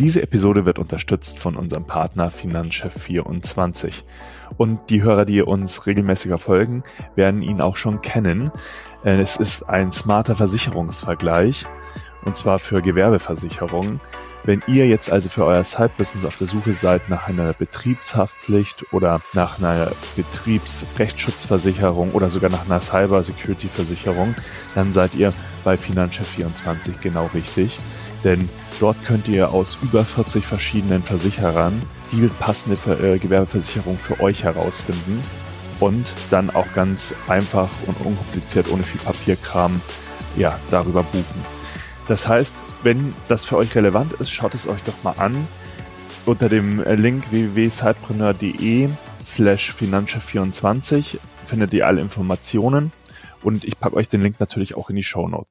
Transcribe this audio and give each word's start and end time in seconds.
Diese 0.00 0.22
Episode 0.22 0.64
wird 0.64 0.78
unterstützt 0.78 1.38
von 1.38 1.56
unserem 1.56 1.84
Partner 1.84 2.30
Finanzchef24. 2.30 4.04
Und 4.56 4.80
die 4.88 5.02
Hörer, 5.02 5.26
die 5.26 5.42
uns 5.42 5.84
regelmäßiger 5.84 6.38
folgen, 6.38 6.84
werden 7.16 7.42
ihn 7.42 7.60
auch 7.60 7.76
schon 7.76 8.00
kennen. 8.00 8.50
Äh, 9.04 9.20
es 9.20 9.36
ist 9.36 9.64
ein 9.64 9.92
smarter 9.92 10.36
Versicherungsvergleich 10.36 11.66
und 12.24 12.34
zwar 12.34 12.58
für 12.58 12.80
Gewerbeversicherungen. 12.80 14.00
Wenn 14.42 14.62
ihr 14.66 14.88
jetzt 14.88 15.12
also 15.12 15.28
für 15.28 15.44
euer 15.44 15.62
Side-Business 15.62 16.24
auf 16.24 16.36
der 16.36 16.46
Suche 16.46 16.72
seid 16.72 17.10
nach 17.10 17.28
einer 17.28 17.52
Betriebshaftpflicht 17.52 18.94
oder 18.94 19.20
nach 19.34 19.58
einer 19.58 19.92
Betriebsrechtsschutzversicherung 20.16 22.12
oder 22.12 22.30
sogar 22.30 22.48
nach 22.48 22.64
einer 22.64 22.80
Cyber-Security-Versicherung, 22.80 24.34
dann 24.74 24.94
seid 24.94 25.14
ihr 25.14 25.34
bei 25.62 25.74
Finanzchef24 25.74 27.00
genau 27.02 27.28
richtig. 27.34 27.78
Denn 28.24 28.48
dort 28.78 29.02
könnt 29.04 29.28
ihr 29.28 29.50
aus 29.50 29.78
über 29.82 30.04
40 30.04 30.44
verschiedenen 30.44 31.02
Versicherern 31.02 31.80
die 32.12 32.28
passende 32.38 32.76
äh, 33.02 33.18
Gewerbeversicherung 33.18 33.98
für 33.98 34.20
euch 34.20 34.44
herausfinden 34.44 35.22
und 35.78 36.12
dann 36.30 36.50
auch 36.50 36.72
ganz 36.74 37.14
einfach 37.28 37.70
und 37.86 37.98
unkompliziert 38.04 38.70
ohne 38.70 38.82
viel 38.82 39.00
Papierkram 39.00 39.80
ja, 40.36 40.58
darüber 40.70 41.02
buchen. 41.02 41.44
Das 42.06 42.28
heißt, 42.28 42.54
wenn 42.82 43.14
das 43.28 43.44
für 43.44 43.56
euch 43.56 43.74
relevant 43.74 44.12
ist, 44.14 44.30
schaut 44.30 44.54
es 44.54 44.66
euch 44.66 44.82
doch 44.82 45.02
mal 45.02 45.14
an. 45.18 45.46
Unter 46.26 46.48
dem 46.48 46.82
äh, 46.82 46.94
Link 46.94 47.30
www.sidepreneur.de 47.30 48.90
slash 49.24 49.74
finanzchef24 49.78 51.18
findet 51.46 51.74
ihr 51.74 51.86
alle 51.86 52.00
Informationen 52.00 52.92
und 53.42 53.64
ich 53.64 53.78
packe 53.78 53.96
euch 53.96 54.08
den 54.08 54.22
Link 54.22 54.38
natürlich 54.38 54.76
auch 54.76 54.90
in 54.90 54.96
die 54.96 55.02
Show 55.02 55.28
Notes. 55.28 55.50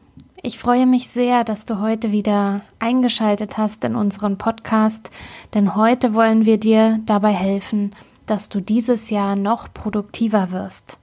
Ich 0.43 0.57
freue 0.57 0.87
mich 0.87 1.09
sehr, 1.09 1.43
dass 1.43 1.65
du 1.65 1.79
heute 1.79 2.11
wieder 2.11 2.61
eingeschaltet 2.79 3.59
hast 3.59 3.83
in 3.83 3.95
unseren 3.95 4.39
Podcast, 4.39 5.11
denn 5.53 5.75
heute 5.75 6.15
wollen 6.15 6.45
wir 6.45 6.57
dir 6.57 6.99
dabei 7.05 7.31
helfen, 7.31 7.95
dass 8.25 8.49
du 8.49 8.59
dieses 8.59 9.11
Jahr 9.11 9.35
noch 9.35 9.71
produktiver 9.71 10.49
wirst. 10.49 10.97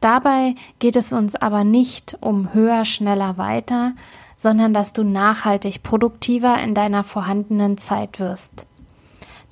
Dabei 0.00 0.56
geht 0.80 0.96
es 0.96 1.12
uns 1.12 1.36
aber 1.36 1.62
nicht 1.62 2.16
um 2.20 2.54
höher, 2.54 2.84
schneller, 2.84 3.38
weiter, 3.38 3.92
sondern 4.36 4.74
dass 4.74 4.92
du 4.92 5.04
nachhaltig 5.04 5.84
produktiver 5.84 6.60
in 6.60 6.74
deiner 6.74 7.04
vorhandenen 7.04 7.78
Zeit 7.78 8.18
wirst. 8.18 8.66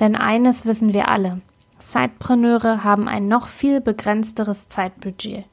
Denn 0.00 0.16
eines 0.16 0.66
wissen 0.66 0.92
wir 0.92 1.08
alle, 1.08 1.40
Zeitpreneure 1.78 2.82
haben 2.82 3.06
ein 3.06 3.28
noch 3.28 3.46
viel 3.46 3.80
begrenzteres 3.80 4.68
Zeitbudget. 4.68 5.44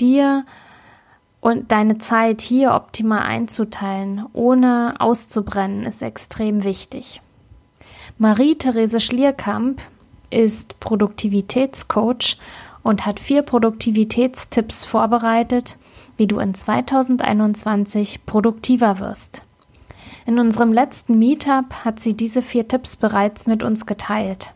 Dir 0.00 0.44
und 1.42 1.72
deine 1.72 1.98
Zeit 1.98 2.40
hier 2.40 2.72
optimal 2.72 3.24
einzuteilen, 3.24 4.24
ohne 4.32 4.94
auszubrennen, 5.00 5.82
ist 5.82 6.00
extrem 6.00 6.62
wichtig. 6.62 7.20
Marie-Therese 8.16 9.00
Schlierkamp 9.00 9.82
ist 10.30 10.78
Produktivitätscoach 10.78 12.38
und 12.84 13.04
hat 13.04 13.18
vier 13.18 13.42
Produktivitätstipps 13.42 14.84
vorbereitet, 14.84 15.76
wie 16.16 16.28
du 16.28 16.38
in 16.38 16.54
2021 16.54 18.24
produktiver 18.24 19.00
wirst. 19.00 19.44
In 20.24 20.38
unserem 20.38 20.72
letzten 20.72 21.18
Meetup 21.18 21.84
hat 21.84 21.98
sie 21.98 22.14
diese 22.14 22.40
vier 22.40 22.68
Tipps 22.68 22.94
bereits 22.94 23.48
mit 23.48 23.64
uns 23.64 23.84
geteilt. 23.84 24.52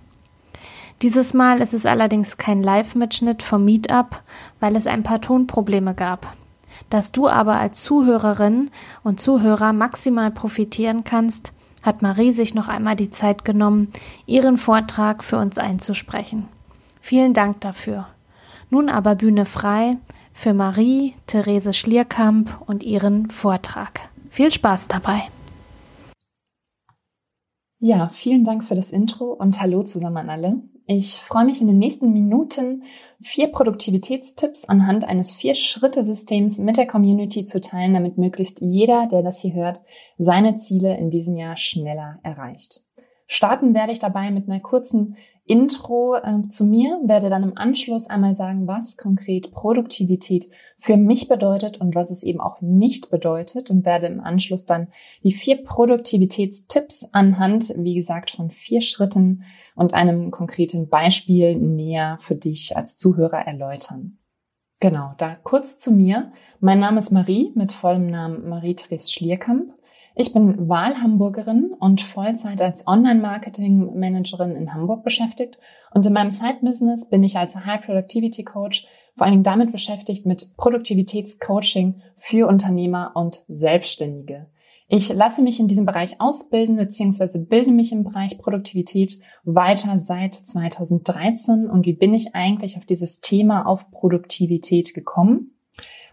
Dieses 1.02 1.34
Mal 1.34 1.60
ist 1.60 1.74
es 1.74 1.84
allerdings 1.84 2.36
kein 2.36 2.62
Live-Mitschnitt 2.62 3.42
vom 3.42 3.64
Meetup, 3.64 4.22
weil 4.60 4.76
es 4.76 4.86
ein 4.86 5.02
paar 5.02 5.20
Tonprobleme 5.20 5.92
gab. 5.92 6.36
Dass 6.90 7.12
du 7.12 7.28
aber 7.28 7.56
als 7.56 7.82
Zuhörerin 7.82 8.70
und 9.02 9.20
Zuhörer 9.20 9.72
maximal 9.72 10.30
profitieren 10.30 11.04
kannst, 11.04 11.52
hat 11.82 12.02
Marie 12.02 12.32
sich 12.32 12.54
noch 12.54 12.68
einmal 12.68 12.96
die 12.96 13.10
Zeit 13.10 13.44
genommen, 13.44 13.92
ihren 14.26 14.58
Vortrag 14.58 15.22
für 15.22 15.38
uns 15.38 15.58
einzusprechen. 15.58 16.48
Vielen 17.00 17.34
Dank 17.34 17.60
dafür. 17.60 18.08
Nun 18.70 18.88
aber 18.88 19.14
Bühne 19.14 19.46
frei 19.46 19.96
für 20.32 20.52
Marie 20.52 21.14
Therese 21.26 21.72
Schlierkamp 21.72 22.60
und 22.66 22.82
ihren 22.82 23.30
Vortrag. 23.30 24.00
Viel 24.30 24.50
Spaß 24.50 24.88
dabei. 24.88 25.22
Ja, 27.78 28.08
vielen 28.08 28.44
Dank 28.44 28.64
für 28.64 28.74
das 28.74 28.90
Intro 28.90 29.32
und 29.32 29.60
hallo 29.60 29.82
zusammen 29.82 30.16
an 30.16 30.30
alle. 30.30 30.62
Ich 30.88 31.16
freue 31.16 31.44
mich 31.44 31.60
in 31.60 31.66
den 31.66 31.78
nächsten 31.78 32.12
Minuten 32.12 32.84
vier 33.20 33.48
Produktivitätstipps 33.48 34.66
anhand 34.66 35.04
eines 35.04 35.32
Vier-Schritte-Systems 35.32 36.58
mit 36.58 36.76
der 36.76 36.86
Community 36.86 37.44
zu 37.44 37.60
teilen, 37.60 37.94
damit 37.94 38.18
möglichst 38.18 38.60
jeder, 38.60 39.08
der 39.08 39.24
das 39.24 39.40
hier 39.40 39.54
hört, 39.54 39.80
seine 40.16 40.56
Ziele 40.56 40.96
in 40.96 41.10
diesem 41.10 41.36
Jahr 41.36 41.56
schneller 41.56 42.20
erreicht. 42.22 42.85
Starten 43.26 43.74
werde 43.74 43.92
ich 43.92 43.98
dabei 43.98 44.30
mit 44.30 44.48
einer 44.48 44.60
kurzen 44.60 45.16
Intro 45.46 46.16
äh, 46.16 46.48
zu 46.48 46.64
mir, 46.64 47.00
werde 47.04 47.30
dann 47.30 47.44
im 47.44 47.56
Anschluss 47.56 48.10
einmal 48.10 48.34
sagen, 48.34 48.66
was 48.66 48.96
konkret 48.96 49.52
Produktivität 49.52 50.48
für 50.76 50.96
mich 50.96 51.28
bedeutet 51.28 51.80
und 51.80 51.94
was 51.94 52.10
es 52.10 52.24
eben 52.24 52.40
auch 52.40 52.60
nicht 52.60 53.10
bedeutet 53.10 53.70
und 53.70 53.84
werde 53.84 54.08
im 54.08 54.20
Anschluss 54.20 54.66
dann 54.66 54.88
die 55.22 55.32
vier 55.32 55.62
Produktivitätstipps 55.62 57.08
anhand, 57.12 57.72
wie 57.76 57.94
gesagt, 57.94 58.32
von 58.32 58.50
vier 58.50 58.82
Schritten 58.82 59.44
und 59.76 59.94
einem 59.94 60.32
konkreten 60.32 60.88
Beispiel 60.88 61.56
näher 61.56 62.18
für 62.20 62.34
dich 62.34 62.76
als 62.76 62.96
Zuhörer 62.96 63.46
erläutern. 63.46 64.18
Genau, 64.80 65.14
da 65.16 65.36
kurz 65.36 65.78
zu 65.78 65.92
mir. 65.92 66.32
Mein 66.60 66.80
Name 66.80 66.98
ist 66.98 67.10
Marie 67.10 67.52
mit 67.54 67.72
vollem 67.72 68.08
Namen 68.08 68.48
Marie-Therese 68.48 69.10
Schlierkamp. 69.10 69.72
Ich 70.18 70.32
bin 70.32 70.66
Wahlhamburgerin 70.66 71.74
und 71.78 72.00
Vollzeit 72.00 72.62
als 72.62 72.86
Online-Marketing-Managerin 72.86 74.56
in 74.56 74.72
Hamburg 74.72 75.04
beschäftigt. 75.04 75.58
Und 75.92 76.06
in 76.06 76.14
meinem 76.14 76.30
Side-Business 76.30 77.10
bin 77.10 77.22
ich 77.22 77.36
als 77.36 77.54
High 77.54 77.84
Productivity 77.84 78.42
Coach 78.42 78.86
vor 79.14 79.26
allen 79.26 79.32
Dingen 79.32 79.44
damit 79.44 79.72
beschäftigt 79.72 80.24
mit 80.24 80.56
Produktivitätscoaching 80.56 82.00
für 82.16 82.48
Unternehmer 82.48 83.12
und 83.14 83.44
Selbstständige. 83.48 84.46
Ich 84.88 85.12
lasse 85.12 85.42
mich 85.42 85.60
in 85.60 85.68
diesem 85.68 85.84
Bereich 85.84 86.18
ausbilden 86.18 86.76
bzw. 86.76 87.38
bilde 87.38 87.72
mich 87.72 87.92
im 87.92 88.04
Bereich 88.04 88.38
Produktivität 88.38 89.20
weiter 89.44 89.98
seit 89.98 90.34
2013. 90.34 91.68
Und 91.68 91.84
wie 91.84 91.92
bin 91.92 92.14
ich 92.14 92.34
eigentlich 92.34 92.78
auf 92.78 92.86
dieses 92.86 93.20
Thema 93.20 93.66
auf 93.66 93.90
Produktivität 93.90 94.94
gekommen? 94.94 95.55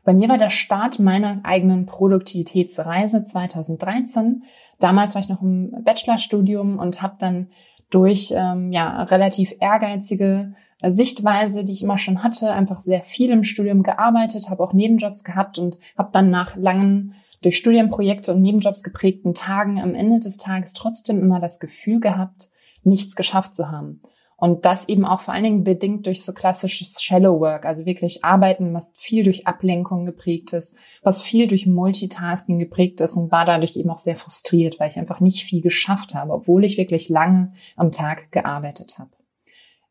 Bei 0.04 0.14
mir 0.14 0.28
war 0.28 0.38
der 0.38 0.50
Start 0.50 1.00
meiner 1.00 1.40
eigenen 1.44 1.86
Produktivitätsreise 1.86 3.24
2013. 3.24 4.44
Damals 4.80 5.16
war 5.16 5.22
ich 5.22 5.30
noch 5.30 5.42
im 5.42 5.72
Bachelorstudium 5.84 6.78
und 6.78 7.02
habe 7.02 7.16
dann 7.20 7.48
durch 7.90 8.34
ähm, 8.36 8.72
ja 8.72 9.04
relativ 9.04 9.54
ehrgeizige 9.60 10.56
äh, 10.82 10.92
Sichtweise, 10.92 11.64
die 11.64 11.74
ich 11.74 11.84
immer 11.84 11.98
schon 11.98 12.24
hatte, 12.24 12.52
einfach 12.52 12.82
sehr 12.82 13.04
viel 13.04 13.30
im 13.30 13.44
Studium 13.44 13.84
gearbeitet, 13.84 14.50
habe 14.50 14.64
auch 14.64 14.74
Nebenjobs 14.74 15.24
gehabt 15.24 15.58
und 15.58 15.80
habe 15.98 16.10
dann 16.12 16.30
nach 16.30 16.56
langen 16.56 17.16
durch 17.42 17.58
Studienprojekte 17.58 18.34
und 18.34 18.42
Nebenjobs 18.42 18.84
geprägten 18.84 19.34
Tagen 19.34 19.80
am 19.80 19.96
Ende 19.96 20.20
des 20.20 20.38
Tages 20.38 20.74
trotzdem 20.74 21.20
immer 21.20 21.40
das 21.40 21.60
Gefühl 21.60 22.00
gehabt, 22.00 22.50
nichts 22.84 23.16
geschafft 23.16 23.56
zu 23.56 23.72
haben. 23.72 24.02
Und 24.44 24.66
das 24.66 24.90
eben 24.90 25.06
auch 25.06 25.22
vor 25.22 25.34
allen 25.34 25.46
Dingen 25.46 25.64
bedingt 25.64 26.06
durch 26.06 26.22
so 26.26 26.34
klassisches 26.34 27.02
Shallow 27.02 27.40
Work, 27.40 27.66
also 27.66 27.86
wirklich 27.86 28.26
Arbeiten, 28.26 28.74
was 28.74 28.92
viel 28.98 29.24
durch 29.24 29.48
Ablenkung 29.48 30.06
geprägt 30.06 30.52
ist, 30.52 30.76
was 31.02 31.22
viel 31.22 31.48
durch 31.48 31.66
Multitasking 31.66 32.60
geprägt 32.60 33.00
ist 33.00 33.16
und 33.16 33.32
war 33.32 33.46
dadurch 33.46 33.78
eben 33.78 33.90
auch 33.90 34.00
sehr 34.00 34.18
frustriert, 34.18 34.82
weil 34.82 34.90
ich 34.90 35.00
einfach 35.00 35.22
nicht 35.22 35.46
viel 35.46 35.62
geschafft 35.62 36.14
habe, 36.14 36.34
obwohl 36.34 36.66
ich 36.66 36.78
wirklich 36.78 37.08
lange 37.08 37.54
am 37.78 37.94
Tag 37.94 38.34
gearbeitet 38.34 39.00
habe. 39.00 39.12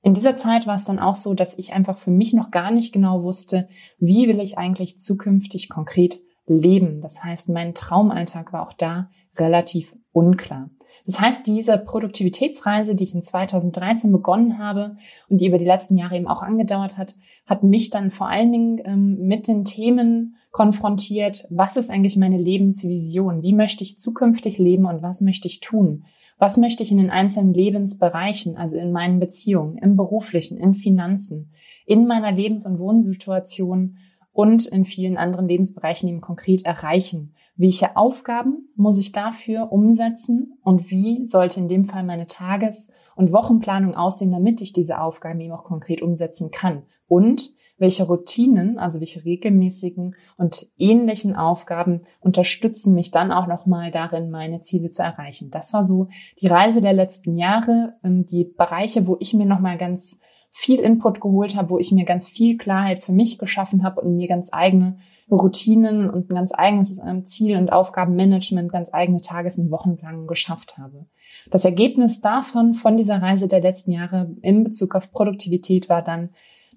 In 0.02 0.12
dieser 0.12 0.37
Zeit 0.37 0.66
war 0.66 0.75
es 0.75 0.84
dann 0.84 0.98
auch 0.98 1.16
so, 1.16 1.32
dass 1.32 1.56
ich 1.56 1.72
einfach 1.72 1.96
für 1.96 2.10
mich 2.10 2.34
noch 2.34 2.50
gar 2.50 2.70
nicht 2.70 2.93
genau 2.93 3.22
wusste, 3.22 3.70
wie 4.00 4.28
will 4.28 4.38
ich 4.38 4.58
eigentlich 4.58 4.98
zukünftig 4.98 5.70
konkret 5.70 6.20
leben. 6.44 7.00
Das 7.00 7.25
heißt, 7.25 7.48
mein 7.48 7.72
Traumalltag 7.72 8.52
war 8.52 8.69
auch 8.69 8.75
da 8.75 9.08
relativ 9.38 9.96
unklar. 10.12 10.69
Das 11.04 11.20
heißt, 11.20 11.46
diese 11.46 11.78
Produktivitätsreise, 11.78 12.94
die 12.94 13.04
ich 13.04 13.14
in 13.14 13.22
2013 13.22 14.12
begonnen 14.12 14.58
habe 14.58 14.96
und 15.28 15.40
die 15.40 15.46
über 15.46 15.58
die 15.58 15.64
letzten 15.64 15.96
Jahre 15.96 16.16
eben 16.16 16.28
auch 16.28 16.43
angedauert 16.43 16.96
hat, 16.96 17.16
hat 17.46 17.62
mich 17.64 17.90
dann 17.90 18.10
vor 18.10 18.28
allen 18.28 18.52
Dingen 18.52 18.81
ähm, 18.84 19.26
mit 19.26 19.49
den 19.49 19.64
Themen 19.64 20.37
konfrontiert, 20.52 21.46
was 21.50 21.76
ist 21.76 21.90
eigentlich 21.90 22.16
meine 22.16 22.38
Lebensvision? 22.38 23.43
Wie 23.43 23.54
möchte 23.54 23.82
ich 23.82 23.99
zukünftig 23.99 24.58
leben 24.58 24.84
und 24.84 25.02
was 25.02 25.22
möchte 25.22 25.49
ich 25.49 25.60
tun? 25.60 26.04
Was 26.38 26.56
möchte 26.56 26.82
ich 26.82 26.90
in 26.90 26.99
den 26.99 27.10
einzelnen 27.10 27.55
Lebensbereichen, 27.55 28.56
also 28.56 28.76
in 28.76 28.93
meinen 28.93 29.19
Beziehungen, 29.19 29.78
im 29.78 29.96
beruflichen, 29.96 30.58
in 30.58 30.75
Finanzen, 30.75 31.52
in 31.87 32.06
meiner 32.06 32.32
Lebens- 32.32 32.66
und 32.66 32.78
Wohnsituation 32.78 33.96
und 34.32 34.67
in 34.67 34.84
vielen 34.84 35.17
anderen 35.17 35.49
Lebensbereichen 35.49 36.08
eben 36.08 36.20
konkret 36.20 36.64
erreichen? 36.64 37.34
Welche 37.56 37.96
Aufgaben 37.96 38.69
muss 38.76 38.99
ich 38.99 39.12
dafür 39.12 39.73
umsetzen 39.73 40.58
und 40.62 40.90
wie 40.90 41.25
sollte 41.25 41.61
in 41.61 41.69
dem 41.69 41.84
Fall 41.84 42.02
meine 42.02 42.26
Tages- 42.26 42.90
und 43.14 43.32
Wochenplanung 43.32 43.94
aussehen, 43.94 44.32
damit 44.32 44.61
ich 44.61 44.73
diese 44.73 45.00
Aufgaben 45.00 45.40
eben 45.40 45.52
auch 45.52 45.64
konkret 45.64 46.02
umsetzen 46.02 46.50
kann? 46.50 46.84
Und 47.06 47.55
welche 47.82 48.05
Routinen, 48.05 48.79
also 48.79 49.00
welche 49.00 49.25
regelmäßigen 49.25 50.14
und 50.37 50.69
ähnlichen 50.79 51.34
Aufgaben 51.34 52.02
unterstützen 52.20 52.94
mich 52.94 53.11
dann 53.11 53.32
auch 53.32 53.46
nochmal 53.46 53.90
darin, 53.90 54.31
meine 54.31 54.61
Ziele 54.61 54.88
zu 54.88 55.02
erreichen? 55.02 55.50
Das 55.50 55.73
war 55.73 55.84
so 55.84 56.08
die 56.40 56.46
Reise 56.46 56.81
der 56.81 56.93
letzten 56.93 57.34
Jahre, 57.34 57.94
ähm, 58.05 58.25
die 58.25 58.44
Bereiche, 58.44 59.06
wo 59.06 59.17
ich 59.20 59.34
mir 59.34 59.46
nochmal 59.46 59.79
ganz 59.79 60.20
viel 60.54 60.81
Input 60.81 61.22
geholt 61.22 61.56
habe, 61.56 61.70
wo 61.70 61.78
ich 61.78 61.93
mir 61.93 62.04
ganz 62.04 62.28
viel 62.28 62.58
Klarheit 62.58 63.02
für 63.02 63.12
mich 63.12 63.38
geschaffen 63.38 63.82
habe 63.82 64.02
und 64.02 64.16
mir 64.16 64.28
ganz 64.28 64.52
eigene 64.52 64.99
Routinen 65.31 66.10
und 66.10 66.31
ein 66.31 66.34
ganz 66.34 66.52
eigenes 66.54 66.99
ähm, 66.99 67.25
Ziel- 67.25 67.56
und 67.56 67.72
Aufgabenmanagement, 67.72 68.70
ganz 68.70 68.93
eigene 68.93 69.22
Tages- 69.22 69.58
und 69.58 69.70
Wochenplanung 69.70 70.26
geschafft 70.26 70.76
habe. 70.76 71.06
Das 71.50 71.64
Ergebnis 71.64 72.20
davon, 72.20 72.75
von 72.75 72.99
dieser 72.99 73.22
Reise 73.22 73.49
der 73.49 73.62
letzten 73.62 73.93
Jahre 73.93 74.31
in 74.43 74.62
Bezug 74.62 74.94
auf 74.94 75.10
Produktivität 75.10 75.88
war 75.88 76.02
dann, 76.02 76.31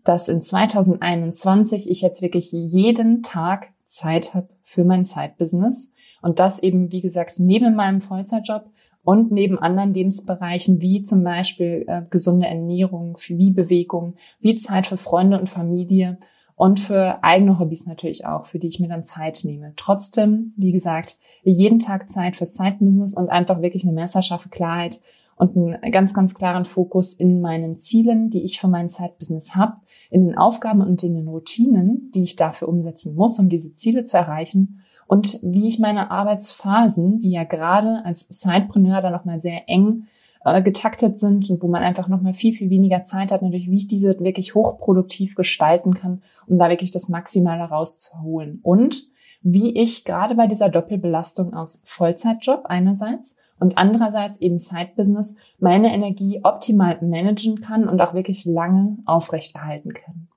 dass 0.06 0.30
in 0.30 0.40
2021 0.40 1.90
ich 1.90 2.02
jetzt 2.02 2.22
wirklich 2.22 2.54
jeden 2.54 3.24
Tag 3.24 3.74
Zeit 3.84 4.34
habe 4.34 4.48
für 4.64 4.86
mein 4.86 5.04
Zeitbusiness 5.04 5.92
und 6.22 6.40
das 6.40 6.64
eben, 6.64 6.92
wie 6.94 7.02
gesagt, 7.02 7.40
neben 7.40 7.76
meinem 7.76 8.00
Vollzeitjob 8.00 8.70
und 9.06 9.32
neben 9.32 9.60
anderen 9.60 9.94
Lebensbereichen 9.94 10.82
wie 10.82 11.04
zum 11.04 11.24
Beispiel 11.24 11.86
äh, 11.88 12.02
gesunde 12.10 12.48
Ernährung, 12.48 13.18
wie 13.28 13.52
Bewegung, 13.52 14.16
wie 14.42 14.56
Zeit 14.56 14.88
für 14.88 14.98
Freunde 14.98 15.40
und 15.40 15.48
Familie 15.48 16.18
und 16.56 16.80
für 16.80 17.24
eigene 17.24 17.60
Hobbys 17.60 17.86
natürlich 17.86 18.26
auch, 18.26 18.48
für 18.48 18.58
die 18.58 18.68
ich 18.68 18.80
mir 18.80 18.88
dann 18.88 19.04
Zeit 19.04 19.42
nehme. 19.44 19.74
Trotzdem, 19.76 20.54
wie 20.58 20.72
gesagt, 20.72 21.18
jeden 21.44 21.80
Tag 21.80 22.10
Zeit 22.10 22.36
fürs 22.36 22.56
Zeitbusiness 22.56 23.16
und 23.16 23.30
einfach 23.30 23.62
wirklich 23.62 23.84
eine 23.84 23.94
messerscharfe 23.94 24.50
Klarheit 24.50 25.00
und 25.36 25.56
einen 25.56 25.92
ganz, 25.92 26.16
ganz 26.16 26.34
klaren 26.34 26.66
Fokus 26.66 27.14
in 27.14 27.42
meinen 27.42 27.78
Zielen, 27.78 28.32
die 28.32 28.44
ich 28.44 28.60
für 28.60 28.70
mein 28.70 28.90
Zeitbusiness 28.90 29.56
habe, 29.56 29.78
in 30.10 30.26
den 30.26 30.38
Aufgaben 30.38 30.82
und 30.82 31.04
in 31.04 31.14
den 31.14 31.28
Routinen, 31.28 32.10
die 32.16 32.24
ich 32.24 32.38
dafür 32.38 32.70
umsetzen 32.70 33.16
muss, 33.16 33.38
um 33.38 33.50
diese 33.50 33.74
Ziele 33.74 34.04
zu 34.04 34.18
erreichen 34.18 34.82
und 35.08 35.40
wie 35.42 35.68
ich 35.68 35.80
meine 35.80 36.12
Arbeitsphasen, 36.12 37.20
die 37.20 37.32
ja 37.32 37.44
gerade 37.44 38.04
als 38.06 38.28
Sidepreneur 38.28 39.02
da 39.02 39.10
nochmal 39.10 39.40
sehr 39.40 39.70
eng 39.70 40.08
äh, 40.44 40.62
getaktet 40.62 41.18
sind 41.20 41.50
und 41.50 41.62
wo 41.62 41.68
man 41.68 41.84
einfach 41.84 42.08
nochmal 42.08 42.34
viel, 42.34 42.54
viel 42.54 42.70
weniger 42.70 43.04
Zeit 43.04 43.32
hat, 43.32 43.42
natürlich, 43.42 43.70
wie 43.70 43.78
ich 43.78 43.88
diese 43.88 44.20
wirklich 44.20 44.56
hochproduktiv 44.56 45.36
gestalten 45.36 45.94
kann, 45.94 46.22
um 46.48 46.58
da 46.58 46.70
wirklich 46.70 46.92
das 46.92 47.10
Maximale 47.10 47.64
rauszuholen. 47.64 48.60
Und 48.64 49.08
wie 49.42 49.76
ich 49.80 50.06
gerade 50.06 50.34
bei 50.34 50.48
dieser 50.48 50.70
Doppelbelastung 50.70 51.54
aus 51.54 51.82
Vollzeitjob 51.86 52.66
einerseits 52.66 53.36
und 53.60 53.78
andererseits 53.78 54.42
eben 54.42 54.58
Side-Business 54.58 55.36
meine 55.60 55.94
Energie 55.94 56.42
optimal 56.44 56.98
managen 57.02 57.62
kann 57.62 57.88
und 57.88 58.02
auch 58.02 58.16
wirklich 58.16 58.46
lange 58.46 58.98
aufrechterhalten 59.06 59.94
kann. 59.94 60.30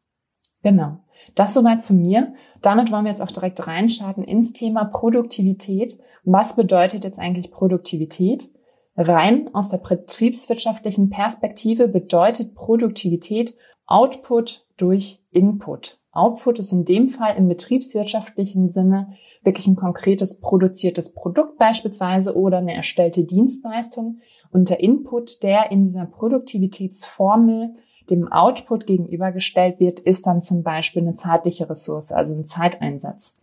Genau. 0.62 0.98
Das 1.38 1.54
soweit 1.54 1.84
zu 1.84 1.94
mir. 1.94 2.32
Damit 2.62 2.90
wollen 2.90 3.04
wir 3.04 3.12
jetzt 3.12 3.22
auch 3.22 3.30
direkt 3.30 3.64
reinstarten 3.64 4.24
ins 4.24 4.52
Thema 4.52 4.84
Produktivität. 4.84 6.00
Was 6.24 6.56
bedeutet 6.56 7.04
jetzt 7.04 7.20
eigentlich 7.20 7.52
Produktivität? 7.52 8.50
Rein 8.96 9.48
aus 9.54 9.68
der 9.68 9.78
betriebswirtschaftlichen 9.78 11.10
Perspektive 11.10 11.86
bedeutet 11.86 12.56
Produktivität 12.56 13.54
Output 13.86 14.66
durch 14.78 15.22
Input. 15.30 16.00
Output 16.10 16.58
ist 16.58 16.72
in 16.72 16.84
dem 16.84 17.08
Fall 17.08 17.36
im 17.36 17.46
betriebswirtschaftlichen 17.46 18.72
Sinne 18.72 19.14
wirklich 19.44 19.68
ein 19.68 19.76
konkretes 19.76 20.40
produziertes 20.40 21.14
Produkt 21.14 21.56
beispielsweise 21.56 22.36
oder 22.36 22.58
eine 22.58 22.74
erstellte 22.74 23.22
Dienstleistung. 23.22 24.18
Und 24.50 24.70
der 24.70 24.80
Input, 24.80 25.44
der 25.44 25.70
in 25.70 25.84
dieser 25.84 26.06
Produktivitätsformel 26.06 27.76
dem 28.10 28.30
Output 28.30 28.86
gegenübergestellt 28.86 29.80
wird, 29.80 30.00
ist 30.00 30.26
dann 30.26 30.42
zum 30.42 30.62
Beispiel 30.62 31.02
eine 31.02 31.14
zeitliche 31.14 31.68
Ressource, 31.68 32.12
also 32.12 32.34
ein 32.34 32.44
Zeiteinsatz. 32.44 33.38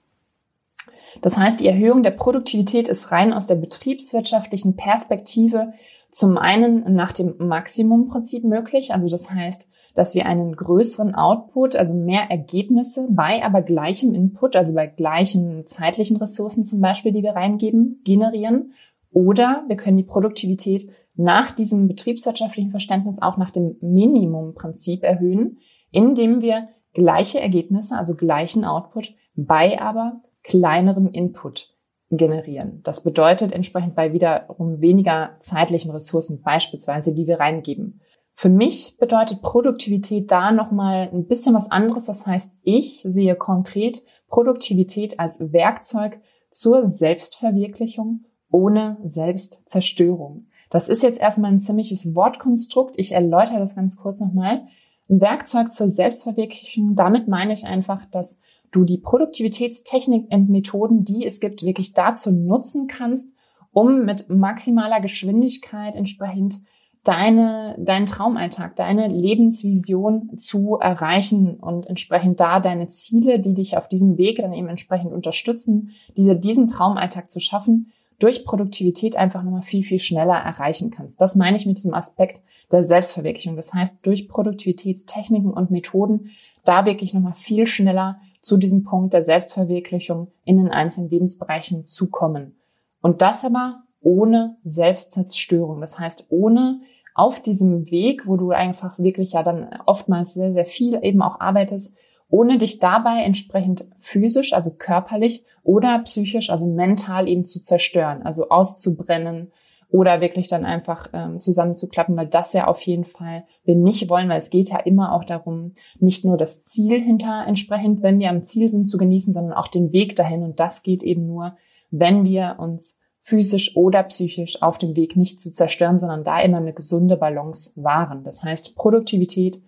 Das 1.21 1.38
heißt, 1.38 1.59
die 1.59 1.67
Erhöhung 1.67 2.03
der 2.03 2.12
Produktivität 2.12 2.88
ist 2.88 3.12
rein 3.12 3.33
aus 3.33 3.47
der 3.47 3.56
betriebswirtschaftlichen 3.56 4.75
Perspektive 4.75 5.73
zum 6.12 6.38
einen 6.38 6.94
nach 6.94 7.12
dem 7.12 7.35
Maximumprinzip 7.38 8.44
möglich, 8.44 8.94
also 8.94 9.09
das 9.09 9.31
heißt, 9.31 9.69
dass 9.95 10.13
wir 10.13 10.25
einen 10.25 10.56
größeren 10.56 11.15
Output, 11.15 11.75
also 11.75 11.94
mehr 11.94 12.29
Ergebnisse 12.29 13.07
bei 13.09 13.44
aber 13.44 13.62
gleichem 13.62 14.13
Input, 14.13 14.56
also 14.56 14.73
bei 14.73 14.88
gleichen 14.88 15.65
zeitlichen 15.65 16.17
Ressourcen 16.17 16.65
zum 16.65 16.81
Beispiel, 16.81 17.13
die 17.13 17.23
wir 17.23 17.31
reingeben, 17.31 18.01
generieren. 18.03 18.73
Oder 19.13 19.63
wir 19.67 19.77
können 19.77 19.97
die 19.97 20.03
Produktivität 20.03 20.89
nach 21.15 21.51
diesem 21.51 21.88
betriebswirtschaftlichen 21.88 22.71
Verständnis 22.71 23.21
auch 23.21 23.38
nach 23.38 23.51
dem 23.51 23.77
Minimumprinzip 23.81 25.03
erhöhen, 25.03 25.57
indem 25.91 26.41
wir 26.41 26.69
gleiche 26.94 27.39
Ergebnisse, 27.39 27.97
also 27.97 28.15
gleichen 28.15 28.65
Output, 28.65 29.13
bei 29.35 29.81
aber 29.81 30.21
kleinerem 30.44 31.07
Input 31.07 31.75
generieren. 32.12 32.81
Das 32.83 33.03
bedeutet 33.03 33.51
entsprechend 33.51 33.95
bei 33.95 34.13
wiederum 34.13 34.79
weniger 34.81 35.35
zeitlichen 35.39 35.91
Ressourcen 35.91 36.41
beispielsweise, 36.41 37.13
die 37.13 37.27
wir 37.27 37.39
reingeben. 37.39 38.01
Für 38.33 38.50
mich 38.50 38.97
bedeutet 38.97 39.41
Produktivität 39.41 40.29
da 40.29 40.51
nochmal 40.51 41.09
ein 41.12 41.25
bisschen 41.25 41.56
was 41.56 41.71
anderes. 41.71 42.06
Das 42.06 42.27
heißt, 42.27 42.59
ich 42.63 43.06
sehe 43.07 43.35
konkret 43.35 44.03
Produktivität 44.27 45.19
als 45.19 45.53
Werkzeug 45.53 46.19
zur 46.51 46.85
Selbstverwirklichung 46.85 48.25
ohne 48.51 48.97
Selbstzerstörung. 49.03 50.47
Das 50.75 50.89
ist 50.89 51.04
jetzt 51.04 51.22
erstmal 51.22 51.54
ein 51.54 51.62
ziemliches 51.62 52.16
Wortkonstrukt. 52.16 52.95
Ich 53.00 53.13
erläutere 53.13 53.60
das 53.60 53.77
ganz 53.77 53.95
kurz 53.95 54.19
nochmal. 54.19 54.68
Ein 55.10 55.22
Werkzeug 55.22 55.72
zur 55.72 55.89
Selbstverwirklichung, 55.89 56.98
damit 56.98 57.30
meine 57.30 57.54
ich 57.54 57.66
einfach, 57.66 58.06
dass 58.07 58.42
du 58.74 58.83
die 58.83 58.98
Produktivitätstechnik 58.98 60.25
und 60.33 60.50
Methoden, 60.50 61.06
die 61.06 61.25
es 61.25 61.39
gibt, 61.39 61.63
wirklich 61.63 61.94
dazu 61.94 62.30
nutzen 62.33 62.88
kannst, 62.88 63.30
um 63.72 64.04
mit 64.04 64.30
maximaler 64.30 65.00
Geschwindigkeit 65.00 65.95
entsprechend 65.95 66.60
deine, 67.06 67.77
deinen 67.79 68.05
Traumalltag, 68.05 68.75
deine 68.75 69.08
Lebensvision 69.08 70.38
zu 70.38 70.75
erreichen 70.75 71.55
und 71.55 71.88
entsprechend 71.88 72.41
da 72.41 72.60
deine 72.60 72.89
Ziele, 72.89 73.39
die 73.39 73.53
dich 73.53 73.77
auf 73.77 73.88
diesem 73.88 74.17
Weg 74.17 74.39
dann 74.39 74.51
eben 74.51 74.67
entsprechend 74.67 75.13
unterstützen, 75.13 75.91
dir 76.17 76.36
diesen 76.36 76.67
Traumalltag 76.67 77.32
zu 77.32 77.39
schaffen, 77.39 77.94
durch 78.19 78.45
Produktivität 78.45 79.15
einfach 79.15 79.43
nochmal 79.43 79.63
viel, 79.63 79.84
viel 79.84 80.00
schneller 80.00 80.36
erreichen 80.36 80.91
kannst. 80.91 81.19
Das 81.19 81.36
meine 81.36 81.57
ich 81.57 81.65
mit 81.65 81.77
diesem 81.77 81.93
Aspekt 81.93 82.41
der 82.72 82.84
Selbstverwirklichung. 82.84 83.55
Das 83.55 83.74
heißt, 83.74 83.98
durch 84.03 84.27
Produktivitätstechniken 84.27 85.51
und 85.51 85.72
Methoden 85.72 86.31
da 86.63 86.86
wirklich 86.86 87.13
nochmal 87.13 87.36
viel 87.36 87.67
schneller 87.67 88.19
zu 88.41 88.57
diesem 88.57 88.84
Punkt 88.84 89.13
der 89.13 89.24
Selbstverwirklichung 89.24 90.31
in 90.43 90.57
den 90.57 90.69
einzelnen 90.69 91.10
Lebensbereichen 91.10 91.86
zu 91.86 92.10
kommen. 92.10 92.55
Und 93.01 93.22
das 93.22 93.43
aber 93.43 93.84
ohne 94.01 94.57
Selbstzerstörung. 94.63 95.81
Das 95.81 96.00
heißt, 96.00 96.25
ohne 96.29 96.81
auf 97.15 97.41
diesem 97.41 97.89
Weg, 97.91 98.27
wo 98.27 98.38
du 98.38 98.51
einfach 98.51 99.00
wirklich 99.00 99.34
ja 99.34 99.43
dann 99.43 99.69
oftmals 99.86 100.34
sehr, 100.34 100.53
sehr 100.53 100.65
viel 100.65 101.00
eben 101.01 101.22
auch 101.22 101.39
arbeitest, 101.39 101.98
ohne 102.29 102.58
dich 102.58 102.79
dabei 102.79 103.24
entsprechend 103.24 103.86
physisch, 103.98 104.53
also 104.53 104.72
körperlich 104.72 105.46
oder 105.63 106.00
psychisch, 106.00 106.50
also 106.50 106.65
mental 106.65 107.27
eben 107.27 107.46
zu 107.46 107.62
zerstören, 107.62 108.24
also 108.24 108.50
auszubrennen 108.50 109.51
oder 109.89 110.20
wirklich 110.20 110.48
dann 110.48 110.65
einfach 110.65 111.10
ähm, 111.13 111.39
zusammenzuklappen, 111.39 112.17
weil 112.17 112.27
das 112.27 112.53
ja 112.53 112.67
auf 112.67 112.82
jeden 112.82 113.05
Fall 113.05 113.46
wir 113.63 113.75
nicht 113.75 114.10
wollen, 114.10 114.29
weil 114.29 114.39
es 114.39 114.50
geht 114.50 114.70
ja 114.70 114.79
immer 114.79 115.13
auch 115.13 115.24
darum, 115.24 115.74
nicht 116.00 116.25
nur 116.25 116.38
das 116.38 116.63
Ziel 116.63 117.00
hinter 117.01 117.46
entsprechend, 117.48 118.01
wenn 118.01 118.20
wir 118.20 118.29
am 118.29 118.41
Ziel 118.41 118.70
sind, 118.70 118.88
zu 118.88 118.98
genießen, 118.98 119.32
sondern 119.32 119.53
auch 119.53 119.67
den 119.67 119.94
Weg 119.94 120.15
dahin 120.15 120.44
und 120.44 120.60
das 120.60 120.84
geht 120.84 121.03
eben 121.03 121.27
nur, 121.27 121.55
wenn 121.91 122.25
wir 122.25 122.55
uns 122.60 123.00
physisch 123.22 123.75
oder 123.75 124.03
psychisch 124.03 124.62
auf 124.62 124.77
dem 124.77 124.96
Weg 124.96 125.15
nicht 125.15 125.39
zu 125.39 125.51
zerstören, 125.51 126.00
sondern 126.00 126.24
da 126.24 126.39
immer 126.41 126.58
eine 126.58 126.74
gesunde 126.74 127.17
Balance 127.17 127.72
wahren. 127.75 128.24
Das 128.24 128.44
heißt, 128.44 128.75
Produktivität 128.75 129.62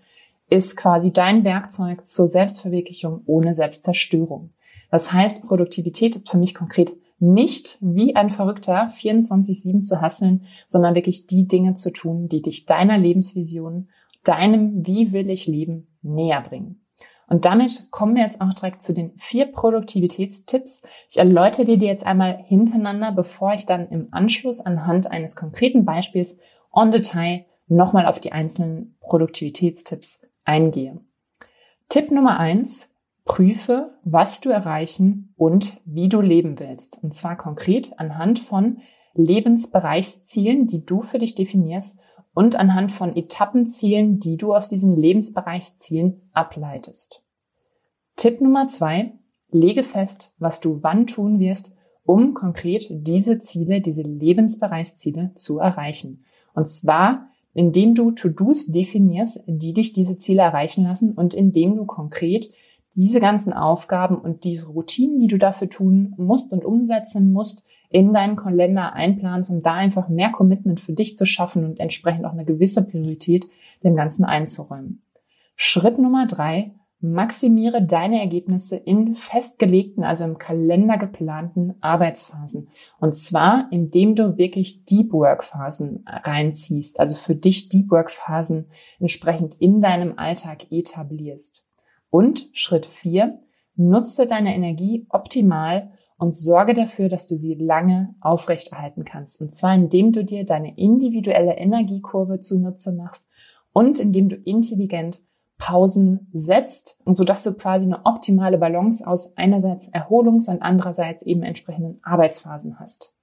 ist 0.49 0.77
quasi 0.77 1.11
dein 1.11 1.43
Werkzeug 1.43 2.07
zur 2.07 2.27
Selbstverwirklichung 2.27 3.21
ohne 3.25 3.53
Selbstzerstörung. 3.53 4.51
Das 4.89 5.11
heißt, 5.11 5.43
Produktivität 5.43 6.15
ist 6.15 6.29
für 6.29 6.37
mich 6.37 6.55
konkret 6.55 6.95
nicht 7.19 7.77
wie 7.81 8.15
ein 8.15 8.29
Verrückter 8.29 8.91
24-7 8.95 9.81
zu 9.81 10.01
hasseln, 10.01 10.45
sondern 10.65 10.95
wirklich 10.95 11.27
die 11.27 11.47
Dinge 11.47 11.73
zu 11.73 11.91
tun, 11.91 12.29
die 12.29 12.41
dich 12.41 12.65
deiner 12.65 12.97
Lebensvision, 12.97 13.89
deinem 14.23 14.85
Wie 14.85 15.11
will 15.11 15.29
ich 15.29 15.47
leben 15.47 15.87
näher 16.01 16.41
bringen. 16.41 16.81
Und 17.29 17.43
damit 17.43 17.91
kommen 17.91 18.15
wir 18.15 18.23
jetzt 18.23 18.39
auch 18.39 18.53
direkt 18.53 18.83
zu 18.83 18.93
den 18.93 19.11
vier 19.17 19.47
Produktivitätstipps. 19.47 20.83
Ich 21.09 21.17
erläutere 21.17 21.65
dir 21.65 21.77
die 21.77 21.85
jetzt 21.85 22.05
einmal 22.05 22.37
hintereinander, 22.37 23.11
bevor 23.11 23.53
ich 23.53 23.65
dann 23.65 23.89
im 23.89 24.07
Anschluss 24.11 24.61
anhand 24.61 25.11
eines 25.11 25.35
konkreten 25.35 25.83
Beispiels 25.83 26.37
on 26.71 26.91
Detail 26.91 27.45
nochmal 27.67 28.05
auf 28.05 28.21
die 28.21 28.31
einzelnen 28.31 28.95
Produktivitätstipps 29.01 30.25
eingehe. 30.47 30.99
Tipp 31.89 32.11
Nummer 32.11 32.39
eins, 32.39 32.89
prüfe, 33.25 33.93
was 34.03 34.41
du 34.41 34.49
erreichen 34.49 35.33
und 35.37 35.79
wie 35.85 36.09
du 36.09 36.21
leben 36.21 36.59
willst. 36.59 36.99
Und 37.03 37.13
zwar 37.13 37.35
konkret 37.35 37.99
anhand 37.99 38.39
von 38.39 38.79
Lebensbereichszielen, 39.13 40.67
die 40.67 40.85
du 40.85 41.01
für 41.01 41.19
dich 41.19 41.35
definierst 41.35 41.99
und 42.33 42.55
anhand 42.55 42.91
von 42.91 43.15
Etappenzielen, 43.15 44.19
die 44.19 44.37
du 44.37 44.53
aus 44.53 44.69
diesen 44.69 44.93
Lebensbereichszielen 44.93 46.29
ableitest. 46.33 47.21
Tipp 48.15 48.41
Nummer 48.41 48.67
zwei, 48.67 49.13
lege 49.49 49.83
fest, 49.83 50.33
was 50.39 50.59
du 50.59 50.83
wann 50.83 51.07
tun 51.07 51.39
wirst, 51.39 51.75
um 52.03 52.33
konkret 52.33 52.87
diese 52.89 53.39
Ziele, 53.39 53.81
diese 53.81 54.03
Lebensbereichsziele 54.03 55.33
zu 55.35 55.59
erreichen. 55.59 56.23
Und 56.53 56.67
zwar, 56.67 57.29
indem 57.57 57.95
du 57.95 58.11
To-Dos 58.11 58.67
definierst, 58.67 59.43
die 59.47 59.73
dich 59.73 59.91
diese 59.91 60.15
Ziele 60.17 60.43
erreichen 60.43 60.83
lassen 60.83 61.13
und 61.13 61.33
indem 61.33 61.75
du 61.75 61.85
konkret 61.85 62.51
diese 62.93 63.19
ganzen 63.19 63.51
Aufgaben 63.51 64.15
und 64.15 64.43
diese 64.43 64.67
Routinen, 64.67 65.19
die 65.19 65.27
du 65.27 65.39
dafür 65.39 65.67
tun 65.67 66.13
musst 66.17 66.53
und 66.53 66.63
umsetzen 66.63 67.33
musst, 67.33 67.65
in 67.89 68.13
deinen 68.13 68.35
Kalender 68.35 68.93
einplanst, 68.93 69.49
um 69.49 69.63
da 69.63 69.73
einfach 69.73 70.07
mehr 70.07 70.31
Commitment 70.31 70.79
für 70.79 70.93
dich 70.93 71.17
zu 71.17 71.25
schaffen 71.25 71.65
und 71.65 71.79
entsprechend 71.79 72.25
auch 72.25 72.33
eine 72.33 72.45
gewisse 72.45 72.87
Priorität 72.87 73.47
dem 73.83 73.95
Ganzen 73.95 74.23
einzuräumen. 74.23 75.01
Schritt 75.55 75.97
Nummer 75.97 76.27
drei, 76.27 76.75
maximiere 76.99 77.83
deine 77.83 78.19
Ergebnisse 78.19 78.75
in 78.75 79.15
festgelegten, 79.15 80.03
also 80.03 80.25
im 80.25 80.37
Kalender 80.37 80.97
geplanten 80.97 81.75
Arbeitsphasen. 81.79 82.69
Und 82.99 83.15
zwar, 83.15 83.67
indem 83.71 84.15
du 84.15 84.37
wirklich 84.37 84.83
Deep 84.85 85.13
Work 85.13 85.43
Phasen 85.43 86.03
reinziehst, 86.07 86.99
also 86.99 87.15
für 87.15 87.35
dich 87.35 87.69
Deep 87.69 87.91
Work 87.91 88.09
Phasen 88.09 88.69
entsprechend 88.99 89.55
in 89.55 89.81
deinem 89.81 90.17
Alltag 90.17 90.71
etablierst. 90.71 91.65
Und 92.09 92.49
Schritt 92.53 92.85
vier, 92.85 93.39
nutze 93.75 94.25
deine 94.25 94.55
Energie 94.55 95.05
optimal 95.09 95.91
und 96.17 96.35
sorge 96.35 96.73
dafür, 96.73 97.09
dass 97.09 97.27
du 97.27 97.35
sie 97.35 97.53
lange 97.53 98.15
aufrechterhalten 98.21 99.05
kannst. 99.05 99.39
Und 99.39 99.51
zwar 99.51 99.75
indem 99.75 100.11
du 100.11 100.25
dir 100.25 100.45
deine 100.45 100.75
individuelle 100.77 101.57
Energiekurve 101.57 102.39
zunutze 102.39 102.91
machst 102.91 103.27
und 103.71 103.99
indem 103.99 104.29
du 104.29 104.35
intelligent 104.35 105.21
Pausen 105.57 106.29
setzt, 106.33 106.99
sodass 107.05 107.43
du 107.43 107.53
quasi 107.53 107.85
eine 107.85 108.05
optimale 108.05 108.57
Balance 108.57 109.05
aus 109.05 109.35
einerseits 109.37 109.91
Erholungs- 109.91 110.49
und 110.49 110.61
andererseits 110.61 111.23
eben 111.23 111.43
entsprechenden 111.43 111.99
Arbeitsphasen 112.03 112.79
hast. 112.79 113.13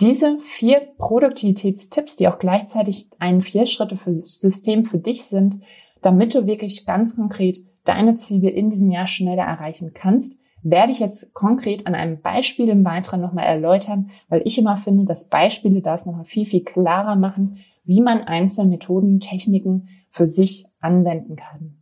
Diese 0.00 0.38
vier 0.40 0.80
Produktivitätstipps, 0.98 2.16
die 2.16 2.28
auch 2.28 2.38
gleichzeitig 2.38 3.10
ein 3.18 3.40
Vier-Schritte-System 3.40 4.84
für 4.84 4.98
dich 4.98 5.24
sind, 5.24 5.62
damit 6.02 6.34
du 6.34 6.46
wirklich 6.46 6.84
ganz 6.84 7.16
konkret 7.16 7.58
deine 7.84 8.14
Ziele 8.16 8.50
in 8.50 8.68
diesem 8.68 8.90
Jahr 8.90 9.06
schneller 9.06 9.44
erreichen 9.44 9.92
kannst, 9.94 10.38
werde 10.62 10.92
ich 10.92 10.98
jetzt 10.98 11.32
konkret 11.32 11.86
an 11.86 11.94
einem 11.94 12.20
Beispiel 12.20 12.68
im 12.68 12.84
Weiteren 12.84 13.20
nochmal 13.20 13.44
erläutern, 13.44 14.10
weil 14.28 14.42
ich 14.44 14.58
immer 14.58 14.76
finde, 14.76 15.04
dass 15.04 15.28
Beispiele 15.28 15.80
das 15.80 16.06
nochmal 16.06 16.24
viel, 16.24 16.44
viel 16.44 16.64
klarer 16.64 17.16
machen, 17.16 17.58
wie 17.84 18.00
man 18.00 18.22
einzelne 18.22 18.70
Methoden, 18.70 19.20
Techniken 19.20 19.88
für 20.10 20.26
sich 20.26 20.66
anwenden 20.86 21.36
kann. 21.36 21.76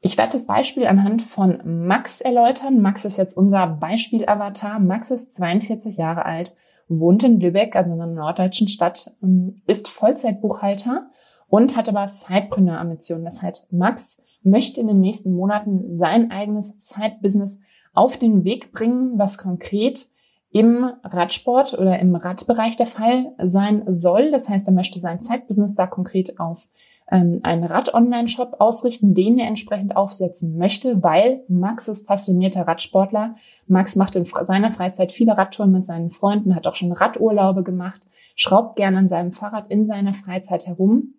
Ich 0.00 0.16
werde 0.18 0.32
das 0.32 0.46
Beispiel 0.46 0.86
anhand 0.86 1.22
von 1.22 1.60
Max 1.86 2.20
erläutern. 2.20 2.80
Max 2.80 3.04
ist 3.04 3.18
jetzt 3.18 3.36
unser 3.36 3.66
Beispielavatar. 3.66 4.80
Max 4.80 5.10
ist 5.10 5.34
42 5.34 5.96
Jahre 5.96 6.24
alt, 6.24 6.56
wohnt 6.88 7.22
in 7.22 7.38
Lübeck, 7.38 7.76
also 7.76 7.94
in 7.94 8.00
einer 8.00 8.12
norddeutschen 8.12 8.68
Stadt, 8.68 9.12
ähm, 9.22 9.60
ist 9.66 9.88
Vollzeitbuchhalter 9.88 11.10
und 11.48 11.76
hat 11.76 11.88
aber 11.88 12.08
Sidepreneur-Ambitionen. 12.08 13.24
Das 13.24 13.42
heißt, 13.42 13.70
Max 13.72 14.22
möchte 14.42 14.80
in 14.80 14.86
den 14.86 15.00
nächsten 15.00 15.32
Monaten 15.32 15.90
sein 15.90 16.30
eigenes 16.30 16.88
Side-Business 16.88 17.60
auf 17.92 18.16
den 18.16 18.44
Weg 18.44 18.72
bringen, 18.72 19.18
was 19.18 19.36
konkret 19.36 20.08
im 20.52 20.90
Radsport 21.04 21.74
oder 21.74 21.98
im 21.98 22.14
Radbereich 22.14 22.76
der 22.76 22.86
Fall 22.86 23.32
sein 23.38 23.84
soll. 23.86 24.30
Das 24.30 24.48
heißt, 24.48 24.66
er 24.66 24.72
möchte 24.72 24.98
sein 24.98 25.20
Zeitbusiness 25.20 25.74
da 25.74 25.86
konkret 25.86 26.40
auf 26.40 26.68
einen 27.10 27.64
Rad-Online-Shop 27.64 28.56
ausrichten, 28.60 29.14
den 29.14 29.38
er 29.38 29.48
entsprechend 29.48 29.96
aufsetzen 29.96 30.56
möchte, 30.56 31.02
weil 31.02 31.42
Max 31.48 31.88
ist 31.88 32.06
passionierter 32.06 32.66
Radsportler. 32.68 33.34
Max 33.66 33.96
macht 33.96 34.16
in 34.16 34.24
seiner 34.24 34.72
Freizeit 34.72 35.12
viele 35.12 35.36
Radtouren 35.36 35.72
mit 35.72 35.86
seinen 35.86 36.10
Freunden, 36.10 36.54
hat 36.54 36.66
auch 36.66 36.74
schon 36.74 36.92
Radurlaube 36.92 37.64
gemacht, 37.64 38.02
schraubt 38.36 38.76
gerne 38.76 38.98
an 38.98 39.08
seinem 39.08 39.32
Fahrrad 39.32 39.68
in 39.68 39.86
seiner 39.86 40.14
Freizeit 40.14 40.66
herum. 40.66 41.14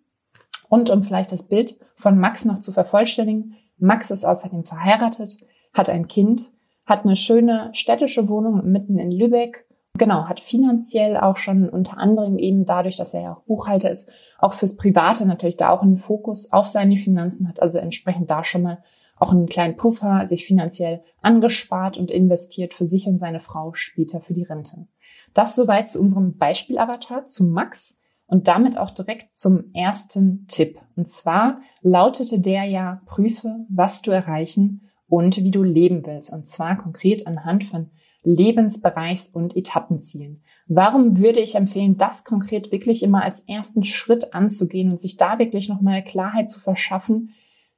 Und 0.68 0.88
um 0.90 1.02
vielleicht 1.02 1.32
das 1.32 1.48
Bild 1.48 1.78
von 1.96 2.18
Max 2.18 2.44
noch 2.44 2.58
zu 2.58 2.72
vervollständigen, 2.72 3.54
Max 3.78 4.10
ist 4.10 4.24
außerdem 4.24 4.64
verheiratet, 4.64 5.38
hat 5.74 5.90
ein 5.90 6.08
Kind 6.08 6.52
hat 6.84 7.04
eine 7.04 7.16
schöne 7.16 7.70
städtische 7.72 8.28
Wohnung 8.28 8.70
mitten 8.70 8.98
in 8.98 9.10
Lübeck. 9.10 9.66
Genau, 9.98 10.24
hat 10.26 10.40
finanziell 10.40 11.18
auch 11.18 11.36
schon 11.36 11.68
unter 11.68 11.98
anderem 11.98 12.38
eben 12.38 12.64
dadurch, 12.64 12.96
dass 12.96 13.12
er 13.12 13.22
ja 13.22 13.32
auch 13.34 13.42
Buchhalter 13.42 13.90
ist, 13.90 14.10
auch 14.38 14.54
fürs 14.54 14.76
Private 14.76 15.26
natürlich 15.26 15.58
da 15.58 15.68
auch 15.68 15.82
einen 15.82 15.98
Fokus 15.98 16.50
auf 16.50 16.66
seine 16.66 16.96
Finanzen 16.96 17.46
hat, 17.46 17.60
also 17.60 17.78
entsprechend 17.78 18.30
da 18.30 18.42
schon 18.42 18.62
mal 18.62 18.82
auch 19.16 19.32
einen 19.32 19.46
kleinen 19.46 19.76
Puffer 19.76 20.26
sich 20.26 20.46
finanziell 20.46 21.02
angespart 21.20 21.98
und 21.98 22.10
investiert 22.10 22.74
für 22.74 22.86
sich 22.86 23.06
und 23.06 23.18
seine 23.18 23.38
Frau 23.38 23.74
später 23.74 24.20
für 24.20 24.34
die 24.34 24.44
Rente. 24.44 24.86
Das 25.34 25.54
soweit 25.54 25.88
zu 25.88 26.00
unserem 26.00 26.36
Beispielavatar, 26.38 27.26
zu 27.26 27.44
Max 27.44 27.98
und 28.26 28.48
damit 28.48 28.78
auch 28.78 28.90
direkt 28.90 29.36
zum 29.36 29.72
ersten 29.74 30.46
Tipp. 30.48 30.80
Und 30.96 31.08
zwar 31.08 31.60
lautete 31.82 32.40
der 32.40 32.64
ja, 32.64 33.02
prüfe, 33.06 33.66
was 33.68 34.02
du 34.02 34.10
erreichen 34.10 34.88
und 35.06 35.36
wie 35.36 35.50
du 35.50 35.62
leben 35.62 36.04
willst. 36.06 36.32
Und 36.32 36.48
zwar 36.48 36.76
konkret 36.76 37.26
anhand 37.26 37.64
von 37.64 37.90
Lebensbereichs- 38.24 39.32
und 39.32 39.56
Etappenzielen. 39.56 40.42
Warum 40.66 41.18
würde 41.18 41.40
ich 41.40 41.56
empfehlen, 41.56 41.96
das 41.96 42.24
konkret 42.24 42.70
wirklich 42.70 43.02
immer 43.02 43.22
als 43.22 43.40
ersten 43.40 43.84
Schritt 43.84 44.32
anzugehen 44.32 44.90
und 44.90 45.00
sich 45.00 45.16
da 45.16 45.38
wirklich 45.38 45.68
nochmal 45.68 46.04
Klarheit 46.04 46.48
zu 46.48 46.60
verschaffen? 46.60 47.30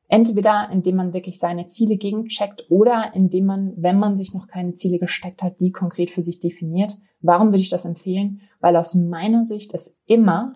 Entweder 0.06 0.68
indem 0.70 0.96
man 0.96 1.12
wirklich 1.14 1.38
seine 1.38 1.66
Ziele 1.66 1.96
gegencheckt 1.96 2.66
oder 2.68 3.12
indem 3.14 3.46
man, 3.46 3.72
wenn 3.76 3.98
man 3.98 4.16
sich 4.16 4.34
noch 4.34 4.46
keine 4.46 4.74
Ziele 4.74 4.98
gesteckt 4.98 5.42
hat, 5.42 5.60
die 5.60 5.72
konkret 5.72 6.10
für 6.10 6.22
sich 6.22 6.40
definiert. 6.40 6.94
Warum 7.20 7.48
würde 7.48 7.62
ich 7.62 7.70
das 7.70 7.86
empfehlen? 7.86 8.42
Weil 8.60 8.76
aus 8.76 8.94
meiner 8.94 9.46
Sicht 9.46 9.72
es 9.72 9.96
immer 10.04 10.54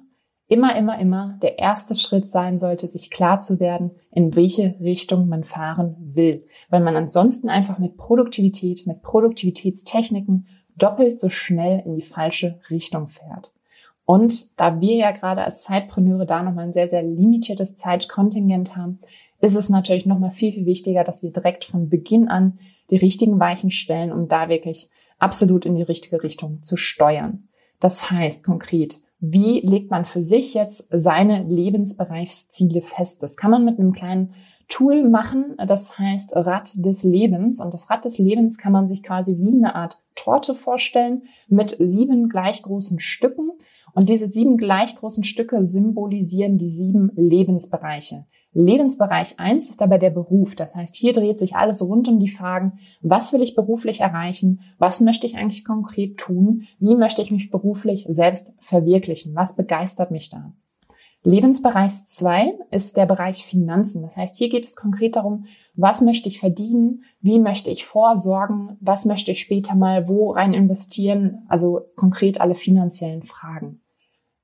immer, 0.48 0.76
immer, 0.76 0.98
immer 0.98 1.38
der 1.42 1.58
erste 1.58 1.94
Schritt 1.94 2.26
sein 2.26 2.58
sollte, 2.58 2.88
sich 2.88 3.10
klar 3.10 3.38
zu 3.38 3.60
werden, 3.60 3.92
in 4.10 4.34
welche 4.34 4.74
Richtung 4.80 5.28
man 5.28 5.44
fahren 5.44 5.96
will. 5.98 6.46
Weil 6.70 6.80
man 6.80 6.96
ansonsten 6.96 7.48
einfach 7.48 7.78
mit 7.78 7.96
Produktivität, 7.96 8.86
mit 8.86 9.02
Produktivitätstechniken 9.02 10.46
doppelt 10.76 11.20
so 11.20 11.28
schnell 11.28 11.82
in 11.84 11.96
die 11.96 12.02
falsche 12.02 12.60
Richtung 12.70 13.08
fährt. 13.08 13.52
Und 14.04 14.58
da 14.58 14.80
wir 14.80 14.96
ja 14.96 15.10
gerade 15.10 15.42
als 15.42 15.64
Zeitpreneure 15.64 16.24
da 16.24 16.42
nochmal 16.42 16.64
ein 16.64 16.72
sehr, 16.72 16.88
sehr 16.88 17.02
limitiertes 17.02 17.76
Zeitkontingent 17.76 18.74
haben, 18.74 19.00
ist 19.40 19.54
es 19.54 19.68
natürlich 19.68 20.06
nochmal 20.06 20.30
viel, 20.30 20.52
viel 20.52 20.64
wichtiger, 20.64 21.04
dass 21.04 21.22
wir 21.22 21.30
direkt 21.30 21.66
von 21.66 21.90
Beginn 21.90 22.28
an 22.28 22.58
die 22.90 22.96
richtigen 22.96 23.38
Weichen 23.38 23.70
stellen, 23.70 24.10
um 24.10 24.26
da 24.26 24.48
wirklich 24.48 24.88
absolut 25.18 25.66
in 25.66 25.74
die 25.74 25.82
richtige 25.82 26.22
Richtung 26.22 26.62
zu 26.62 26.78
steuern. 26.78 27.48
Das 27.80 28.10
heißt 28.10 28.44
konkret, 28.44 29.02
wie 29.20 29.60
legt 29.60 29.90
man 29.90 30.04
für 30.04 30.22
sich 30.22 30.54
jetzt 30.54 30.88
seine 30.90 31.42
Lebensbereichsziele 31.42 32.82
fest? 32.82 33.22
Das 33.22 33.36
kann 33.36 33.50
man 33.50 33.64
mit 33.64 33.78
einem 33.78 33.92
kleinen 33.92 34.34
Tool 34.68 35.08
machen, 35.08 35.56
das 35.66 35.98
heißt 35.98 36.36
Rad 36.36 36.72
des 36.76 37.02
Lebens. 37.02 37.60
Und 37.60 37.74
das 37.74 37.90
Rad 37.90 38.04
des 38.04 38.18
Lebens 38.18 38.58
kann 38.58 38.72
man 38.72 38.86
sich 38.86 39.02
quasi 39.02 39.38
wie 39.38 39.56
eine 39.56 39.74
Art 39.74 40.02
Torte 40.14 40.54
vorstellen 40.54 41.22
mit 41.48 41.76
sieben 41.80 42.28
gleich 42.28 42.62
großen 42.62 43.00
Stücken. 43.00 43.50
Und 43.94 44.08
diese 44.08 44.28
sieben 44.28 44.56
gleich 44.56 44.94
großen 44.94 45.24
Stücke 45.24 45.64
symbolisieren 45.64 46.58
die 46.58 46.68
sieben 46.68 47.10
Lebensbereiche. 47.16 48.26
Lebensbereich 48.52 49.38
eins 49.38 49.68
ist 49.68 49.80
dabei 49.80 49.98
der 49.98 50.10
Beruf. 50.10 50.56
Das 50.56 50.74
heißt, 50.74 50.94
hier 50.96 51.12
dreht 51.12 51.38
sich 51.38 51.54
alles 51.54 51.82
rund 51.82 52.08
um 52.08 52.18
die 52.18 52.30
Fragen, 52.30 52.78
was 53.02 53.32
will 53.32 53.42
ich 53.42 53.54
beruflich 53.54 54.00
erreichen? 54.00 54.60
Was 54.78 55.00
möchte 55.00 55.26
ich 55.26 55.36
eigentlich 55.36 55.64
konkret 55.64 56.16
tun? 56.16 56.62
Wie 56.78 56.96
möchte 56.96 57.22
ich 57.22 57.30
mich 57.30 57.50
beruflich 57.50 58.06
selbst 58.08 58.54
verwirklichen? 58.58 59.34
Was 59.34 59.54
begeistert 59.54 60.10
mich 60.10 60.30
da? 60.30 60.52
Lebensbereich 61.24 62.06
2 62.06 62.58
ist 62.70 62.96
der 62.96 63.04
Bereich 63.04 63.44
Finanzen. 63.44 64.02
Das 64.02 64.16
heißt, 64.16 64.36
hier 64.36 64.48
geht 64.48 64.64
es 64.64 64.76
konkret 64.76 65.16
darum, 65.16 65.46
was 65.74 66.00
möchte 66.00 66.28
ich 66.28 66.38
verdienen, 66.38 67.02
wie 67.20 67.40
möchte 67.40 67.70
ich 67.70 67.84
vorsorgen, 67.84 68.76
was 68.80 69.04
möchte 69.04 69.32
ich 69.32 69.40
später 69.40 69.74
mal 69.74 70.08
wo 70.08 70.30
rein 70.30 70.54
investieren, 70.54 71.44
also 71.48 71.82
konkret 71.96 72.40
alle 72.40 72.54
finanziellen 72.54 73.24
Fragen. 73.24 73.82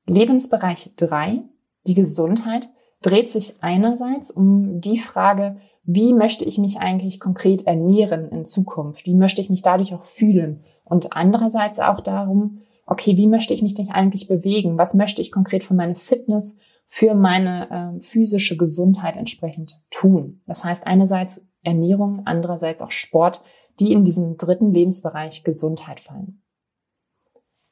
Lebensbereich 0.06 0.92
3, 0.96 1.42
die 1.87 1.94
Gesundheit, 1.94 2.68
dreht 3.04 3.30
sich 3.30 3.54
einerseits 3.61 4.30
um 4.30 4.80
die 4.80 4.99
Frage, 4.99 5.56
wie 5.84 6.14
möchte 6.14 6.44
ich 6.44 6.56
mich 6.56 6.78
eigentlich 6.78 7.20
konkret 7.20 7.66
ernähren 7.66 8.30
in 8.30 8.46
Zukunft? 8.46 9.04
Wie 9.04 9.14
möchte 9.14 9.42
ich 9.42 9.50
mich 9.50 9.61
dadurch 9.61 9.92
auch 9.92 10.06
fühlen? 10.06 10.64
Und 10.84 11.12
andererseits 11.12 11.78
auch 11.78 12.00
darum, 12.00 12.62
okay, 12.87 13.16
wie 13.16 13.26
möchte 13.26 13.52
ich 13.52 13.62
mich 13.62 13.75
denn 13.75 13.90
eigentlich 13.90 14.26
bewegen? 14.26 14.78
Was 14.78 14.94
möchte 14.94 15.20
ich 15.20 15.30
konkret 15.30 15.62
für 15.62 15.75
meine 15.75 15.94
Fitness, 15.94 16.58
für 16.87 17.14
meine 17.14 17.70
äh, 17.96 18.00
physische 18.00 18.56
Gesundheit 18.56 19.16
entsprechend 19.16 19.82
tun? 19.90 20.40
Das 20.46 20.64
heißt 20.64 20.87
einerseits 20.87 21.46
Ernährung, 21.62 22.23
andererseits 22.25 22.80
auch 22.80 22.90
Sport, 22.90 23.42
die 23.80 23.92
in 23.92 24.04
diesen 24.04 24.38
dritten 24.38 24.73
Lebensbereich 24.73 25.44
Gesundheit 25.44 26.00
fallen. 26.00 26.42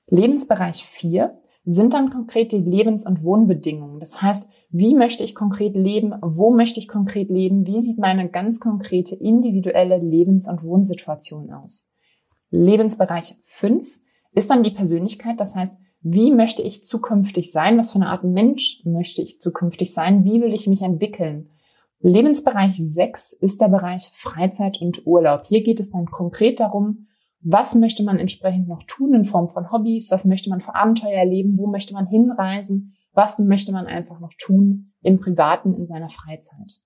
Lebensbereich 0.09 0.85
4 0.85 1.42
sind 1.65 1.95
dann 1.95 2.11
konkret 2.11 2.53
die 2.53 2.59
Lebens- 2.59 3.07
und 3.07 3.23
Wohnbedingungen. 3.23 4.01
Das 4.01 4.21
heißt, 4.21 4.51
wie 4.71 4.95
möchte 4.95 5.23
ich 5.23 5.35
konkret 5.35 5.75
leben? 5.75 6.15
Wo 6.21 6.51
möchte 6.51 6.81
ich 6.81 6.89
konkret 6.89 7.29
leben? 7.29 7.67
Wie 7.67 7.81
sieht 7.81 7.99
meine 7.99 8.29
ganz 8.29 8.59
konkrete 8.59 9.15
individuelle 9.15 9.99
Lebens- 9.99 10.49
und 10.49 10.65
Wohnsituation 10.65 11.53
aus? 11.53 11.89
Lebensbereich 12.51 13.37
5 13.45 13.87
ist 14.35 14.51
dann 14.51 14.63
die 14.63 14.71
Persönlichkeit. 14.71 15.41
Das 15.41 15.55
heißt, 15.55 15.77
wie 16.01 16.33
möchte 16.33 16.63
ich 16.63 16.85
zukünftig 16.85 17.53
sein? 17.53 17.79
Was 17.79 17.93
für 17.93 17.97
eine 17.97 18.09
Art 18.09 18.25
Mensch 18.25 18.83
möchte 18.85 19.23
ich 19.23 19.41
zukünftig 19.41 19.95
sein? 19.95 20.25
Wie 20.25 20.41
will 20.43 20.53
ich 20.53 20.67
mich 20.67 20.83
entwickeln? 20.83 21.51
Lebensbereich 22.01 22.75
6 22.77 23.33
ist 23.35 23.61
der 23.61 23.69
Bereich 23.69 24.11
Freizeit 24.13 24.81
und 24.81 25.07
Urlaub. 25.07 25.43
Hier 25.47 25.63
geht 25.63 25.79
es 25.79 25.93
dann 25.93 26.07
konkret 26.07 26.59
darum, 26.59 27.07
was 27.43 27.75
möchte 27.75 28.05
man 28.05 28.19
entsprechend 28.19 28.69
noch 28.69 28.83
tun 28.85 29.15
in 29.15 29.25
Form 29.25 29.49
von 29.49 29.71
Hobbys? 29.73 30.11
Was 30.11 30.25
möchte 30.25 30.51
man 30.51 30.61
für 30.61 30.75
Abenteuer 30.75 31.19
erleben? 31.19 31.59
Wo 31.59 31.67
möchte 31.67 31.95
man 31.95 32.07
hinreisen? 32.07 32.95
Was 33.15 33.39
möchte 33.39 33.73
man 33.73 33.87
einfach 33.87 34.21
noch 34.21 34.33
tun 34.39 34.93
im 35.03 35.21
Privaten, 35.21 35.75
in 35.75 35.87
seiner 35.87 36.09
Freizeit? 36.09 36.81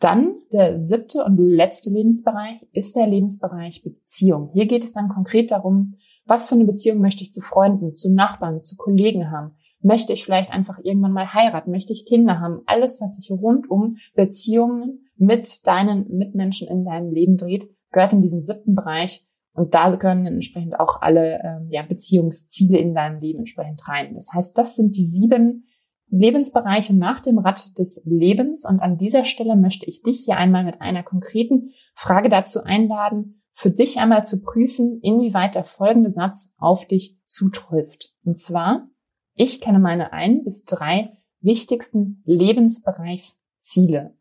Dann 0.00 0.36
der 0.52 0.78
siebte 0.78 1.22
und 1.24 1.36
letzte 1.36 1.90
Lebensbereich 1.90 2.66
ist 2.72 2.96
der 2.96 3.06
Lebensbereich 3.06 3.82
Beziehung. 3.82 4.48
Hier 4.54 4.66
geht 4.66 4.82
es 4.82 4.94
dann 4.94 5.10
konkret 5.10 5.50
darum, 5.50 5.94
was 6.24 6.48
für 6.48 6.54
eine 6.54 6.64
Beziehung 6.64 7.00
möchte 7.00 7.22
ich 7.22 7.32
zu 7.32 7.42
Freunden, 7.42 7.94
zu 7.94 8.12
Nachbarn, 8.12 8.62
zu 8.62 8.76
Kollegen 8.76 9.30
haben? 9.30 9.52
Möchte 9.82 10.14
ich 10.14 10.24
vielleicht 10.24 10.52
einfach 10.52 10.78
irgendwann 10.82 11.12
mal 11.12 11.34
heiraten? 11.34 11.70
Möchte 11.70 11.92
ich 11.92 12.06
Kinder 12.06 12.40
haben? 12.40 12.62
Alles, 12.64 13.00
was 13.00 13.16
sich 13.16 13.30
rund 13.30 13.70
um 13.70 13.96
Beziehungen 14.14 15.06
mit 15.16 15.66
deinen 15.66 16.08
Mitmenschen 16.16 16.68
in 16.68 16.84
deinem 16.84 17.12
Leben 17.12 17.36
dreht, 17.36 17.68
gehört 17.92 18.14
in 18.14 18.22
diesen 18.22 18.46
siebten 18.46 18.74
Bereich. 18.74 19.26
Und 19.52 19.74
da 19.74 19.94
gehören 19.94 20.26
entsprechend 20.26 20.78
auch 20.78 21.02
alle 21.02 21.40
ähm, 21.42 21.66
ja, 21.70 21.82
Beziehungsziele 21.82 22.78
in 22.78 22.94
deinem 22.94 23.20
Leben 23.20 23.40
entsprechend 23.40 23.86
rein. 23.88 24.14
Das 24.14 24.32
heißt, 24.32 24.56
das 24.56 24.76
sind 24.76 24.96
die 24.96 25.04
sieben 25.04 25.66
Lebensbereiche 26.08 26.94
nach 26.94 27.20
dem 27.20 27.38
Rad 27.38 27.78
des 27.78 28.02
Lebens. 28.04 28.68
Und 28.68 28.80
an 28.80 28.98
dieser 28.98 29.24
Stelle 29.24 29.56
möchte 29.56 29.86
ich 29.86 30.02
dich 30.02 30.24
hier 30.24 30.36
einmal 30.36 30.64
mit 30.64 30.80
einer 30.80 31.02
konkreten 31.02 31.70
Frage 31.94 32.28
dazu 32.28 32.62
einladen, 32.62 33.42
für 33.52 33.70
dich 33.70 33.98
einmal 33.98 34.24
zu 34.24 34.42
prüfen, 34.42 35.00
inwieweit 35.02 35.54
der 35.54 35.64
folgende 35.64 36.10
Satz 36.10 36.54
auf 36.56 36.86
dich 36.86 37.18
zutrifft. 37.24 38.14
Und 38.24 38.38
zwar, 38.38 38.88
ich 39.34 39.60
kenne 39.60 39.78
meine 39.78 40.12
ein 40.12 40.44
bis 40.44 40.64
drei 40.64 41.18
wichtigsten 41.40 42.22
Lebensbereichsziele. 42.24 44.14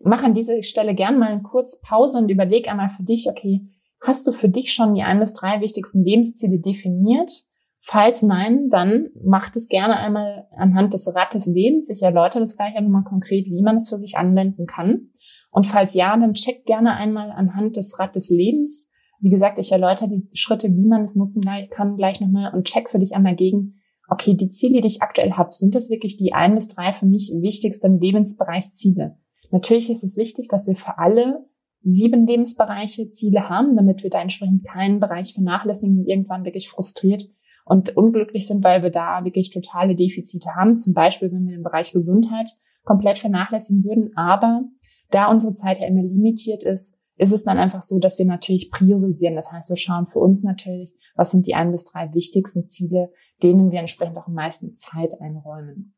Mach 0.00 0.22
an 0.22 0.34
dieser 0.34 0.62
Stelle 0.62 0.94
gern 0.94 1.18
mal 1.18 1.32
eine 1.32 1.42
kurz 1.42 1.80
Pause 1.80 2.18
und 2.18 2.28
überleg 2.30 2.70
einmal 2.70 2.90
für 2.90 3.04
dich, 3.04 3.28
okay, 3.30 3.66
hast 4.06 4.26
du 4.26 4.32
für 4.32 4.48
dich 4.48 4.72
schon 4.72 4.94
die 4.94 5.02
ein 5.02 5.20
bis 5.20 5.34
drei 5.34 5.60
wichtigsten 5.60 6.04
Lebensziele 6.04 6.58
definiert? 6.58 7.32
Falls 7.78 8.22
nein, 8.22 8.68
dann 8.70 9.10
macht 9.22 9.54
es 9.56 9.68
gerne 9.68 9.96
einmal 9.96 10.48
anhand 10.56 10.94
des 10.94 11.14
Rates 11.14 11.46
Lebens. 11.46 11.90
Ich 11.90 12.02
erläutere 12.02 12.40
das 12.40 12.56
gleich 12.56 12.74
einmal 12.74 13.04
konkret, 13.04 13.46
wie 13.46 13.62
man 13.62 13.76
es 13.76 13.88
für 13.88 13.98
sich 13.98 14.16
anwenden 14.16 14.66
kann. 14.66 15.08
Und 15.50 15.66
falls 15.66 15.94
ja, 15.94 16.16
dann 16.16 16.34
check 16.34 16.64
gerne 16.64 16.96
einmal 16.96 17.30
anhand 17.30 17.76
des 17.76 17.98
Rates 17.98 18.28
Lebens. 18.28 18.90
Wie 19.20 19.30
gesagt, 19.30 19.58
ich 19.58 19.72
erläutere 19.72 20.08
die 20.08 20.28
Schritte, 20.34 20.68
wie 20.68 20.86
man 20.86 21.02
es 21.02 21.16
nutzen 21.16 21.44
kann, 21.70 21.96
gleich 21.96 22.20
nochmal 22.20 22.52
und 22.54 22.64
check 22.66 22.90
für 22.90 22.98
dich 22.98 23.14
einmal 23.14 23.36
gegen, 23.36 23.80
okay, 24.08 24.34
die 24.34 24.50
Ziele, 24.50 24.80
die 24.80 24.88
ich 24.88 25.02
aktuell 25.02 25.32
habe, 25.32 25.52
sind 25.52 25.74
das 25.74 25.90
wirklich 25.90 26.16
die 26.16 26.32
ein 26.32 26.54
bis 26.54 26.68
drei 26.68 26.92
für 26.92 27.06
mich 27.06 27.32
wichtigsten 27.40 27.98
Lebensbereichsziele? 27.98 29.16
Natürlich 29.50 29.90
ist 29.90 30.04
es 30.04 30.16
wichtig, 30.16 30.48
dass 30.48 30.66
wir 30.66 30.76
für 30.76 30.98
alle 30.98 31.46
sieben 31.88 32.26
Lebensbereiche 32.26 33.10
Ziele 33.10 33.48
haben, 33.48 33.76
damit 33.76 34.02
wir 34.02 34.10
da 34.10 34.20
entsprechend 34.20 34.66
keinen 34.66 34.98
Bereich 34.98 35.34
vernachlässigen 35.34 36.00
und 36.00 36.08
irgendwann 36.08 36.44
wirklich 36.44 36.68
frustriert 36.68 37.28
und 37.64 37.96
unglücklich 37.96 38.48
sind, 38.48 38.64
weil 38.64 38.82
wir 38.82 38.90
da 38.90 39.24
wirklich 39.24 39.50
totale 39.50 39.94
Defizite 39.94 40.56
haben. 40.56 40.76
Zum 40.76 40.94
Beispiel, 40.94 41.30
wenn 41.30 41.46
wir 41.46 41.54
den 41.54 41.62
Bereich 41.62 41.92
Gesundheit 41.92 42.50
komplett 42.84 43.18
vernachlässigen 43.18 43.84
würden. 43.84 44.10
Aber 44.16 44.64
da 45.12 45.30
unsere 45.30 45.52
Zeit 45.52 45.78
ja 45.78 45.86
immer 45.86 46.02
limitiert 46.02 46.64
ist, 46.64 47.00
ist 47.18 47.32
es 47.32 47.44
dann 47.44 47.58
einfach 47.58 47.82
so, 47.82 48.00
dass 48.00 48.18
wir 48.18 48.26
natürlich 48.26 48.70
priorisieren. 48.72 49.36
Das 49.36 49.52
heißt, 49.52 49.70
wir 49.70 49.76
schauen 49.76 50.06
für 50.06 50.18
uns 50.18 50.42
natürlich, 50.42 50.92
was 51.14 51.30
sind 51.30 51.46
die 51.46 51.54
ein 51.54 51.70
bis 51.70 51.84
drei 51.84 52.12
wichtigsten 52.14 52.66
Ziele, 52.66 53.12
denen 53.44 53.70
wir 53.70 53.78
entsprechend 53.78 54.18
auch 54.18 54.26
am 54.26 54.34
meisten 54.34 54.74
Zeit 54.74 55.20
einräumen. 55.20 55.94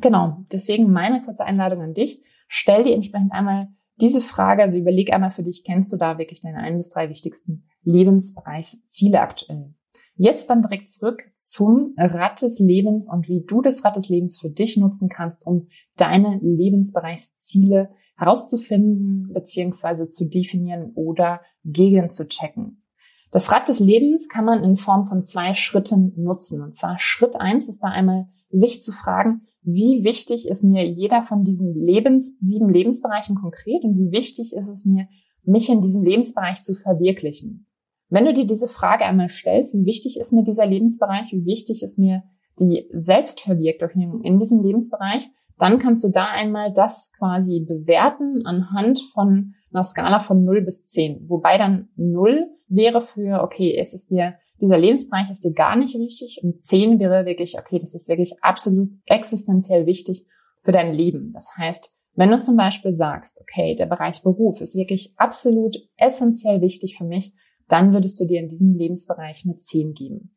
Genau, 0.00 0.38
deswegen 0.50 0.90
meine 0.90 1.22
kurze 1.22 1.44
Einladung 1.44 1.80
an 1.80 1.94
dich. 1.94 2.22
Stell 2.48 2.82
dir 2.82 2.94
entsprechend 2.94 3.32
einmal 3.32 3.68
diese 4.00 4.20
Frage, 4.20 4.62
also 4.62 4.78
überleg 4.78 5.12
einmal 5.12 5.30
für 5.30 5.42
dich, 5.42 5.64
kennst 5.64 5.92
du 5.92 5.96
da 5.96 6.18
wirklich 6.18 6.40
deine 6.40 6.58
ein 6.58 6.76
bis 6.76 6.90
drei 6.90 7.08
wichtigsten 7.08 7.64
Lebensbereichsziele 7.82 9.20
aktuell? 9.20 9.74
Jetzt 10.14 10.50
dann 10.50 10.62
direkt 10.62 10.90
zurück 10.90 11.22
zum 11.34 11.94
Rad 11.96 12.42
des 12.42 12.58
Lebens 12.58 13.10
und 13.10 13.28
wie 13.28 13.44
du 13.46 13.62
das 13.62 13.84
Rad 13.84 13.96
des 13.96 14.08
Lebens 14.08 14.38
für 14.40 14.50
dich 14.50 14.76
nutzen 14.76 15.08
kannst, 15.08 15.46
um 15.46 15.68
deine 15.96 16.38
Lebensbereichsziele 16.42 17.90
herauszufinden 18.16 19.32
beziehungsweise 19.32 20.08
zu 20.08 20.26
definieren 20.26 20.92
oder 20.94 21.40
gegen 21.64 22.10
zu 22.10 22.28
checken. 22.28 22.82
Das 23.30 23.50
Rad 23.50 23.68
des 23.68 23.80
Lebens 23.80 24.28
kann 24.28 24.44
man 24.44 24.62
in 24.62 24.76
Form 24.76 25.06
von 25.06 25.22
zwei 25.22 25.54
Schritten 25.54 26.12
nutzen. 26.16 26.62
Und 26.62 26.76
zwar 26.76 26.98
Schritt 26.98 27.34
eins 27.36 27.68
ist 27.68 27.82
da 27.82 27.88
einmal, 27.88 28.26
sich 28.50 28.82
zu 28.82 28.92
fragen, 28.92 29.46
wie 29.62 30.02
wichtig 30.04 30.48
ist 30.48 30.64
mir 30.64 30.84
jeder 30.84 31.22
von 31.22 31.44
diesen 31.44 31.74
Lebens, 31.74 32.38
sieben 32.40 32.68
Lebensbereichen 32.68 33.36
konkret 33.36 33.84
und 33.84 33.96
wie 33.96 34.10
wichtig 34.10 34.54
ist 34.56 34.68
es 34.68 34.84
mir, 34.84 35.06
mich 35.44 35.68
in 35.68 35.80
diesem 35.80 36.02
Lebensbereich 36.02 36.62
zu 36.62 36.74
verwirklichen. 36.74 37.66
Wenn 38.08 38.24
du 38.24 38.32
dir 38.32 38.46
diese 38.46 38.68
Frage 38.68 39.04
einmal 39.04 39.28
stellst, 39.28 39.74
wie 39.74 39.86
wichtig 39.86 40.18
ist 40.18 40.32
mir 40.32 40.44
dieser 40.44 40.66
Lebensbereich, 40.66 41.32
wie 41.32 41.46
wichtig 41.46 41.82
ist 41.82 41.98
mir 41.98 42.22
die 42.60 42.88
Selbstverwirklichung 42.92 44.20
in 44.20 44.38
diesem 44.38 44.62
Lebensbereich, 44.62 45.30
dann 45.58 45.78
kannst 45.78 46.04
du 46.04 46.10
da 46.10 46.26
einmal 46.26 46.72
das 46.72 47.12
quasi 47.16 47.64
bewerten 47.66 48.44
anhand 48.44 49.00
von 49.00 49.54
einer 49.72 49.84
Skala 49.84 50.18
von 50.18 50.44
0 50.44 50.62
bis 50.62 50.86
10. 50.86 51.28
Wobei 51.28 51.56
dann 51.56 51.88
0 51.96 52.48
wäre 52.68 53.00
für, 53.00 53.42
okay, 53.42 53.76
es 53.78 53.94
ist 53.94 54.10
dir, 54.10 54.34
dieser 54.62 54.78
Lebensbereich 54.78 55.30
ist 55.30 55.44
dir 55.44 55.52
gar 55.52 55.76
nicht 55.76 55.98
wichtig 55.98 56.40
und 56.42 56.62
10 56.62 57.00
wäre 57.00 57.26
wirklich, 57.26 57.58
okay, 57.58 57.80
das 57.80 57.94
ist 57.94 58.08
wirklich 58.08 58.36
absolut 58.42 58.86
existenziell 59.06 59.86
wichtig 59.86 60.24
für 60.62 60.72
dein 60.72 60.94
Leben. 60.94 61.32
Das 61.34 61.56
heißt, 61.58 61.94
wenn 62.14 62.30
du 62.30 62.40
zum 62.40 62.56
Beispiel 62.56 62.92
sagst, 62.92 63.40
okay, 63.40 63.74
der 63.74 63.86
Bereich 63.86 64.22
Beruf 64.22 64.60
ist 64.60 64.76
wirklich 64.76 65.14
absolut 65.16 65.76
essentiell 65.96 66.60
wichtig 66.60 66.96
für 66.96 67.04
mich, 67.04 67.34
dann 67.68 67.92
würdest 67.92 68.20
du 68.20 68.26
dir 68.26 68.40
in 68.40 68.48
diesem 68.48 68.74
Lebensbereich 68.74 69.42
eine 69.44 69.56
10 69.56 69.94
geben. 69.94 70.36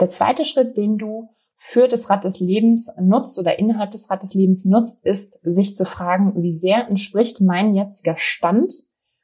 Der 0.00 0.08
zweite 0.08 0.44
Schritt, 0.44 0.76
den 0.76 0.96
du 0.96 1.28
für 1.54 1.88
das 1.88 2.10
Rad 2.10 2.24
des 2.24 2.40
Lebens 2.40 2.92
nutzt 3.00 3.38
oder 3.38 3.58
innerhalb 3.58 3.90
des 3.90 4.10
Rad 4.10 4.22
des 4.22 4.34
Lebens 4.34 4.64
nutzt, 4.64 5.04
ist, 5.04 5.38
sich 5.42 5.74
zu 5.74 5.84
fragen, 5.84 6.42
wie 6.42 6.52
sehr 6.52 6.88
entspricht 6.88 7.40
mein 7.40 7.74
jetziger 7.74 8.16
Stand, 8.18 8.72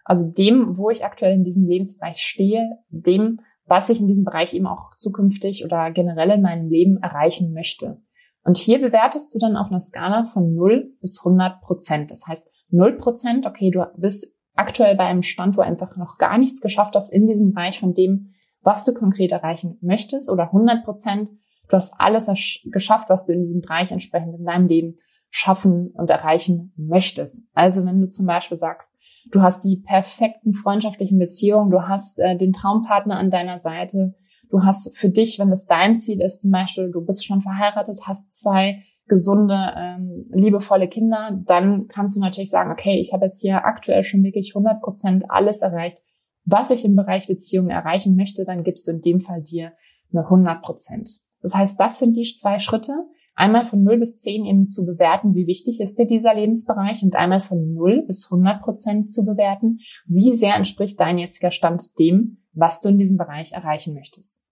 also 0.04 0.30
dem, 0.30 0.78
wo 0.78 0.88
ich 0.90 1.04
aktuell 1.04 1.34
in 1.34 1.44
diesem 1.44 1.68
Lebensbereich 1.68 2.18
stehe, 2.18 2.78
dem, 2.88 3.40
was 3.68 3.90
ich 3.90 4.00
in 4.00 4.08
diesem 4.08 4.24
Bereich 4.24 4.54
eben 4.54 4.66
auch 4.66 4.96
zukünftig 4.96 5.64
oder 5.64 5.90
generell 5.90 6.30
in 6.30 6.42
meinem 6.42 6.68
Leben 6.68 6.96
erreichen 7.02 7.52
möchte. 7.52 8.00
Und 8.44 8.56
hier 8.56 8.80
bewertest 8.80 9.34
du 9.34 9.38
dann 9.38 9.56
auf 9.56 9.68
einer 9.68 9.80
Skala 9.80 10.24
von 10.24 10.54
0 10.54 10.96
bis 11.00 11.20
100 11.20 11.60
Prozent. 11.60 12.10
Das 12.10 12.26
heißt, 12.26 12.48
0 12.70 12.96
Prozent, 12.96 13.46
okay, 13.46 13.70
du 13.70 13.84
bist 13.96 14.34
aktuell 14.54 14.96
bei 14.96 15.04
einem 15.04 15.22
Stand, 15.22 15.56
wo 15.56 15.60
einfach 15.60 15.96
noch 15.96 16.18
gar 16.18 16.38
nichts 16.38 16.60
geschafft 16.60 16.96
hast 16.96 17.12
in 17.12 17.26
diesem 17.26 17.52
Bereich 17.52 17.78
von 17.78 17.94
dem, 17.94 18.32
was 18.62 18.84
du 18.84 18.92
konkret 18.92 19.32
erreichen 19.32 19.78
möchtest 19.80 20.30
oder 20.30 20.44
100 20.44 20.84
Prozent, 20.84 21.30
du 21.68 21.76
hast 21.76 21.94
alles 21.98 22.30
geschafft, 22.64 23.08
was 23.08 23.26
du 23.26 23.32
in 23.32 23.42
diesem 23.42 23.60
Bereich 23.60 23.92
entsprechend 23.92 24.38
in 24.38 24.44
deinem 24.44 24.66
Leben 24.66 24.96
schaffen 25.30 25.90
und 25.92 26.10
erreichen 26.10 26.72
möchtest. 26.76 27.48
Also 27.52 27.84
wenn 27.84 28.00
du 28.00 28.08
zum 28.08 28.26
Beispiel 28.26 28.56
sagst, 28.56 28.96
du 29.30 29.42
hast 29.42 29.64
die 29.64 29.76
perfekten 29.76 30.52
freundschaftlichen 30.52 31.18
Beziehungen, 31.18 31.70
du 31.70 31.82
hast 31.82 32.18
äh, 32.18 32.36
den 32.36 32.52
Traumpartner 32.52 33.18
an 33.18 33.30
deiner 33.30 33.58
Seite, 33.58 34.14
du 34.50 34.62
hast 34.62 34.96
für 34.96 35.08
dich, 35.08 35.38
wenn 35.38 35.50
das 35.50 35.66
dein 35.66 35.96
Ziel 35.96 36.20
ist, 36.20 36.42
zum 36.42 36.50
Beispiel, 36.50 36.90
du 36.90 37.04
bist 37.04 37.24
schon 37.24 37.42
verheiratet, 37.42 38.00
hast 38.04 38.38
zwei 38.38 38.82
gesunde, 39.06 39.72
ähm, 39.76 40.24
liebevolle 40.32 40.88
Kinder, 40.88 41.40
dann 41.46 41.88
kannst 41.88 42.16
du 42.16 42.20
natürlich 42.20 42.50
sagen, 42.50 42.70
okay, 42.70 43.00
ich 43.00 43.12
habe 43.12 43.24
jetzt 43.24 43.40
hier 43.40 43.64
aktuell 43.64 44.04
schon 44.04 44.22
wirklich 44.22 44.54
100 44.54 44.82
Prozent 44.82 45.24
alles 45.28 45.62
erreicht, 45.62 45.98
was 46.44 46.70
ich 46.70 46.84
im 46.84 46.96
Bereich 46.96 47.26
Beziehungen 47.26 47.70
erreichen 47.70 48.16
möchte, 48.16 48.44
dann 48.44 48.64
gibst 48.64 48.86
du 48.86 48.92
in 48.92 49.02
dem 49.02 49.20
Fall 49.20 49.42
dir 49.42 49.72
eine 50.12 50.24
100 50.24 50.62
Prozent. 50.62 51.20
Das 51.42 51.54
heißt, 51.54 51.78
das 51.78 51.98
sind 51.98 52.14
die 52.14 52.24
zwei 52.24 52.58
Schritte. 52.58 53.06
Einmal 53.38 53.62
von 53.62 53.84
0 53.84 53.98
bis 53.98 54.18
10 54.18 54.46
eben 54.46 54.66
zu 54.66 54.84
bewerten, 54.84 55.36
wie 55.36 55.46
wichtig 55.46 55.80
ist 55.80 55.96
dir 55.96 56.08
dieser 56.08 56.34
Lebensbereich 56.34 57.04
und 57.04 57.14
einmal 57.14 57.40
von 57.40 57.72
0 57.72 58.02
bis 58.04 58.24
100 58.32 58.60
Prozent 58.60 59.12
zu 59.12 59.24
bewerten, 59.24 59.78
wie 60.06 60.34
sehr 60.34 60.56
entspricht 60.56 60.98
dein 60.98 61.18
jetziger 61.18 61.52
Stand 61.52 61.96
dem, 62.00 62.38
was 62.52 62.80
du 62.80 62.88
in 62.88 62.98
diesem 62.98 63.16
Bereich 63.16 63.52
erreichen 63.52 63.94
möchtest. 63.94 64.44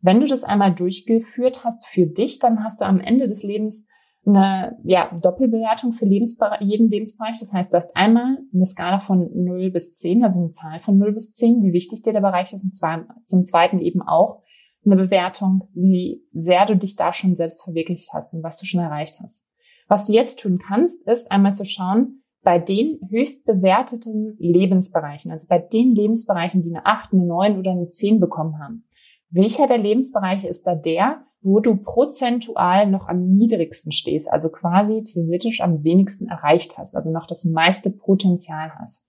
Wenn 0.00 0.20
du 0.20 0.26
das 0.26 0.44
einmal 0.44 0.74
durchgeführt 0.74 1.64
hast 1.64 1.86
für 1.86 2.06
dich, 2.06 2.38
dann 2.38 2.64
hast 2.64 2.80
du 2.80 2.86
am 2.86 2.98
Ende 2.98 3.26
des 3.26 3.42
Lebens 3.42 3.86
eine 4.24 4.78
ja, 4.84 5.14
Doppelbewertung 5.22 5.92
für 5.92 6.06
Lebensbereich, 6.06 6.62
jeden 6.62 6.88
Lebensbereich. 6.88 7.38
Das 7.40 7.52
heißt, 7.52 7.70
du 7.70 7.76
hast 7.76 7.94
einmal 7.94 8.38
eine 8.54 8.64
Skala 8.64 9.00
von 9.00 9.28
0 9.34 9.70
bis 9.70 9.96
10, 9.96 10.24
also 10.24 10.40
eine 10.40 10.52
Zahl 10.52 10.80
von 10.80 10.96
0 10.96 11.12
bis 11.12 11.34
10, 11.34 11.62
wie 11.62 11.74
wichtig 11.74 12.04
dir 12.04 12.14
der 12.14 12.22
Bereich 12.22 12.54
ist, 12.54 12.64
und 12.64 12.72
zwar 12.72 13.04
zum 13.26 13.44
Zweiten 13.44 13.80
eben 13.80 14.00
auch 14.00 14.40
eine 14.84 14.96
Bewertung, 14.96 15.68
wie 15.74 16.22
sehr 16.32 16.66
du 16.66 16.76
dich 16.76 16.96
da 16.96 17.12
schon 17.12 17.36
selbst 17.36 17.62
verwirklicht 17.62 18.12
hast 18.12 18.34
und 18.34 18.42
was 18.42 18.58
du 18.58 18.66
schon 18.66 18.80
erreicht 18.80 19.20
hast. 19.22 19.46
Was 19.88 20.06
du 20.06 20.12
jetzt 20.12 20.38
tun 20.38 20.58
kannst, 20.58 21.06
ist 21.06 21.30
einmal 21.30 21.54
zu 21.54 21.64
schauen, 21.64 22.22
bei 22.42 22.58
den 22.58 23.00
höchst 23.10 23.44
bewerteten 23.44 24.36
Lebensbereichen, 24.38 25.30
also 25.30 25.46
bei 25.48 25.58
den 25.58 25.94
Lebensbereichen, 25.94 26.62
die 26.62 26.70
eine 26.70 26.86
8, 26.86 27.12
eine 27.12 27.26
9 27.26 27.58
oder 27.58 27.72
eine 27.72 27.88
10 27.88 28.18
bekommen 28.18 28.58
haben. 28.58 28.84
Welcher 29.28 29.66
der 29.66 29.78
Lebensbereiche 29.78 30.48
ist 30.48 30.66
da 30.66 30.74
der, 30.74 31.24
wo 31.42 31.60
du 31.60 31.76
prozentual 31.76 32.90
noch 32.90 33.08
am 33.08 33.34
niedrigsten 33.34 33.92
stehst, 33.92 34.30
also 34.30 34.50
quasi 34.50 35.02
theoretisch 35.04 35.60
am 35.60 35.84
wenigsten 35.84 36.28
erreicht 36.28 36.78
hast, 36.78 36.96
also 36.96 37.10
noch 37.10 37.26
das 37.26 37.44
meiste 37.44 37.90
Potenzial 37.90 38.72
hast. 38.78 39.06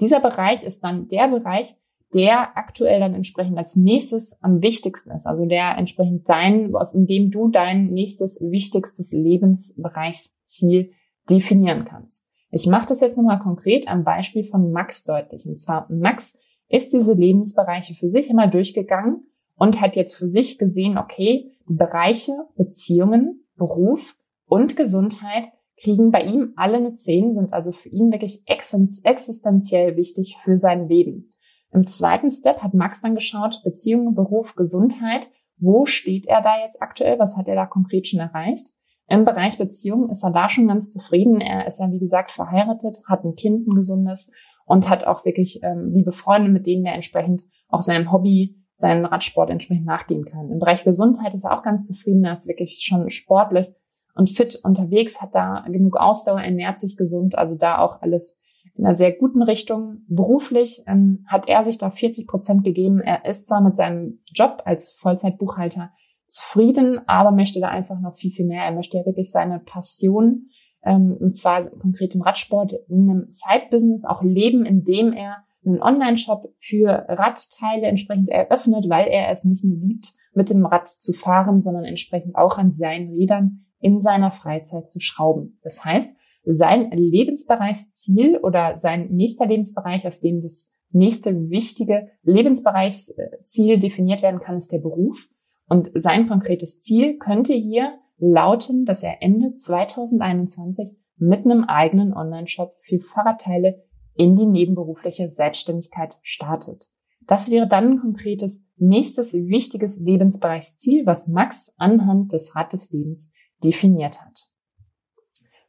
Dieser 0.00 0.20
Bereich 0.20 0.62
ist 0.62 0.82
dann 0.82 1.08
der 1.08 1.28
Bereich, 1.28 1.76
der 2.14 2.56
aktuell 2.56 3.00
dann 3.00 3.14
entsprechend 3.14 3.58
als 3.58 3.76
nächstes 3.76 4.40
am 4.42 4.62
wichtigsten 4.62 5.10
ist, 5.10 5.26
also 5.26 5.46
der 5.46 5.76
entsprechend 5.76 6.28
dein, 6.28 6.74
aus 6.74 6.92
dem 6.92 7.30
du 7.30 7.48
dein 7.48 7.86
nächstes 7.86 8.40
wichtigstes 8.40 9.12
Lebensbereichsziel 9.12 10.92
definieren 11.28 11.84
kannst. 11.84 12.28
Ich 12.50 12.66
mache 12.66 12.86
das 12.86 13.00
jetzt 13.00 13.16
nochmal 13.16 13.40
konkret 13.40 13.88
am 13.88 14.04
Beispiel 14.04 14.44
von 14.44 14.70
Max 14.70 15.02
deutlich. 15.04 15.44
Und 15.44 15.58
zwar 15.58 15.90
Max 15.90 16.38
ist 16.68 16.92
diese 16.92 17.12
Lebensbereiche 17.12 17.94
für 17.94 18.08
sich 18.08 18.30
immer 18.30 18.46
durchgegangen 18.46 19.26
und 19.56 19.80
hat 19.80 19.96
jetzt 19.96 20.14
für 20.14 20.28
sich 20.28 20.58
gesehen, 20.58 20.96
okay, 20.96 21.52
die 21.68 21.74
Bereiche 21.74 22.32
Beziehungen, 22.56 23.44
Beruf 23.56 24.16
und 24.46 24.76
Gesundheit 24.76 25.48
kriegen 25.76 26.10
bei 26.10 26.22
ihm 26.22 26.52
alle 26.56 26.76
eine 26.76 26.94
10, 26.94 27.34
sind 27.34 27.52
also 27.52 27.72
für 27.72 27.88
ihn 27.88 28.12
wirklich 28.12 28.44
existenziell 28.46 29.96
wichtig 29.96 30.36
für 30.44 30.56
sein 30.56 30.88
Leben. 30.88 31.33
Im 31.74 31.88
zweiten 31.88 32.30
Step 32.30 32.62
hat 32.62 32.72
Max 32.72 33.00
dann 33.00 33.16
geschaut, 33.16 33.60
Beziehungen, 33.64 34.14
Beruf, 34.14 34.54
Gesundheit. 34.54 35.28
Wo 35.58 35.86
steht 35.86 36.26
er 36.28 36.40
da 36.40 36.60
jetzt 36.62 36.80
aktuell? 36.80 37.18
Was 37.18 37.36
hat 37.36 37.48
er 37.48 37.56
da 37.56 37.66
konkret 37.66 38.06
schon 38.06 38.20
erreicht? 38.20 38.72
Im 39.08 39.24
Bereich 39.24 39.58
Beziehungen 39.58 40.08
ist 40.08 40.22
er 40.22 40.30
da 40.30 40.48
schon 40.48 40.68
ganz 40.68 40.90
zufrieden. 40.90 41.40
Er 41.40 41.66
ist 41.66 41.80
ja, 41.80 41.90
wie 41.90 41.98
gesagt, 41.98 42.30
verheiratet, 42.30 43.02
hat 43.06 43.24
ein 43.24 43.34
Kind, 43.34 43.66
ein 43.66 43.74
gesundes 43.74 44.30
und 44.66 44.88
hat 44.88 45.06
auch 45.06 45.24
wirklich 45.24 45.60
ähm, 45.62 45.90
liebe 45.92 46.12
Freunde, 46.12 46.48
mit 46.48 46.66
denen 46.66 46.86
er 46.86 46.94
entsprechend 46.94 47.42
auch 47.68 47.82
seinem 47.82 48.12
Hobby 48.12 48.56
seinen 48.74 49.04
Radsport 49.04 49.50
entsprechend 49.50 49.84
nachgehen 49.84 50.24
kann. 50.24 50.50
Im 50.50 50.58
Bereich 50.58 50.84
Gesundheit 50.84 51.34
ist 51.34 51.44
er 51.44 51.58
auch 51.58 51.62
ganz 51.62 51.86
zufrieden. 51.86 52.24
Er 52.24 52.34
ist 52.34 52.48
wirklich 52.48 52.82
schon 52.84 53.10
sportlich 53.10 53.68
und 54.14 54.30
fit 54.30 54.60
unterwegs, 54.62 55.20
hat 55.20 55.34
da 55.34 55.64
genug 55.66 55.96
Ausdauer, 55.96 56.40
ernährt 56.40 56.80
sich 56.80 56.96
gesund, 56.96 57.36
also 57.36 57.56
da 57.56 57.78
auch 57.78 58.00
alles 58.00 58.40
in 58.76 58.84
einer 58.84 58.94
sehr 58.94 59.12
guten 59.12 59.42
Richtung. 59.42 60.02
Beruflich 60.08 60.82
ähm, 60.86 61.24
hat 61.26 61.48
er 61.48 61.62
sich 61.64 61.78
da 61.78 61.90
40 61.90 62.26
Prozent 62.26 62.64
gegeben. 62.64 63.00
Er 63.00 63.24
ist 63.24 63.46
zwar 63.46 63.60
mit 63.60 63.76
seinem 63.76 64.20
Job 64.32 64.62
als 64.64 64.90
Vollzeitbuchhalter 64.98 65.90
zufrieden, 66.26 67.00
aber 67.06 67.30
möchte 67.30 67.60
da 67.60 67.68
einfach 67.68 68.00
noch 68.00 68.16
viel, 68.16 68.32
viel 68.32 68.46
mehr. 68.46 68.64
Er 68.64 68.72
möchte 68.72 68.96
ja 68.96 69.06
wirklich 69.06 69.30
seine 69.30 69.60
Passion, 69.60 70.48
ähm, 70.82 71.16
und 71.18 71.34
zwar 71.36 71.68
konkret 71.70 72.14
im 72.14 72.22
Radsport, 72.22 72.72
in 72.88 73.08
einem 73.08 73.24
Side-Business 73.28 74.04
auch 74.04 74.22
leben, 74.22 74.64
indem 74.64 75.12
er 75.12 75.44
einen 75.64 75.80
Online-Shop 75.80 76.52
für 76.58 77.06
Radteile 77.08 77.86
entsprechend 77.86 78.28
eröffnet, 78.28 78.86
weil 78.88 79.06
er 79.06 79.30
es 79.30 79.44
nicht 79.44 79.64
nur 79.64 79.76
liebt, 79.76 80.14
mit 80.34 80.50
dem 80.50 80.66
Rad 80.66 80.88
zu 80.88 81.12
fahren, 81.12 81.62
sondern 81.62 81.84
entsprechend 81.84 82.36
auch 82.36 82.58
an 82.58 82.72
seinen 82.72 83.14
Rädern 83.14 83.64
in 83.78 84.00
seiner 84.00 84.30
Freizeit 84.30 84.90
zu 84.90 85.00
schrauben. 85.00 85.58
Das 85.62 85.84
heißt, 85.84 86.16
sein 86.44 86.90
Lebensbereichsziel 86.90 88.38
oder 88.38 88.76
sein 88.76 89.08
nächster 89.10 89.46
Lebensbereich, 89.46 90.06
aus 90.06 90.20
dem 90.20 90.42
das 90.42 90.72
nächste 90.90 91.50
wichtige 91.50 92.08
Lebensbereichsziel 92.22 93.78
definiert 93.78 94.22
werden 94.22 94.40
kann, 94.40 94.56
ist 94.56 94.72
der 94.72 94.78
Beruf. 94.78 95.28
Und 95.68 95.90
sein 95.94 96.28
konkretes 96.28 96.80
Ziel 96.80 97.18
könnte 97.18 97.54
hier 97.54 97.98
lauten, 98.18 98.84
dass 98.84 99.02
er 99.02 99.22
Ende 99.22 99.54
2021 99.54 100.96
mit 101.16 101.44
einem 101.44 101.64
eigenen 101.64 102.12
Online-Shop 102.12 102.76
für 102.78 103.00
Fahrradteile 103.00 103.82
in 104.14 104.36
die 104.36 104.46
nebenberufliche 104.46 105.28
Selbstständigkeit 105.28 106.16
startet. 106.22 106.90
Das 107.26 107.50
wäre 107.50 107.66
dann 107.66 107.92
ein 107.92 108.00
konkretes 108.00 108.68
nächstes 108.76 109.32
wichtiges 109.32 109.98
Lebensbereichsziel, 110.00 111.06
was 111.06 111.28
Max 111.28 111.72
anhand 111.78 112.32
des 112.32 112.54
Rad 112.54 112.72
des 112.72 112.90
Lebens 112.90 113.32
definiert 113.62 114.20
hat. 114.20 114.50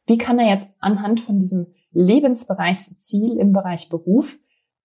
Wie 0.06 0.18
kann 0.18 0.38
er 0.38 0.48
jetzt 0.48 0.72
anhand 0.78 1.20
von 1.20 1.38
diesem 1.38 1.66
Lebensbereichsziel 1.92 3.36
im 3.38 3.52
Bereich 3.52 3.88
Beruf 3.88 4.38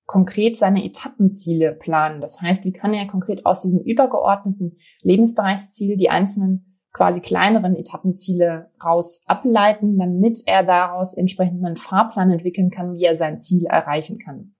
konkret 0.05 0.57
seine 0.57 0.83
Etappenziele 0.83 1.73
planen? 1.73 2.21
Das 2.21 2.41
heißt, 2.41 2.65
wie 2.65 2.73
kann 2.73 2.93
er 2.93 3.07
konkret 3.07 3.45
aus 3.45 3.61
diesem 3.61 3.79
übergeordneten 3.81 4.77
Lebensbereichsziel 5.01 5.97
die 5.97 6.09
einzelnen 6.09 6.79
quasi 6.91 7.21
kleineren 7.21 7.75
Etappenziele 7.75 8.69
raus 8.83 9.23
ableiten, 9.25 9.97
damit 9.97 10.41
er 10.45 10.63
daraus 10.63 11.15
entsprechend 11.15 11.63
einen 11.63 11.77
Fahrplan 11.77 12.31
entwickeln 12.31 12.69
kann, 12.69 12.93
wie 12.93 13.05
er 13.05 13.15
sein 13.15 13.37
Ziel 13.37 13.65
erreichen 13.65 14.19
kann. 14.19 14.55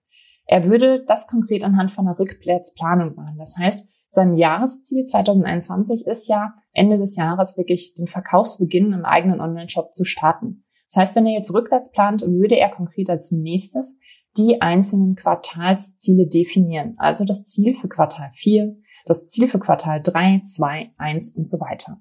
Er 0.46 0.64
würde 0.66 1.04
das 1.04 1.26
konkret 1.28 1.62
anhand 1.62 1.90
von 1.90 2.06
einer 2.06 2.18
Rückplatzplanung 2.18 3.14
machen. 3.14 3.36
Das 3.38 3.56
heißt, 3.56 3.88
sein 4.12 4.34
Jahresziel 4.36 5.04
2021 5.04 6.06
ist 6.06 6.28
ja, 6.28 6.52
Ende 6.74 6.98
des 6.98 7.16
Jahres 7.16 7.56
wirklich 7.56 7.94
den 7.94 8.06
Verkaufsbeginn 8.06 8.92
im 8.92 9.06
eigenen 9.06 9.40
Online-Shop 9.40 9.94
zu 9.94 10.04
starten. 10.04 10.64
Das 10.86 10.96
heißt, 10.96 11.16
wenn 11.16 11.24
er 11.24 11.32
jetzt 11.32 11.54
rückwärts 11.54 11.90
plant, 11.92 12.20
würde 12.20 12.58
er 12.58 12.68
konkret 12.68 13.08
als 13.08 13.32
nächstes 13.32 13.98
die 14.36 14.60
einzelnen 14.60 15.14
Quartalsziele 15.16 16.26
definieren. 16.26 16.94
Also 16.98 17.24
das 17.24 17.46
Ziel 17.46 17.74
für 17.80 17.88
Quartal 17.88 18.30
4, 18.34 18.76
das 19.06 19.28
Ziel 19.28 19.48
für 19.48 19.58
Quartal 19.58 20.02
3, 20.02 20.42
2, 20.44 20.90
1 20.98 21.34
und 21.36 21.48
so 21.48 21.58
weiter. 21.58 21.98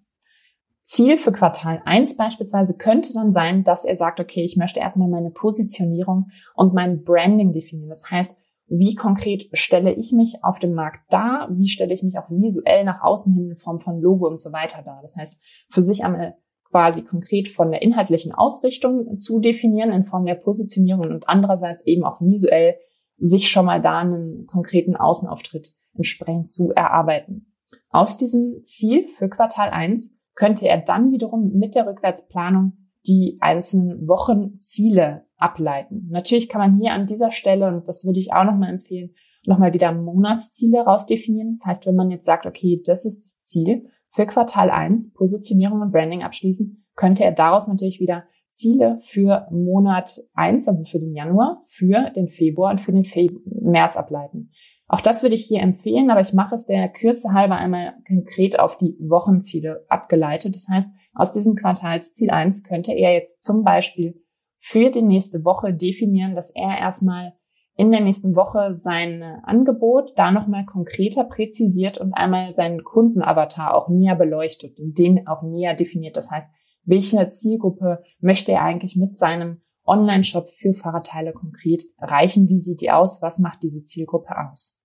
Ziel 0.84 1.18
für 1.18 1.32
Quartal 1.32 1.82
1 1.86 2.18
beispielsweise 2.18 2.78
könnte 2.78 3.14
dann 3.14 3.32
sein, 3.32 3.64
dass 3.64 3.86
er 3.86 3.96
sagt, 3.96 4.20
okay, 4.20 4.44
ich 4.44 4.58
möchte 4.58 4.82
erstmal 4.82 5.08
meine 5.08 5.32
Positionierung 5.32 6.30
und 6.56 6.74
mein 6.74 7.06
Branding 7.06 7.54
definieren. 7.54 7.90
Das 7.90 8.12
heißt, 8.12 8.38
wie 8.74 8.96
konkret 8.96 9.50
stelle 9.52 9.94
ich 9.94 10.14
mich 10.14 10.44
auf 10.44 10.58
dem 10.60 10.74
Markt 10.74 11.02
dar? 11.12 11.50
Wie 11.52 11.68
stelle 11.68 11.94
ich 11.94 12.04
mich 12.04 12.18
auch 12.18 12.30
visuell 12.30 12.86
nach 12.86 13.04
außen 13.04 13.34
hin 13.34 13.50
in 13.50 13.58
Form 13.58 13.80
von 13.80 14.00
Logo 14.00 14.28
und 14.28 14.40
so 14.40 14.54
weiter 14.54 14.82
dar? 14.82 15.00
Das 15.02 15.18
heißt, 15.18 15.44
für 15.70 15.82
sich 15.82 16.06
einmal 16.06 16.38
quasi 16.70 17.04
konkret 17.04 17.50
von 17.50 17.70
der 17.70 17.82
inhaltlichen 17.82 18.32
Ausrichtung 18.32 19.18
zu 19.18 19.40
definieren 19.40 19.92
in 19.92 20.06
Form 20.06 20.26
der 20.26 20.36
Positionierung 20.36 21.10
und 21.10 21.28
andererseits 21.28 21.86
eben 21.86 22.06
auch 22.06 22.22
visuell 22.22 22.76
sich 23.18 23.50
schon 23.50 23.66
mal 23.66 23.82
da 23.82 24.00
einen 24.00 24.46
konkreten 24.46 24.96
Außenauftritt 24.96 25.76
entsprechend 25.96 26.50
zu 26.50 26.72
erarbeiten. 26.72 27.54
Aus 27.90 28.18
diesem 28.18 28.64
Ziel 28.64 29.10
für 29.18 29.28
Quartal 29.28 29.70
1 29.70 30.18
könnte 30.34 30.66
er 30.70 30.78
dann 30.78 31.12
wiederum 31.12 31.52
mit 31.58 31.76
der 31.76 31.88
Rückwärtsplanung 31.88 32.81
die 33.08 33.38
einzelnen 33.42 34.08
Wochenziele 34.08 35.26
ableiten. 35.38 36.08
Natürlich 36.10 36.50
kann 36.50 36.62
man 36.62 36.80
hier 36.80 36.94
an 36.94 37.08
dieser 37.08 37.32
Stelle, 37.32 37.68
und 37.68 37.88
das 37.88 38.06
würde 38.06 38.20
ich 38.20 38.34
auch 38.34 38.44
nochmal 38.44 38.70
empfehlen, 38.70 39.12
nochmal 39.46 39.74
wieder 39.74 39.92
Monatsziele 39.92 40.82
rausdefinieren. 40.82 41.52
Das 41.52 41.66
heißt, 41.66 41.86
wenn 41.86 41.96
man 41.96 42.12
jetzt 42.12 42.26
sagt, 42.26 42.46
okay, 42.46 42.82
das 42.86 43.06
ist 43.06 43.20
das 43.20 43.42
Ziel 43.42 43.88
für 44.12 44.26
Quartal 44.26 44.70
1, 44.70 45.14
Positionierung 45.14 45.82
und 45.82 45.92
Branding 45.92 46.24
abschließen, 46.24 46.86
könnte 46.96 47.24
er 47.24 47.32
daraus 47.32 47.68
natürlich 47.68 48.00
wieder 48.00 48.26
Ziele 48.50 49.00
für 49.02 49.48
Monat 49.50 50.20
1, 50.34 50.68
also 50.68 50.84
für 50.84 51.00
den 51.00 51.16
Januar, 51.16 51.62
für 51.66 52.12
den 52.12 52.28
Februar 52.28 52.72
und 52.72 52.82
für 52.82 52.92
den 52.92 53.06
Fe 53.06 53.30
März 53.46 53.96
ableiten. 53.96 54.52
Auch 54.88 55.00
das 55.00 55.24
würde 55.24 55.36
ich 55.36 55.46
hier 55.46 55.62
empfehlen, 55.62 56.12
aber 56.12 56.20
ich 56.20 56.34
mache 56.34 56.54
es 56.54 56.66
der 56.66 56.90
Kürze 56.90 57.32
halber 57.32 57.56
einmal 57.56 57.94
konkret 58.06 58.60
auf 58.60 58.78
die 58.78 58.98
Wochenziele 59.00 59.86
abgeleitet. 59.88 60.54
Das 60.54 60.68
heißt, 60.70 60.90
aus 61.14 61.32
diesem 61.32 61.56
Quartalsziel 61.56 62.30
1 62.30 62.64
könnte 62.64 62.94
er 62.94 63.14
jetzt 63.14 63.44
zum 63.44 63.64
Beispiel 63.64 64.22
für 64.56 64.90
die 64.90 65.02
nächste 65.02 65.44
Woche 65.44 65.74
definieren, 65.74 66.36
dass 66.36 66.52
er 66.52 66.78
erstmal 66.78 67.34
in 67.76 67.92
der 67.92 68.02
nächsten 68.02 68.36
Woche 68.36 68.74
sein 68.74 69.24
Angebot 69.44 70.12
da 70.16 70.32
nochmal 70.32 70.66
konkreter 70.66 71.24
präzisiert 71.24 71.98
und 71.98 72.14
einmal 72.14 72.54
seinen 72.54 72.84
Kundenavatar 72.84 73.74
auch 73.74 73.90
näher 73.90 74.16
beleuchtet 74.16 74.80
und 74.80 74.98
den 74.98 75.28
auch 75.28 75.42
näher 75.42 75.74
definiert. 75.74 76.18
Das 76.18 76.32
heißt, 76.32 76.52
welche 76.84 77.30
Zielgruppe 77.30 78.04
möchte 78.20 78.52
er 78.52 78.64
eigentlich 78.64 78.96
mit 78.96 79.18
seinem 79.18 79.62
Online-Shop 79.86 80.50
für 80.52 80.74
Fahrradteile 80.74 81.34
konkret 81.34 81.84
erreichen? 81.98 82.50
Wie 82.50 82.58
sieht 82.58 82.82
die 82.82 82.92
aus? 82.92 83.22
Was 83.22 83.40
macht 83.40 83.64
diese 83.64 83.84
Zielgruppe 83.84 84.34
aus? 84.52 84.81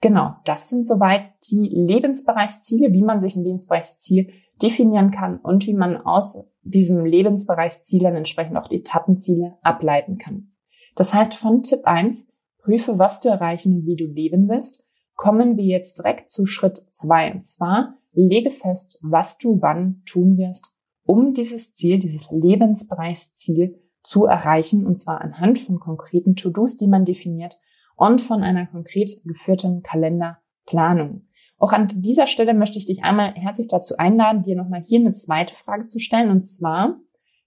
Genau, 0.00 0.36
das 0.44 0.70
sind 0.70 0.86
soweit 0.86 1.30
die 1.50 1.68
Lebensbereichsziele, 1.68 2.92
wie 2.92 3.02
man 3.02 3.20
sich 3.20 3.36
ein 3.36 3.44
Lebensbereichsziel 3.44 4.32
definieren 4.62 5.10
kann 5.10 5.38
und 5.38 5.66
wie 5.66 5.74
man 5.74 5.98
aus 5.98 6.46
diesem 6.62 7.04
Lebensbereichsziel 7.04 8.02
dann 8.02 8.16
entsprechend 8.16 8.56
auch 8.56 8.68
die 8.68 8.80
Etappenziele 8.80 9.58
ableiten 9.62 10.18
kann. 10.18 10.52
Das 10.96 11.12
heißt, 11.12 11.34
von 11.34 11.62
Tipp 11.62 11.80
1, 11.84 12.28
prüfe, 12.58 12.98
was 12.98 13.20
du 13.20 13.28
erreichen 13.28 13.74
und 13.74 13.86
wie 13.86 13.96
du 13.96 14.06
leben 14.06 14.48
willst, 14.48 14.84
kommen 15.14 15.56
wir 15.56 15.64
jetzt 15.64 15.98
direkt 15.98 16.30
zu 16.30 16.46
Schritt 16.46 16.82
2. 16.88 17.34
Und 17.34 17.44
zwar, 17.44 17.98
lege 18.12 18.50
fest, 18.50 18.98
was 19.02 19.38
du 19.38 19.60
wann 19.60 20.02
tun 20.06 20.38
wirst, 20.38 20.74
um 21.04 21.34
dieses 21.34 21.74
Ziel, 21.74 21.98
dieses 21.98 22.30
Lebensbereichsziel 22.30 23.78
zu 24.02 24.24
erreichen, 24.24 24.86
und 24.86 24.98
zwar 24.98 25.20
anhand 25.20 25.58
von 25.58 25.78
konkreten 25.78 26.36
To-Dos, 26.36 26.78
die 26.78 26.86
man 26.86 27.04
definiert 27.04 27.60
und 28.00 28.22
von 28.22 28.42
einer 28.42 28.66
konkret 28.66 29.10
geführten 29.24 29.82
Kalenderplanung. 29.82 31.26
Auch 31.58 31.72
an 31.72 31.86
dieser 31.94 32.26
Stelle 32.26 32.54
möchte 32.54 32.78
ich 32.78 32.86
dich 32.86 33.04
einmal 33.04 33.34
herzlich 33.34 33.68
dazu 33.68 33.98
einladen, 33.98 34.42
dir 34.42 34.56
nochmal 34.56 34.82
hier 34.82 35.00
eine 35.00 35.12
zweite 35.12 35.54
Frage 35.54 35.84
zu 35.84 35.98
stellen. 35.98 36.30
Und 36.30 36.42
zwar, 36.42 36.98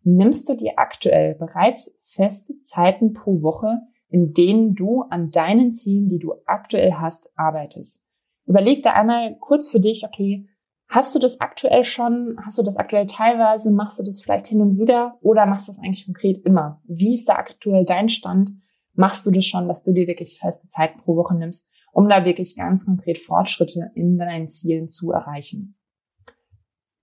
nimmst 0.03 0.47
du 0.47 0.55
dir 0.55 0.73
aktuell 0.77 1.33
bereits 1.33 1.99
feste 2.03 2.59
Zeiten 2.59 3.13
pro 3.13 3.41
Woche, 3.41 3.79
in 4.09 4.33
denen 4.33 4.75
du 4.75 5.01
an 5.01 5.31
deinen 5.31 5.73
Zielen, 5.73 6.07
die 6.07 6.19
du 6.19 6.35
aktuell 6.45 6.93
hast, 6.93 7.33
arbeitest? 7.35 8.05
Überleg 8.45 8.83
da 8.83 8.93
einmal 8.93 9.35
kurz 9.39 9.71
für 9.71 9.79
dich, 9.79 10.05
okay, 10.05 10.47
hast 10.87 11.15
du 11.15 11.19
das 11.19 11.41
aktuell 11.41 11.83
schon? 11.83 12.37
Hast 12.45 12.59
du 12.59 12.63
das 12.63 12.77
aktuell 12.77 13.07
teilweise? 13.07 13.71
Machst 13.71 13.97
du 13.97 14.03
das 14.03 14.21
vielleicht 14.21 14.45
hin 14.45 14.61
und 14.61 14.77
wieder? 14.77 15.17
Oder 15.21 15.47
machst 15.47 15.67
du 15.67 15.71
das 15.71 15.79
eigentlich 15.79 16.05
konkret 16.05 16.45
immer? 16.45 16.79
Wie 16.85 17.15
ist 17.15 17.27
da 17.27 17.37
aktuell 17.37 17.85
dein 17.85 18.09
Stand? 18.09 18.51
Machst 18.93 19.25
du 19.25 19.31
das 19.31 19.45
schon, 19.45 19.67
dass 19.67 19.83
du 19.83 19.91
dir 19.91 20.07
wirklich 20.07 20.39
feste 20.39 20.67
Zeiten 20.67 20.99
pro 21.01 21.15
Woche 21.15 21.35
nimmst? 21.35 21.69
um 21.93 22.09
da 22.09 22.25
wirklich 22.25 22.57
ganz 22.57 22.85
konkret 22.85 23.19
Fortschritte 23.19 23.91
in 23.95 24.17
deinen 24.17 24.49
Zielen 24.49 24.89
zu 24.89 25.11
erreichen. 25.11 25.77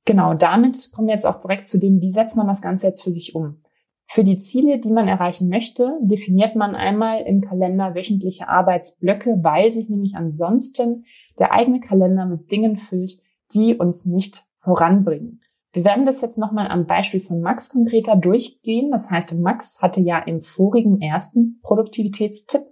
Genau, 0.05 0.35
damit 0.35 0.91
kommen 0.93 1.09
wir 1.09 1.15
jetzt 1.15 1.27
auch 1.27 1.41
direkt 1.41 1.69
zu 1.69 1.79
dem, 1.79 2.01
wie 2.01 2.11
setzt 2.11 2.37
man 2.37 2.49
das 2.49 2.61
Ganze 2.61 2.89
jetzt 2.89 3.03
für 3.03 3.11
sich 3.11 3.35
um. 3.35 3.63
Für 4.07 4.25
die 4.25 4.39
Ziele, 4.39 4.81
die 4.81 4.91
man 4.91 5.07
erreichen 5.07 5.49
möchte, 5.49 5.97
definiert 6.03 6.57
man 6.57 6.75
einmal 6.75 7.23
im 7.23 7.41
Kalender 7.41 7.95
wöchentliche 7.95 8.49
Arbeitsblöcke, 8.49 9.39
weil 9.43 9.71
sich 9.71 9.89
nämlich 9.89 10.17
ansonsten 10.17 11.05
der 11.39 11.53
eigene 11.53 11.79
Kalender 11.79 12.27
mit 12.27 12.51
Dingen 12.51 12.77
füllt, 12.77 13.21
die 13.55 13.77
uns 13.77 14.07
nicht 14.07 14.45
voranbringen. 14.57 15.43
Wir 15.73 15.85
werden 15.85 16.05
das 16.05 16.21
jetzt 16.21 16.39
nochmal 16.39 16.69
am 16.69 16.87
Beispiel 16.87 17.21
von 17.21 17.41
Max 17.41 17.71
konkreter 17.71 18.17
durchgehen. 18.17 18.91
Das 18.91 19.11
heißt, 19.11 19.35
Max 19.35 19.81
hatte 19.81 20.01
ja 20.01 20.19
im 20.19 20.41
vorigen 20.41 21.01
ersten 21.01 21.61
Produktivitätstipp 21.63 22.63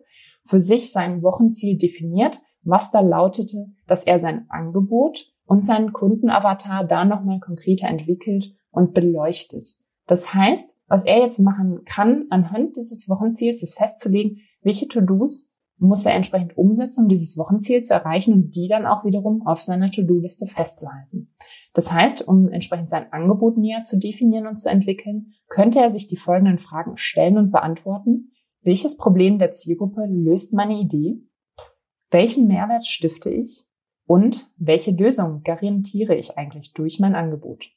für 0.44 0.60
sich 0.60 0.90
sein 0.90 1.22
Wochenziel 1.22 1.78
definiert, 1.78 2.40
was 2.62 2.90
da 2.90 3.00
lautete, 3.00 3.66
dass 3.86 4.04
er 4.04 4.18
sein 4.18 4.46
Angebot 4.48 5.32
und 5.44 5.64
seinen 5.64 5.92
Kundenavatar 5.92 6.84
da 6.84 7.04
nochmal 7.04 7.38
konkreter 7.38 7.88
entwickelt 7.88 8.54
und 8.70 8.94
beleuchtet. 8.94 9.76
Das 10.06 10.34
heißt, 10.34 10.74
was 10.88 11.04
er 11.04 11.18
jetzt 11.20 11.38
machen 11.38 11.84
kann, 11.84 12.26
anhand 12.30 12.76
dieses 12.76 13.08
Wochenziels 13.08 13.62
ist 13.62 13.76
festzulegen, 13.76 14.40
welche 14.62 14.88
To-Dos 14.88 15.54
muss 15.76 16.04
er 16.06 16.14
entsprechend 16.14 16.56
umsetzen, 16.56 17.04
um 17.04 17.08
dieses 17.08 17.36
Wochenziel 17.36 17.82
zu 17.82 17.94
erreichen 17.94 18.34
und 18.34 18.56
die 18.56 18.66
dann 18.66 18.86
auch 18.86 19.04
wiederum 19.04 19.46
auf 19.46 19.62
seiner 19.62 19.90
To-Do-Liste 19.90 20.46
festzuhalten. 20.46 21.34
Das 21.74 21.92
heißt, 21.92 22.26
um 22.26 22.48
entsprechend 22.48 22.90
sein 22.90 23.12
Angebot 23.12 23.56
näher 23.56 23.82
zu 23.82 23.98
definieren 23.98 24.46
und 24.46 24.56
zu 24.56 24.68
entwickeln, 24.70 25.34
könnte 25.48 25.80
er 25.80 25.90
sich 25.90 26.08
die 26.08 26.16
folgenden 26.16 26.58
Fragen 26.58 26.96
stellen 26.96 27.38
und 27.38 27.50
beantworten. 27.50 28.32
Welches 28.62 28.96
Problem 28.96 29.38
der 29.38 29.52
Zielgruppe 29.52 30.06
löst 30.08 30.52
meine 30.52 30.78
Idee? 30.78 31.22
Welchen 32.10 32.48
Mehrwert 32.48 32.86
stifte 32.86 33.30
ich? 33.30 33.64
Und 34.06 34.50
welche 34.56 34.90
Lösung 34.90 35.42
garantiere 35.42 36.14
ich 36.14 36.38
eigentlich 36.38 36.72
durch 36.72 36.98
mein 36.98 37.14
Angebot? 37.14 37.70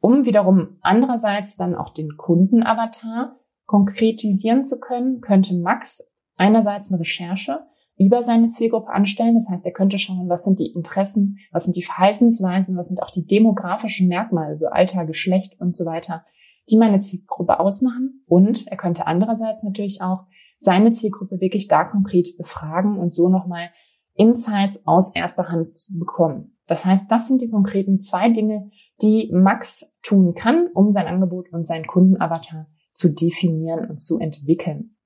Um 0.00 0.24
wiederum 0.24 0.78
andererseits 0.80 1.56
dann 1.56 1.74
auch 1.74 1.90
den 1.92 2.16
Kundenavatar 2.16 3.38
konkretisieren 3.66 4.64
zu 4.64 4.80
können, 4.80 5.20
könnte 5.20 5.54
Max 5.54 6.02
einerseits 6.36 6.90
eine 6.90 7.00
Recherche 7.00 7.66
über 7.96 8.22
seine 8.22 8.48
Zielgruppe 8.48 8.90
anstellen. 8.90 9.34
Das 9.34 9.48
heißt, 9.48 9.64
er 9.64 9.72
könnte 9.72 9.98
schauen, 9.98 10.28
was 10.28 10.44
sind 10.44 10.58
die 10.58 10.72
Interessen, 10.72 11.38
was 11.50 11.64
sind 11.64 11.76
die 11.76 11.82
Verhaltensweisen, 11.82 12.76
was 12.76 12.88
sind 12.88 13.02
auch 13.02 13.10
die 13.10 13.26
demografischen 13.26 14.08
Merkmale, 14.08 14.48
also 14.48 14.68
Alter, 14.68 15.06
Geschlecht 15.06 15.60
und 15.60 15.76
so 15.76 15.84
weiter, 15.84 16.24
die 16.70 16.76
meine 16.76 17.00
Zielgruppe 17.00 17.60
ausmachen. 17.60 18.24
Und 18.26 18.66
er 18.66 18.76
könnte 18.76 19.06
andererseits 19.06 19.62
natürlich 19.62 20.00
auch 20.00 20.24
seine 20.58 20.92
Zielgruppe 20.92 21.40
wirklich 21.40 21.68
da 21.68 21.84
konkret 21.84 22.36
befragen 22.38 22.98
und 22.98 23.12
so 23.12 23.28
nochmal 23.28 23.70
Insights 24.14 24.80
aus 24.86 25.14
erster 25.14 25.48
Hand 25.48 25.78
zu 25.78 25.98
bekommen. 25.98 26.56
Das 26.66 26.84
heißt, 26.84 27.10
das 27.10 27.28
sind 27.28 27.42
die 27.42 27.48
konkreten 27.48 27.98
zwei 27.98 28.30
Dinge, 28.30 28.70
die 29.02 29.30
Max 29.32 29.96
tun 30.02 30.34
kann, 30.34 30.68
um 30.74 30.92
sein 30.92 31.06
Angebot 31.06 31.52
und 31.52 31.66
seinen 31.66 31.86
Kundenavatar 31.86 32.68
zu 32.92 33.12
definieren 33.12 33.88
und 33.88 34.00
zu 34.00 34.18
entwickeln. 34.18 34.96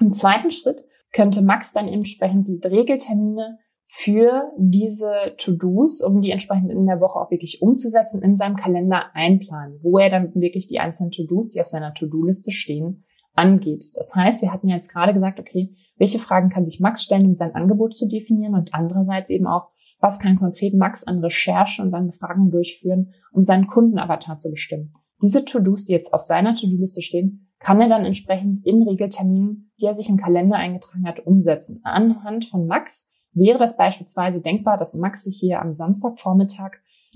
Im 0.00 0.12
zweiten 0.12 0.50
Schritt 0.50 0.84
könnte 1.14 1.42
Max 1.42 1.72
dann 1.72 1.88
entsprechend 1.88 2.66
Regeltermine 2.66 3.58
für 3.86 4.50
diese 4.58 5.34
To-Dos, 5.38 6.00
um 6.00 6.20
die 6.20 6.30
entsprechend 6.30 6.70
in 6.70 6.86
der 6.86 7.00
Woche 7.00 7.18
auch 7.18 7.30
wirklich 7.30 7.62
umzusetzen, 7.62 8.22
in 8.22 8.36
seinem 8.36 8.56
Kalender 8.56 9.14
einplanen, 9.14 9.78
wo 9.82 9.98
er 9.98 10.10
dann 10.10 10.34
wirklich 10.34 10.66
die 10.66 10.80
einzelnen 10.80 11.12
To-Dos, 11.12 11.50
die 11.50 11.60
auf 11.60 11.68
seiner 11.68 11.94
To-Do-Liste 11.94 12.50
stehen, 12.50 13.04
angeht. 13.34 13.84
Das 13.94 14.14
heißt, 14.14 14.42
wir 14.42 14.52
hatten 14.52 14.68
ja 14.68 14.76
jetzt 14.76 14.92
gerade 14.92 15.14
gesagt, 15.14 15.38
okay, 15.38 15.74
welche 15.96 16.18
Fragen 16.18 16.50
kann 16.50 16.64
sich 16.64 16.80
Max 16.80 17.02
stellen, 17.02 17.26
um 17.26 17.34
sein 17.34 17.54
Angebot 17.54 17.94
zu 17.94 18.08
definieren 18.08 18.54
und 18.54 18.74
andererseits 18.74 19.30
eben 19.30 19.46
auch, 19.46 19.70
was 20.00 20.18
kann 20.18 20.36
konkret 20.36 20.74
Max 20.74 21.04
an 21.04 21.20
Recherche 21.20 21.82
und 21.82 21.94
an 21.94 22.06
Befragungen 22.06 22.50
durchführen, 22.50 23.12
um 23.32 23.42
seinen 23.42 23.66
Kundenavatar 23.66 24.38
zu 24.38 24.50
bestimmen. 24.50 24.94
Diese 25.22 25.44
To-Dos, 25.44 25.84
die 25.84 25.92
jetzt 25.92 26.12
auf 26.12 26.20
seiner 26.20 26.54
To-Do-Liste 26.54 27.02
stehen, 27.02 27.48
kann 27.64 27.80
er 27.80 27.88
dann 27.88 28.04
entsprechend 28.04 28.64
in 28.66 28.82
Regelterminen, 28.82 29.72
die 29.80 29.86
er 29.86 29.94
sich 29.94 30.10
im 30.10 30.18
Kalender 30.18 30.56
eingetragen 30.56 31.08
hat, 31.08 31.26
umsetzen. 31.26 31.80
Anhand 31.82 32.44
von 32.44 32.66
Max 32.66 33.10
wäre 33.32 33.58
das 33.58 33.78
beispielsweise 33.78 34.42
denkbar, 34.42 34.76
dass 34.76 34.94
Max 34.94 35.24
sich 35.24 35.38
hier 35.40 35.62
am 35.62 35.74
Samstagvormittag 35.74 36.72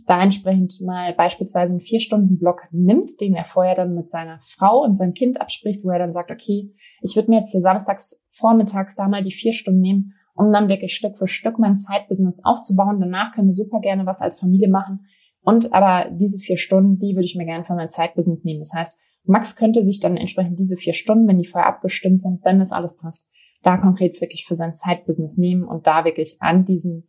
da 0.07 0.23
entsprechend 0.23 0.81
mal 0.81 1.13
beispielsweise 1.13 1.73
einen 1.73 1.83
Vier-Stunden-Block 1.83 2.69
nimmt, 2.71 3.21
den 3.21 3.35
er 3.35 3.45
vorher 3.45 3.75
dann 3.75 3.95
mit 3.95 4.11
seiner 4.11 4.39
Frau 4.41 4.83
und 4.83 4.97
seinem 4.97 5.13
Kind 5.13 5.39
abspricht, 5.39 5.85
wo 5.85 5.91
er 5.91 5.99
dann 5.99 6.15
sagt, 6.15 6.31
okay, 6.31 6.73
ich 7.03 7.15
würde 7.15 7.31
mir 7.31 7.41
jetzt 7.41 7.53
hier 7.53 7.61
samstags 7.61 8.25
vormittags 8.31 8.97
da 8.97 9.07
mal 9.07 9.23
die 9.23 9.33
vier 9.33 9.53
Stunden 9.53 9.81
nehmen, 9.81 10.15
um 10.35 10.51
dann 10.51 10.71
wirklich 10.71 10.95
Stück 10.95 11.19
für 11.19 11.29
Stück 11.29 11.59
mein 11.59 11.77
Side-Business 11.77 12.43
aufzubauen. 12.47 13.01
Danach 13.01 13.35
können 13.35 13.49
wir 13.49 13.53
super 13.53 13.81
gerne 13.81 14.07
was 14.07 14.23
als 14.23 14.41
Familie 14.41 14.71
machen. 14.71 15.01
Und 15.43 15.75
aber 15.75 16.11
diese 16.11 16.39
vier 16.39 16.57
Stunden, 16.57 16.99
die 16.99 17.15
würde 17.15 17.27
ich 17.27 17.37
mir 17.37 17.45
gerne 17.45 17.65
für 17.65 17.75
mein 17.75 17.91
Side-Business 17.91 18.45
nehmen. 18.45 18.61
Das 18.61 18.73
heißt, 18.73 18.97
Max 19.29 19.57
könnte 19.57 19.85
sich 19.85 20.01
dann 20.01 20.17
entsprechend 20.17 20.59
diese 20.59 20.77
vier 20.77 20.95
Stunden, 20.95 21.29
wenn 21.29 21.39
die 21.39 21.47
vorher 21.47 21.69
abgestimmt 21.69 22.23
sind, 22.23 22.45
wenn 22.45 22.59
das 22.59 22.73
alles 22.73 22.97
passt, 22.97 23.29
da 23.63 23.77
konkret 23.77 24.21
wirklich 24.21 24.47
für 24.47 24.55
sein 24.55 24.75
Zeitbusiness 24.75 25.37
nehmen 25.37 25.65
und 25.65 25.87
da 25.87 26.05
wirklich 26.05 26.41
an 26.41 26.65
diesen 26.65 27.09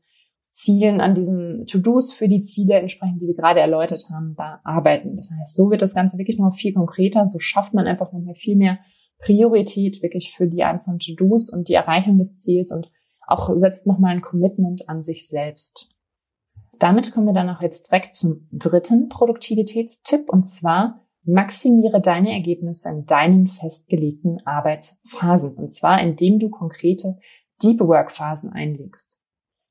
Zielen, 0.50 1.00
an 1.00 1.14
diesen 1.14 1.66
To-Dos 1.68 2.12
für 2.12 2.28
die 2.28 2.42
Ziele 2.42 2.74
entsprechend, 2.74 3.22
die 3.22 3.28
wir 3.28 3.36
gerade 3.36 3.60
erläutert 3.60 4.10
haben, 4.12 4.34
da 4.36 4.60
arbeiten. 4.64 5.16
Das 5.16 5.32
heißt, 5.32 5.56
so 5.56 5.70
wird 5.70 5.82
das 5.82 5.94
Ganze 5.94 6.18
wirklich 6.18 6.40
noch 6.40 6.56
viel 6.56 6.74
konkreter. 6.74 7.26
So 7.26 7.40
schafft 7.40 7.74
man 7.74 7.88
einfach 7.88 8.12
nochmal 8.12 8.36
viel 8.36 8.56
mehr 8.56 8.80
Priorität 9.20 10.02
wirklich 10.02 10.34
für 10.36 10.48
die 10.48 10.64
einzelnen 10.64 11.00
To-Dos 11.00 11.50
und 11.50 11.70
die 11.70 11.74
Erreichung 11.74 12.18
des 12.18 12.38
Ziels 12.38 12.72
und 12.72 12.92
auch 13.28 13.56
setzt 13.56 13.86
nochmal 13.86 14.16
ein 14.16 14.22
Commitment 14.22 14.90
an 14.90 15.04
sich 15.04 15.28
selbst. 15.28 15.88
Damit 16.80 17.12
kommen 17.14 17.28
wir 17.28 17.34
dann 17.34 17.50
auch 17.50 17.62
jetzt 17.62 17.92
direkt 17.92 18.16
zum 18.16 18.48
dritten 18.52 19.08
Produktivitätstipp 19.10 20.30
und 20.30 20.46
zwar 20.46 21.06
Maximiere 21.32 22.02
deine 22.02 22.32
Ergebnisse 22.32 22.90
in 22.90 23.06
deinen 23.06 23.48
festgelegten 23.48 24.46
Arbeitsphasen. 24.46 25.56
Und 25.56 25.72
zwar, 25.72 26.02
indem 26.02 26.40
du 26.40 26.50
konkrete 26.50 27.18
Deep 27.62 27.80
Work 27.82 28.12
Phasen 28.12 28.52
einlegst. 28.52 29.20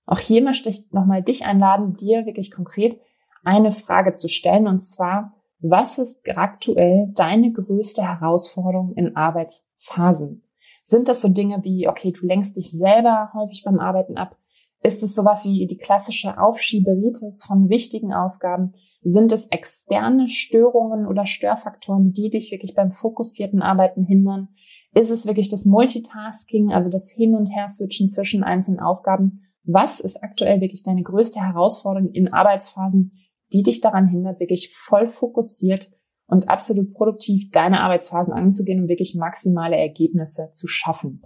Auch 0.06 0.20
hier 0.20 0.42
möchte 0.42 0.68
ich 0.68 0.90
nochmal 0.92 1.22
dich 1.22 1.44
einladen, 1.44 1.96
dir 1.96 2.26
wirklich 2.26 2.50
konkret 2.50 3.00
eine 3.44 3.72
Frage 3.72 4.12
zu 4.12 4.28
stellen. 4.28 4.66
Und 4.66 4.80
zwar, 4.80 5.34
was 5.60 5.98
ist 5.98 6.20
aktuell 6.36 7.12
deine 7.14 7.52
größte 7.52 8.02
Herausforderung 8.02 8.94
in 8.94 9.16
Arbeitsphasen? 9.16 10.44
Sind 10.84 11.08
das 11.08 11.20
so 11.20 11.28
Dinge 11.28 11.62
wie, 11.64 11.88
okay, 11.88 12.12
du 12.12 12.26
lenkst 12.26 12.56
dich 12.56 12.70
selber 12.70 13.30
häufig 13.34 13.62
beim 13.64 13.80
Arbeiten 13.80 14.16
ab? 14.16 14.36
Ist 14.82 15.02
es 15.02 15.14
sowas 15.14 15.44
wie 15.44 15.66
die 15.66 15.76
klassische 15.76 16.40
Aufschieberitis 16.40 17.44
von 17.44 17.68
wichtigen 17.68 18.14
Aufgaben? 18.14 18.74
Sind 19.00 19.30
es 19.32 19.46
externe 19.46 20.28
Störungen 20.28 21.06
oder 21.06 21.24
Störfaktoren, 21.24 22.12
die 22.12 22.30
dich 22.30 22.50
wirklich 22.50 22.74
beim 22.74 22.90
fokussierten 22.90 23.62
Arbeiten 23.62 24.04
hindern? 24.04 24.48
Ist 24.92 25.10
es 25.10 25.26
wirklich 25.26 25.48
das 25.48 25.64
Multitasking, 25.64 26.72
also 26.72 26.90
das 26.90 27.10
Hin- 27.10 27.36
und 27.36 27.46
Her-Switchen 27.46 28.10
zwischen 28.10 28.42
einzelnen 28.42 28.80
Aufgaben? 28.80 29.42
Was 29.64 30.00
ist 30.00 30.22
aktuell 30.22 30.60
wirklich 30.60 30.82
deine 30.82 31.02
größte 31.02 31.40
Herausforderung 31.40 32.10
in 32.10 32.32
Arbeitsphasen, 32.32 33.12
die 33.52 33.62
dich 33.62 33.80
daran 33.80 34.08
hindert, 34.08 34.40
wirklich 34.40 34.74
voll 34.74 35.08
fokussiert 35.08 35.90
und 36.26 36.48
absolut 36.48 36.92
produktiv 36.92 37.50
deine 37.52 37.80
Arbeitsphasen 37.80 38.32
anzugehen 38.32 38.82
und 38.82 38.88
wirklich 38.88 39.14
maximale 39.14 39.76
Ergebnisse 39.76 40.50
zu 40.52 40.66
schaffen. 40.66 41.22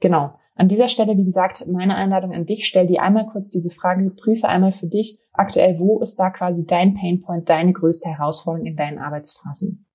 Genau. 0.00 0.34
An 0.56 0.68
dieser 0.68 0.88
Stelle, 0.88 1.16
wie 1.16 1.24
gesagt, 1.24 1.66
meine 1.66 1.96
Einladung 1.96 2.32
an 2.32 2.46
dich, 2.46 2.66
stell 2.66 2.86
dir 2.86 3.02
einmal 3.02 3.26
kurz 3.26 3.50
diese 3.50 3.70
Frage, 3.70 4.08
prüfe 4.10 4.48
einmal 4.48 4.72
für 4.72 4.86
dich 4.86 5.18
aktuell, 5.32 5.80
wo 5.80 6.00
ist 6.00 6.16
da 6.16 6.30
quasi 6.30 6.64
dein 6.64 6.94
Painpoint, 6.94 7.48
deine 7.48 7.72
größte 7.72 8.08
Herausforderung 8.08 8.66
in 8.66 8.76
deinen 8.76 8.98
Arbeitsphasen. 8.98 9.86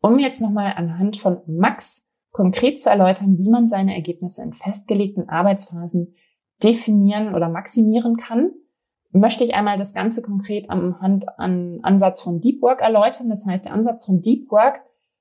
Um 0.00 0.18
jetzt 0.18 0.40
nochmal 0.40 0.74
anhand 0.76 1.16
von 1.16 1.40
Max 1.46 2.08
konkret 2.30 2.80
zu 2.80 2.90
erläutern, 2.90 3.38
wie 3.38 3.50
man 3.50 3.68
seine 3.68 3.94
Ergebnisse 3.94 4.42
in 4.42 4.52
festgelegten 4.52 5.28
Arbeitsphasen 5.28 6.14
definieren 6.62 7.34
oder 7.34 7.48
maximieren 7.48 8.16
kann, 8.16 8.52
möchte 9.10 9.44
ich 9.44 9.54
einmal 9.54 9.78
das 9.78 9.94
Ganze 9.94 10.22
konkret 10.22 10.70
am 10.70 11.00
Hand 11.00 11.26
an 11.38 11.80
Ansatz 11.82 12.20
von 12.20 12.40
Deep 12.40 12.62
Work 12.62 12.80
erläutern. 12.80 13.28
Das 13.28 13.46
heißt, 13.46 13.64
der 13.64 13.74
Ansatz 13.74 14.06
von 14.06 14.22
Deep 14.22 14.50
Work 14.50 14.80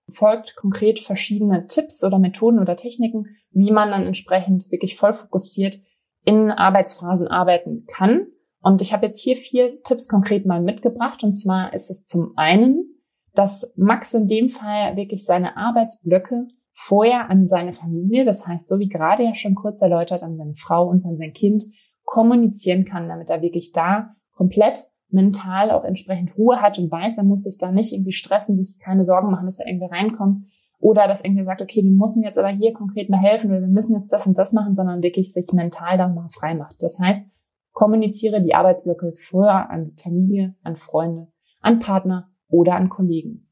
folgt 0.09 0.55
konkret 0.55 0.99
verschiedene 0.99 1.67
Tipps 1.67 2.03
oder 2.03 2.19
Methoden 2.19 2.59
oder 2.59 2.75
Techniken, 2.75 3.25
wie 3.51 3.71
man 3.71 3.91
dann 3.91 4.05
entsprechend 4.05 4.71
wirklich 4.71 4.95
voll 4.95 5.13
fokussiert 5.13 5.79
in 6.23 6.51
Arbeitsphasen 6.51 7.27
arbeiten 7.27 7.85
kann. 7.87 8.27
Und 8.61 8.81
ich 8.81 8.93
habe 8.93 9.07
jetzt 9.07 9.21
hier 9.21 9.35
vier 9.35 9.81
Tipps 9.83 10.07
konkret 10.07 10.45
mal 10.45 10.61
mitgebracht. 10.61 11.23
Und 11.23 11.33
zwar 11.33 11.73
ist 11.73 11.89
es 11.89 12.05
zum 12.05 12.33
einen, 12.35 13.01
dass 13.33 13.73
Max 13.75 14.13
in 14.13 14.27
dem 14.27 14.49
Fall 14.49 14.95
wirklich 14.95 15.25
seine 15.25 15.57
Arbeitsblöcke 15.57 16.47
vorher 16.73 17.29
an 17.29 17.47
seine 17.47 17.73
Familie, 17.73 18.25
das 18.25 18.47
heißt, 18.47 18.67
so 18.67 18.79
wie 18.79 18.89
gerade 18.89 19.23
ja 19.23 19.35
schon 19.35 19.55
kurz 19.55 19.81
erläutert, 19.81 20.23
an 20.23 20.37
seine 20.37 20.55
Frau 20.55 20.87
und 20.87 21.05
an 21.05 21.17
sein 21.17 21.33
Kind 21.33 21.65
kommunizieren 22.03 22.85
kann, 22.85 23.07
damit 23.07 23.29
er 23.29 23.41
wirklich 23.41 23.71
da 23.71 24.15
komplett 24.33 24.90
mental 25.13 25.71
auch 25.71 25.83
entsprechend 25.83 26.37
Ruhe 26.37 26.61
hat 26.61 26.77
und 26.79 26.91
weiß, 26.91 27.17
er 27.17 27.23
muss 27.23 27.43
sich 27.43 27.57
da 27.57 27.71
nicht 27.71 27.93
irgendwie 27.93 28.11
stressen, 28.11 28.55
sich 28.55 28.79
keine 28.79 29.03
Sorgen 29.03 29.31
machen, 29.31 29.45
dass 29.45 29.59
er 29.59 29.67
irgendwie 29.67 29.87
reinkommt 29.87 30.45
oder 30.79 31.07
dass 31.07 31.23
irgendwie 31.23 31.45
sagt, 31.45 31.61
okay, 31.61 31.83
musst 31.83 32.17
mir 32.17 32.25
jetzt 32.25 32.39
aber 32.39 32.49
hier 32.49 32.73
konkret 32.73 33.09
mal 33.09 33.19
helfen 33.19 33.51
oder 33.51 33.61
wir 33.61 33.67
müssen 33.67 33.95
jetzt 33.95 34.11
das 34.11 34.25
und 34.25 34.37
das 34.37 34.53
machen, 34.53 34.75
sondern 34.75 35.03
wirklich 35.03 35.31
sich 35.31 35.51
mental 35.53 35.97
dann 35.97 36.15
mal 36.15 36.27
frei 36.27 36.55
macht. 36.55 36.77
Das 36.79 36.99
heißt, 36.99 37.25
kommuniziere 37.71 38.41
die 38.41 38.55
Arbeitsblöcke 38.55 39.13
vorher 39.15 39.69
an 39.69 39.91
Familie, 39.95 40.55
an 40.63 40.75
Freunde, 40.75 41.27
an 41.61 41.79
Partner 41.79 42.29
oder 42.49 42.75
an 42.75 42.89
Kollegen. 42.89 43.47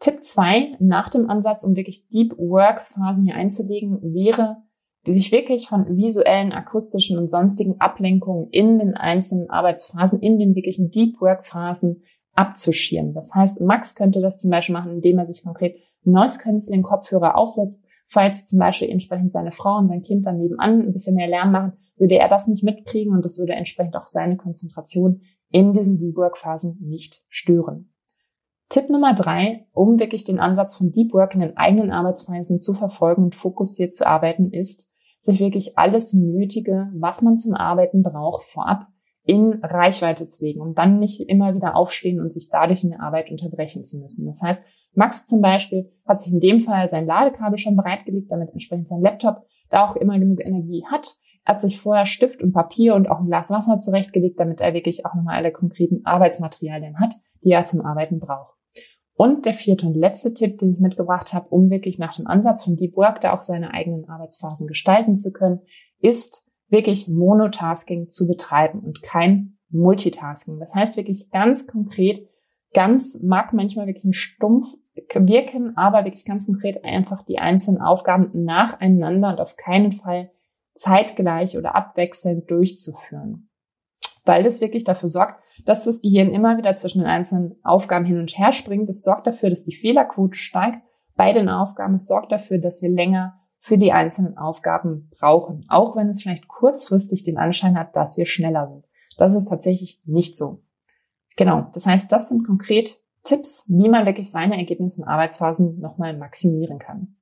Tipp 0.00 0.24
zwei 0.24 0.76
nach 0.80 1.10
dem 1.10 1.30
Ansatz, 1.30 1.62
um 1.62 1.76
wirklich 1.76 2.08
Deep 2.08 2.36
Work 2.36 2.84
Phasen 2.84 3.24
hier 3.24 3.36
einzulegen, 3.36 4.02
wäre, 4.02 4.56
sich 5.04 5.32
wirklich 5.32 5.68
von 5.68 5.96
visuellen, 5.96 6.52
akustischen 6.52 7.18
und 7.18 7.30
sonstigen 7.30 7.80
Ablenkungen 7.80 8.48
in 8.50 8.78
den 8.78 8.94
einzelnen 8.94 9.50
Arbeitsphasen, 9.50 10.20
in 10.20 10.38
den 10.38 10.54
wirklichen 10.54 10.90
Deep 10.90 11.20
Work 11.20 11.44
Phasen 11.44 12.02
abzuschirmen. 12.34 13.12
Das 13.12 13.34
heißt, 13.34 13.60
Max 13.60 13.94
könnte 13.94 14.20
das 14.20 14.38
zum 14.38 14.50
Beispiel 14.50 14.74
machen, 14.74 14.92
indem 14.92 15.18
er 15.18 15.26
sich 15.26 15.42
konkret 15.42 15.76
Noise 16.04 16.38
Cancelling 16.38 16.82
Kopfhörer 16.82 17.36
aufsetzt. 17.36 17.84
Falls 18.06 18.46
zum 18.46 18.58
Beispiel 18.58 18.90
entsprechend 18.90 19.32
seine 19.32 19.52
Frau 19.52 19.78
und 19.78 19.88
sein 19.88 20.02
Kind 20.02 20.26
dann 20.26 20.38
nebenan 20.38 20.82
ein 20.82 20.92
bisschen 20.92 21.16
mehr 21.16 21.28
Lärm 21.28 21.50
machen, 21.50 21.72
würde 21.96 22.18
er 22.18 22.28
das 22.28 22.46
nicht 22.46 22.62
mitkriegen 22.62 23.14
und 23.14 23.24
das 23.24 23.38
würde 23.38 23.54
entsprechend 23.54 23.96
auch 23.96 24.06
seine 24.06 24.36
Konzentration 24.36 25.22
in 25.50 25.72
diesen 25.72 25.98
Deep 25.98 26.16
Work 26.16 26.38
Phasen 26.38 26.78
nicht 26.80 27.24
stören. 27.28 27.92
Tipp 28.68 28.88
Nummer 28.88 29.14
drei, 29.14 29.66
um 29.72 29.98
wirklich 29.98 30.24
den 30.24 30.40
Ansatz 30.40 30.76
von 30.76 30.92
Deep 30.92 31.12
Work 31.12 31.34
in 31.34 31.40
den 31.40 31.56
eigenen 31.56 31.90
Arbeitsphasen 31.90 32.60
zu 32.60 32.74
verfolgen 32.74 33.24
und 33.24 33.34
fokussiert 33.34 33.94
zu 33.94 34.06
arbeiten, 34.06 34.50
ist, 34.50 34.91
sich 35.22 35.40
wirklich 35.40 35.78
alles 35.78 36.12
Nötige, 36.12 36.90
was 36.94 37.22
man 37.22 37.38
zum 37.38 37.54
Arbeiten 37.54 38.02
braucht, 38.02 38.44
vorab 38.44 38.88
in 39.24 39.60
Reichweite 39.62 40.26
zu 40.26 40.44
legen, 40.44 40.60
um 40.60 40.74
dann 40.74 40.98
nicht 40.98 41.20
immer 41.28 41.54
wieder 41.54 41.76
aufstehen 41.76 42.20
und 42.20 42.32
sich 42.32 42.48
dadurch 42.50 42.82
in 42.82 42.90
der 42.90 43.00
Arbeit 43.00 43.30
unterbrechen 43.30 43.84
zu 43.84 43.98
müssen. 43.98 44.26
Das 44.26 44.42
heißt, 44.42 44.60
Max 44.94 45.26
zum 45.26 45.40
Beispiel 45.40 45.90
hat 46.06 46.20
sich 46.20 46.32
in 46.32 46.40
dem 46.40 46.60
Fall 46.60 46.88
sein 46.88 47.06
Ladekabel 47.06 47.56
schon 47.56 47.76
bereitgelegt, 47.76 48.30
damit 48.30 48.50
entsprechend 48.50 48.88
sein 48.88 49.00
Laptop 49.00 49.46
da 49.70 49.86
auch 49.86 49.96
immer 49.96 50.18
genug 50.18 50.44
Energie 50.44 50.84
hat. 50.90 51.14
Er 51.44 51.54
hat 51.54 51.60
sich 51.60 51.80
vorher 51.80 52.06
Stift 52.06 52.42
und 52.42 52.52
Papier 52.52 52.94
und 52.94 53.08
auch 53.08 53.20
ein 53.20 53.26
Glas 53.26 53.50
Wasser 53.50 53.78
zurechtgelegt, 53.78 54.38
damit 54.38 54.60
er 54.60 54.74
wirklich 54.74 55.06
auch 55.06 55.14
nochmal 55.14 55.36
alle 55.36 55.52
konkreten 55.52 56.04
Arbeitsmaterialien 56.04 56.98
hat, 56.98 57.14
die 57.44 57.50
er 57.50 57.64
zum 57.64 57.80
Arbeiten 57.80 58.18
braucht. 58.18 58.61
Und 59.14 59.44
der 59.44 59.52
vierte 59.52 59.86
und 59.86 59.94
letzte 59.94 60.32
Tipp, 60.32 60.58
den 60.58 60.72
ich 60.72 60.80
mitgebracht 60.80 61.32
habe, 61.32 61.48
um 61.50 61.70
wirklich 61.70 61.98
nach 61.98 62.14
dem 62.16 62.26
Ansatz 62.26 62.64
von 62.64 62.76
Deep 62.76 62.96
Work 62.96 63.20
da 63.20 63.36
auch 63.36 63.42
seine 63.42 63.72
eigenen 63.74 64.08
Arbeitsphasen 64.08 64.66
gestalten 64.66 65.14
zu 65.14 65.32
können, 65.32 65.60
ist 66.00 66.46
wirklich 66.68 67.08
Monotasking 67.08 68.08
zu 68.08 68.26
betreiben 68.26 68.80
und 68.80 69.02
kein 69.02 69.58
Multitasking. 69.68 70.58
Das 70.58 70.74
heißt 70.74 70.96
wirklich 70.96 71.30
ganz 71.30 71.66
konkret, 71.66 72.26
ganz 72.72 73.20
mag 73.22 73.52
manchmal 73.52 73.86
wirklich 73.86 74.04
ein 74.04 74.14
stumpf 74.14 74.74
wirken, 75.14 75.76
aber 75.76 76.04
wirklich 76.04 76.24
ganz 76.24 76.46
konkret 76.46 76.84
einfach 76.84 77.24
die 77.24 77.38
einzelnen 77.38 77.80
Aufgaben 77.80 78.30
nacheinander 78.44 79.30
und 79.30 79.40
auf 79.40 79.56
keinen 79.56 79.92
Fall 79.92 80.30
zeitgleich 80.74 81.56
oder 81.56 81.74
abwechselnd 81.74 82.50
durchzuführen. 82.50 83.50
Weil 84.24 84.42
das 84.42 84.60
wirklich 84.60 84.84
dafür 84.84 85.08
sorgt, 85.08 85.41
dass 85.64 85.84
das 85.84 86.00
Gehirn 86.00 86.30
immer 86.30 86.58
wieder 86.58 86.76
zwischen 86.76 87.00
den 87.00 87.08
einzelnen 87.08 87.56
Aufgaben 87.62 88.04
hin 88.04 88.18
und 88.18 88.36
her 88.36 88.52
springt. 88.52 88.88
Das 88.88 89.02
sorgt 89.02 89.26
dafür, 89.26 89.50
dass 89.50 89.64
die 89.64 89.74
Fehlerquote 89.74 90.36
steigt 90.36 90.82
bei 91.14 91.32
den 91.32 91.48
Aufgaben. 91.48 91.94
Es 91.94 92.06
sorgt 92.06 92.32
dafür, 92.32 92.58
dass 92.58 92.82
wir 92.82 92.90
länger 92.90 93.38
für 93.58 93.78
die 93.78 93.92
einzelnen 93.92 94.36
Aufgaben 94.36 95.08
brauchen, 95.16 95.60
auch 95.68 95.94
wenn 95.94 96.08
es 96.08 96.22
vielleicht 96.22 96.48
kurzfristig 96.48 97.22
den 97.22 97.38
Anschein 97.38 97.78
hat, 97.78 97.94
dass 97.94 98.18
wir 98.18 98.26
schneller 98.26 98.68
sind. 98.68 98.84
Das 99.18 99.34
ist 99.34 99.48
tatsächlich 99.48 100.00
nicht 100.04 100.36
so. 100.36 100.62
Genau, 101.36 101.68
das 101.72 101.86
heißt, 101.86 102.10
das 102.10 102.28
sind 102.28 102.44
konkret 102.44 102.98
Tipps, 103.22 103.64
wie 103.68 103.88
man 103.88 104.04
wirklich 104.04 104.30
seine 104.30 104.56
Ergebnisse 104.56 105.02
in 105.02 105.08
Arbeitsphasen 105.08 105.78
nochmal 105.78 106.16
maximieren 106.16 106.80
kann. 106.80 107.16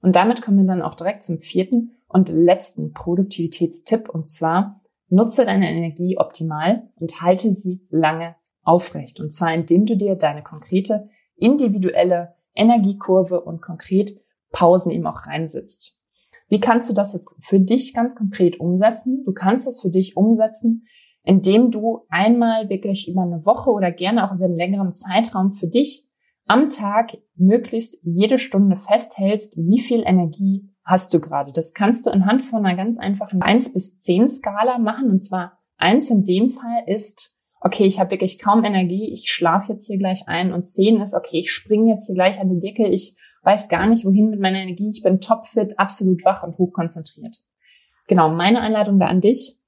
Und 0.00 0.16
damit 0.16 0.40
kommen 0.40 0.58
wir 0.58 0.66
dann 0.66 0.82
auch 0.82 0.94
direkt 0.94 1.24
zum 1.24 1.40
vierten 1.40 1.96
und 2.08 2.28
letzten 2.28 2.92
Produktivitätstipp, 2.92 4.08
und 4.08 4.28
zwar 4.28 4.80
Nutze 5.08 5.44
deine 5.44 5.70
Energie 5.70 6.18
optimal 6.18 6.88
und 6.96 7.20
halte 7.20 7.54
sie 7.54 7.86
lange 7.90 8.36
aufrecht. 8.62 9.20
Und 9.20 9.32
zwar 9.32 9.54
indem 9.54 9.86
du 9.86 9.96
dir 9.96 10.16
deine 10.16 10.42
konkrete, 10.42 11.08
individuelle 11.36 12.34
Energiekurve 12.54 13.40
und 13.40 13.62
konkret 13.62 14.12
Pausen 14.50 14.90
eben 14.90 15.06
auch 15.06 15.26
reinsetzt. 15.26 16.00
Wie 16.48 16.60
kannst 16.60 16.88
du 16.88 16.94
das 16.94 17.12
jetzt 17.12 17.34
für 17.42 17.60
dich 17.60 17.92
ganz 17.94 18.14
konkret 18.14 18.60
umsetzen? 18.60 19.22
Du 19.24 19.32
kannst 19.32 19.66
es 19.66 19.82
für 19.82 19.90
dich 19.90 20.16
umsetzen, 20.16 20.86
indem 21.22 21.70
du 21.70 22.06
einmal 22.08 22.68
wirklich 22.68 23.08
über 23.08 23.22
eine 23.22 23.44
Woche 23.44 23.70
oder 23.70 23.90
gerne 23.90 24.28
auch 24.28 24.34
über 24.34 24.44
einen 24.44 24.56
längeren 24.56 24.92
Zeitraum 24.92 25.52
für 25.52 25.66
dich 25.66 26.08
am 26.46 26.70
Tag 26.70 27.18
möglichst 27.34 27.98
jede 28.02 28.38
Stunde 28.38 28.76
festhältst, 28.76 29.56
wie 29.56 29.80
viel 29.80 30.02
Energie 30.06 30.70
hast 30.86 31.12
du 31.12 31.20
gerade. 31.20 31.52
Das 31.52 31.74
kannst 31.74 32.06
du 32.06 32.10
anhand 32.10 32.44
von 32.44 32.64
einer 32.64 32.76
ganz 32.76 32.98
einfachen 32.98 33.42
1 33.42 33.74
bis 33.74 33.98
10 33.98 34.30
Skala 34.30 34.78
machen. 34.78 35.10
Und 35.10 35.20
zwar 35.20 35.58
1 35.78 36.10
in 36.10 36.24
dem 36.24 36.50
Fall 36.50 36.84
ist, 36.86 37.36
okay, 37.60 37.84
ich 37.84 37.98
habe 37.98 38.12
wirklich 38.12 38.38
kaum 38.38 38.64
Energie, 38.64 39.12
ich 39.12 39.28
schlafe 39.28 39.72
jetzt 39.72 39.86
hier 39.86 39.98
gleich 39.98 40.28
ein. 40.28 40.52
Und 40.52 40.68
10 40.68 41.00
ist, 41.00 41.14
okay, 41.14 41.40
ich 41.40 41.52
springe 41.52 41.90
jetzt 41.90 42.06
hier 42.06 42.14
gleich 42.14 42.40
an 42.40 42.48
die 42.48 42.60
Decke, 42.60 42.88
ich 42.88 43.16
weiß 43.42 43.68
gar 43.68 43.86
nicht, 43.88 44.04
wohin 44.04 44.30
mit 44.30 44.40
meiner 44.40 44.60
Energie, 44.60 44.88
ich 44.88 45.02
bin 45.02 45.20
topfit, 45.20 45.78
absolut 45.78 46.24
wach 46.24 46.44
und 46.44 46.56
hochkonzentriert. 46.56 47.36
Genau, 48.06 48.30
meine 48.30 48.60
Einladung 48.60 49.00
da 49.00 49.06
an 49.06 49.20
dich. 49.20 49.58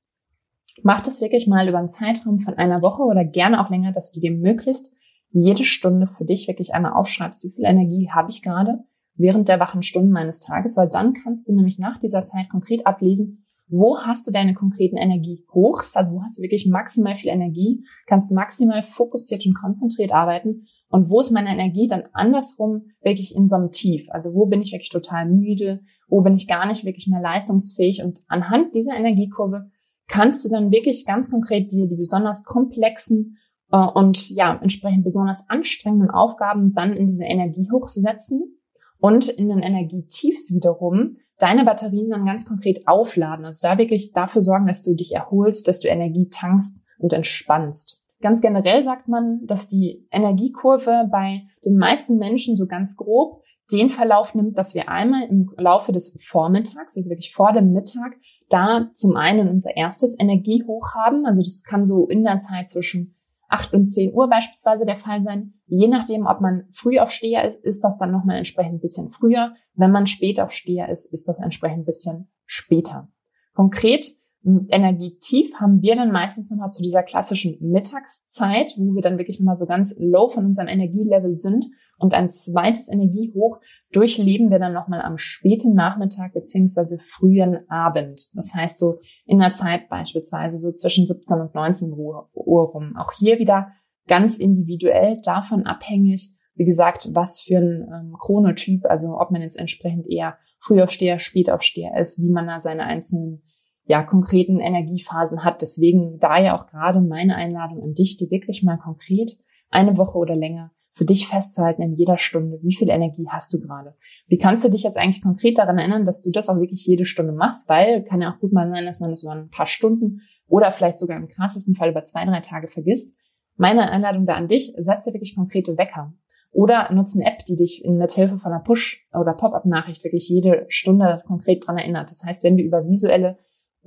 Mach 0.84 1.00
das 1.00 1.20
wirklich 1.20 1.48
mal 1.48 1.68
über 1.68 1.78
einen 1.78 1.88
Zeitraum 1.88 2.38
von 2.38 2.54
einer 2.54 2.82
Woche 2.82 3.02
oder 3.02 3.24
gerne 3.24 3.60
auch 3.60 3.70
länger, 3.70 3.90
dass 3.90 4.12
du 4.12 4.20
dir 4.20 4.30
möglichst 4.30 4.92
jede 5.30 5.64
Stunde 5.64 6.06
für 6.06 6.24
dich 6.24 6.46
wirklich 6.46 6.74
einmal 6.74 6.92
aufschreibst, 6.92 7.42
wie 7.42 7.50
viel 7.50 7.64
Energie 7.64 8.08
habe 8.12 8.30
ich 8.30 8.42
gerade 8.42 8.84
während 9.18 9.48
der 9.48 9.60
wachen 9.60 9.82
Stunden 9.82 10.10
meines 10.10 10.40
Tages, 10.40 10.76
weil 10.76 10.88
dann 10.88 11.12
kannst 11.12 11.48
du 11.48 11.54
nämlich 11.54 11.78
nach 11.78 11.98
dieser 11.98 12.24
Zeit 12.24 12.48
konkret 12.48 12.86
ablesen, 12.86 13.44
wo 13.70 13.98
hast 13.98 14.26
du 14.26 14.30
deine 14.30 14.54
konkreten 14.54 14.96
Energiehochs, 14.96 15.94
also 15.94 16.14
wo 16.14 16.22
hast 16.22 16.38
du 16.38 16.42
wirklich 16.42 16.66
maximal 16.66 17.16
viel 17.16 17.30
Energie, 17.30 17.84
kannst 18.06 18.32
maximal 18.32 18.82
fokussiert 18.82 19.44
und 19.44 19.54
konzentriert 19.54 20.12
arbeiten 20.12 20.62
und 20.88 21.10
wo 21.10 21.20
ist 21.20 21.32
meine 21.32 21.50
Energie 21.50 21.86
dann 21.86 22.04
andersrum 22.12 22.86
wirklich 23.02 23.36
in 23.36 23.46
so 23.46 23.56
einem 23.56 23.70
Tief, 23.70 24.06
also 24.10 24.32
wo 24.32 24.46
bin 24.46 24.62
ich 24.62 24.72
wirklich 24.72 24.88
total 24.88 25.28
müde, 25.28 25.80
wo 26.08 26.22
bin 26.22 26.34
ich 26.34 26.48
gar 26.48 26.66
nicht 26.66 26.84
wirklich 26.84 27.08
mehr 27.08 27.20
leistungsfähig? 27.20 28.02
Und 28.02 28.22
anhand 28.26 28.74
dieser 28.74 28.96
Energiekurve 28.96 29.70
kannst 30.06 30.44
du 30.44 30.48
dann 30.48 30.70
wirklich 30.70 31.04
ganz 31.04 31.30
konkret 31.30 31.70
dir 31.70 31.86
die 31.86 31.96
besonders 31.96 32.44
komplexen 32.44 33.36
äh, 33.70 33.76
und 33.76 34.30
ja, 34.30 34.58
entsprechend 34.62 35.04
besonders 35.04 35.50
anstrengenden 35.50 36.10
Aufgaben 36.10 36.72
dann 36.72 36.94
in 36.94 37.06
diese 37.06 37.24
Energiehochs 37.24 37.94
setzen 37.94 38.57
und 39.00 39.28
in 39.28 39.48
den 39.48 39.60
Energietiefs 39.60 40.52
wiederum 40.52 41.16
deine 41.38 41.64
Batterien 41.64 42.10
dann 42.10 42.26
ganz 42.26 42.46
konkret 42.46 42.86
aufladen. 42.86 43.44
Also 43.44 43.66
da 43.66 43.78
wirklich 43.78 44.12
dafür 44.12 44.42
sorgen, 44.42 44.66
dass 44.66 44.82
du 44.82 44.94
dich 44.94 45.14
erholst, 45.14 45.68
dass 45.68 45.80
du 45.80 45.88
Energie 45.88 46.28
tankst 46.28 46.82
und 46.98 47.12
entspannst. 47.12 48.00
Ganz 48.20 48.40
generell 48.40 48.82
sagt 48.82 49.06
man, 49.06 49.46
dass 49.46 49.68
die 49.68 50.04
Energiekurve 50.10 51.08
bei 51.10 51.42
den 51.64 51.76
meisten 51.76 52.18
Menschen 52.18 52.56
so 52.56 52.66
ganz 52.66 52.96
grob 52.96 53.42
den 53.70 53.90
Verlauf 53.90 54.34
nimmt, 54.34 54.56
dass 54.56 54.74
wir 54.74 54.88
einmal 54.88 55.28
im 55.28 55.50
Laufe 55.56 55.92
des 55.92 56.16
Vormittags, 56.26 56.96
also 56.96 57.10
wirklich 57.10 57.32
vor 57.32 57.52
dem 57.52 57.72
Mittag, 57.72 58.16
da 58.48 58.90
zum 58.94 59.16
einen 59.16 59.48
unser 59.48 59.76
erstes 59.76 60.18
Energiehoch 60.18 60.94
haben. 60.94 61.26
Also 61.26 61.42
das 61.42 61.62
kann 61.62 61.86
so 61.86 62.06
in 62.08 62.24
der 62.24 62.38
Zeit 62.38 62.70
zwischen 62.70 63.14
8 63.48 63.72
und 63.72 63.86
10 63.86 64.12
Uhr 64.12 64.28
beispielsweise 64.28 64.84
der 64.86 64.96
Fall 64.96 65.22
sein. 65.22 65.54
Je 65.66 65.88
nachdem, 65.88 66.26
ob 66.26 66.40
man 66.40 66.68
früh 66.72 66.98
auf 66.98 67.10
Steher 67.10 67.44
ist, 67.44 67.64
ist 67.64 67.82
das 67.82 67.98
dann 67.98 68.12
nochmal 68.12 68.36
entsprechend 68.36 68.74
ein 68.74 68.80
bisschen 68.80 69.10
früher. 69.10 69.54
Wenn 69.74 69.90
man 69.90 70.06
spät 70.06 70.40
auf 70.40 70.52
Steher 70.52 70.88
ist, 70.88 71.12
ist 71.12 71.28
das 71.28 71.38
entsprechend 71.38 71.80
ein 71.80 71.84
bisschen 71.86 72.30
später. 72.46 73.08
Konkret 73.54 74.06
Energietief 74.44 75.52
haben 75.54 75.82
wir 75.82 75.96
dann 75.96 76.12
meistens 76.12 76.50
nochmal 76.50 76.70
zu 76.70 76.82
dieser 76.82 77.02
klassischen 77.02 77.58
Mittagszeit, 77.60 78.74
wo 78.78 78.94
wir 78.94 79.02
dann 79.02 79.18
wirklich 79.18 79.40
nochmal 79.40 79.56
so 79.56 79.66
ganz 79.66 79.94
low 79.98 80.28
von 80.28 80.46
unserem 80.46 80.68
Energielevel 80.68 81.34
sind. 81.34 81.66
Und 81.98 82.14
ein 82.14 82.30
zweites 82.30 82.88
Energiehoch 82.88 83.58
durchleben 83.92 84.50
wir 84.50 84.60
dann 84.60 84.72
nochmal 84.72 85.02
am 85.02 85.18
späten 85.18 85.74
Nachmittag 85.74 86.32
beziehungsweise 86.32 86.98
frühen 87.00 87.68
Abend. 87.68 88.30
Das 88.34 88.54
heißt 88.54 88.78
so 88.78 89.00
in 89.26 89.40
der 89.40 89.54
Zeit 89.54 89.88
beispielsweise 89.88 90.58
so 90.58 90.72
zwischen 90.72 91.06
17 91.06 91.40
und 91.40 91.54
19 91.54 91.92
Uhr, 91.92 92.30
rum. 92.34 92.94
Auch 92.96 93.12
hier 93.12 93.40
wieder 93.40 93.72
ganz 94.06 94.38
individuell 94.38 95.20
davon 95.22 95.66
abhängig, 95.66 96.32
wie 96.54 96.64
gesagt, 96.64 97.08
was 97.12 97.40
für 97.40 97.58
ein 97.58 97.88
ähm, 97.92 98.16
Chronotyp, 98.18 98.84
also 98.86 99.18
ob 99.18 99.30
man 99.30 99.42
jetzt 99.42 99.58
entsprechend 99.58 100.06
eher 100.08 100.38
Frühaufsteher, 100.60 101.18
Spätaufsteher 101.18 101.96
ist, 101.98 102.20
wie 102.20 102.30
man 102.30 102.46
da 102.46 102.60
seine 102.60 102.84
einzelnen 102.84 103.42
ja, 103.88 104.02
konkreten 104.02 104.60
Energiephasen 104.60 105.44
hat. 105.44 105.62
Deswegen 105.62 106.18
da 106.18 106.38
ja 106.38 106.56
auch 106.56 106.66
gerade 106.66 107.00
meine 107.00 107.34
Einladung 107.34 107.82
an 107.82 107.94
dich, 107.94 108.18
die 108.18 108.30
wirklich 108.30 108.62
mal 108.62 108.76
konkret 108.76 109.32
eine 109.70 109.96
Woche 109.96 110.18
oder 110.18 110.36
länger 110.36 110.70
für 110.92 111.06
dich 111.06 111.26
festzuhalten 111.28 111.80
in 111.80 111.94
jeder 111.94 112.18
Stunde. 112.18 112.58
Wie 112.62 112.74
viel 112.74 112.90
Energie 112.90 113.28
hast 113.30 113.52
du 113.52 113.60
gerade? 113.60 113.94
Wie 114.26 114.36
kannst 114.36 114.64
du 114.64 114.68
dich 114.68 114.82
jetzt 114.82 114.98
eigentlich 114.98 115.22
konkret 115.22 115.56
daran 115.56 115.78
erinnern, 115.78 116.04
dass 116.04 116.22
du 116.22 116.30
das 116.30 116.48
auch 116.48 116.58
wirklich 116.58 116.84
jede 116.84 117.06
Stunde 117.06 117.32
machst? 117.32 117.68
Weil 117.68 118.02
kann 118.04 118.20
ja 118.20 118.32
auch 118.32 118.40
gut 118.40 118.52
mal 118.52 118.68
sein, 118.68 118.84
dass 118.84 119.00
man 119.00 119.10
das 119.10 119.22
über 119.22 119.32
ein 119.32 119.48
paar 119.48 119.66
Stunden 119.66 120.20
oder 120.48 120.70
vielleicht 120.70 120.98
sogar 120.98 121.16
im 121.16 121.28
krassesten 121.28 121.74
Fall 121.74 121.90
über 121.90 122.04
zwei, 122.04 122.24
drei 122.24 122.40
Tage 122.40 122.68
vergisst. 122.68 123.16
Meine 123.56 123.90
Einladung 123.90 124.26
da 124.26 124.34
an 124.34 124.48
dich, 124.48 124.74
setz 124.76 125.04
dir 125.04 125.14
wirklich 125.14 125.34
konkrete 125.34 125.78
Wecker. 125.78 126.12
Oder 126.50 126.92
nutze 126.92 127.20
eine 127.20 127.30
App, 127.30 127.44
die 127.46 127.56
dich 127.56 127.84
in 127.84 127.96
Mithilfe 127.96 128.38
von 128.38 128.52
einer 128.52 128.62
Push- 128.62 129.06
oder 129.12 129.34
Pop-up-Nachricht 129.34 130.02
wirklich 130.04 130.28
jede 130.28 130.66
Stunde 130.68 131.22
konkret 131.26 131.66
dran 131.66 131.78
erinnert. 131.78 132.10
Das 132.10 132.24
heißt, 132.24 132.42
wenn 132.42 132.56
du 132.56 132.62
über 132.62 132.86
visuelle 132.86 133.38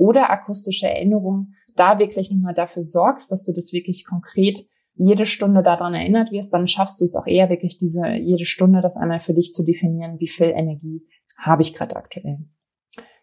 oder 0.02 0.32
akustische 0.32 0.88
Erinnerung 0.88 1.54
da 1.76 2.00
wirklich 2.00 2.32
nochmal 2.32 2.56
dafür 2.56 2.82
sorgst, 2.82 3.32
dass 3.32 3.44
du 3.44 3.54
das 3.54 3.72
wirklich 3.72 4.04
konkret 4.04 4.60
jede 4.96 5.28
Stunde 5.28 5.62
daran 5.62 5.94
erinnert 5.94 6.32
wirst, 6.32 6.52
dann 6.54 6.68
schaffst 6.68 7.00
du 7.00 7.06
es 7.06 7.16
auch 7.16 7.28
eher 7.28 7.50
wirklich 7.50 7.78
diese 7.78 8.16
jede 8.16 8.46
Stunde 8.46 8.82
das 8.82 8.98
einmal 8.98 9.20
für 9.20 9.36
dich 9.36 9.54
zu 9.54 9.64
definieren, 9.64 10.20
wie 10.20 10.28
viel 10.28 10.48
Energie 10.48 11.06
habe 11.38 11.62
ich 11.62 11.76
gerade 11.76 11.96
aktuell. 11.96 12.40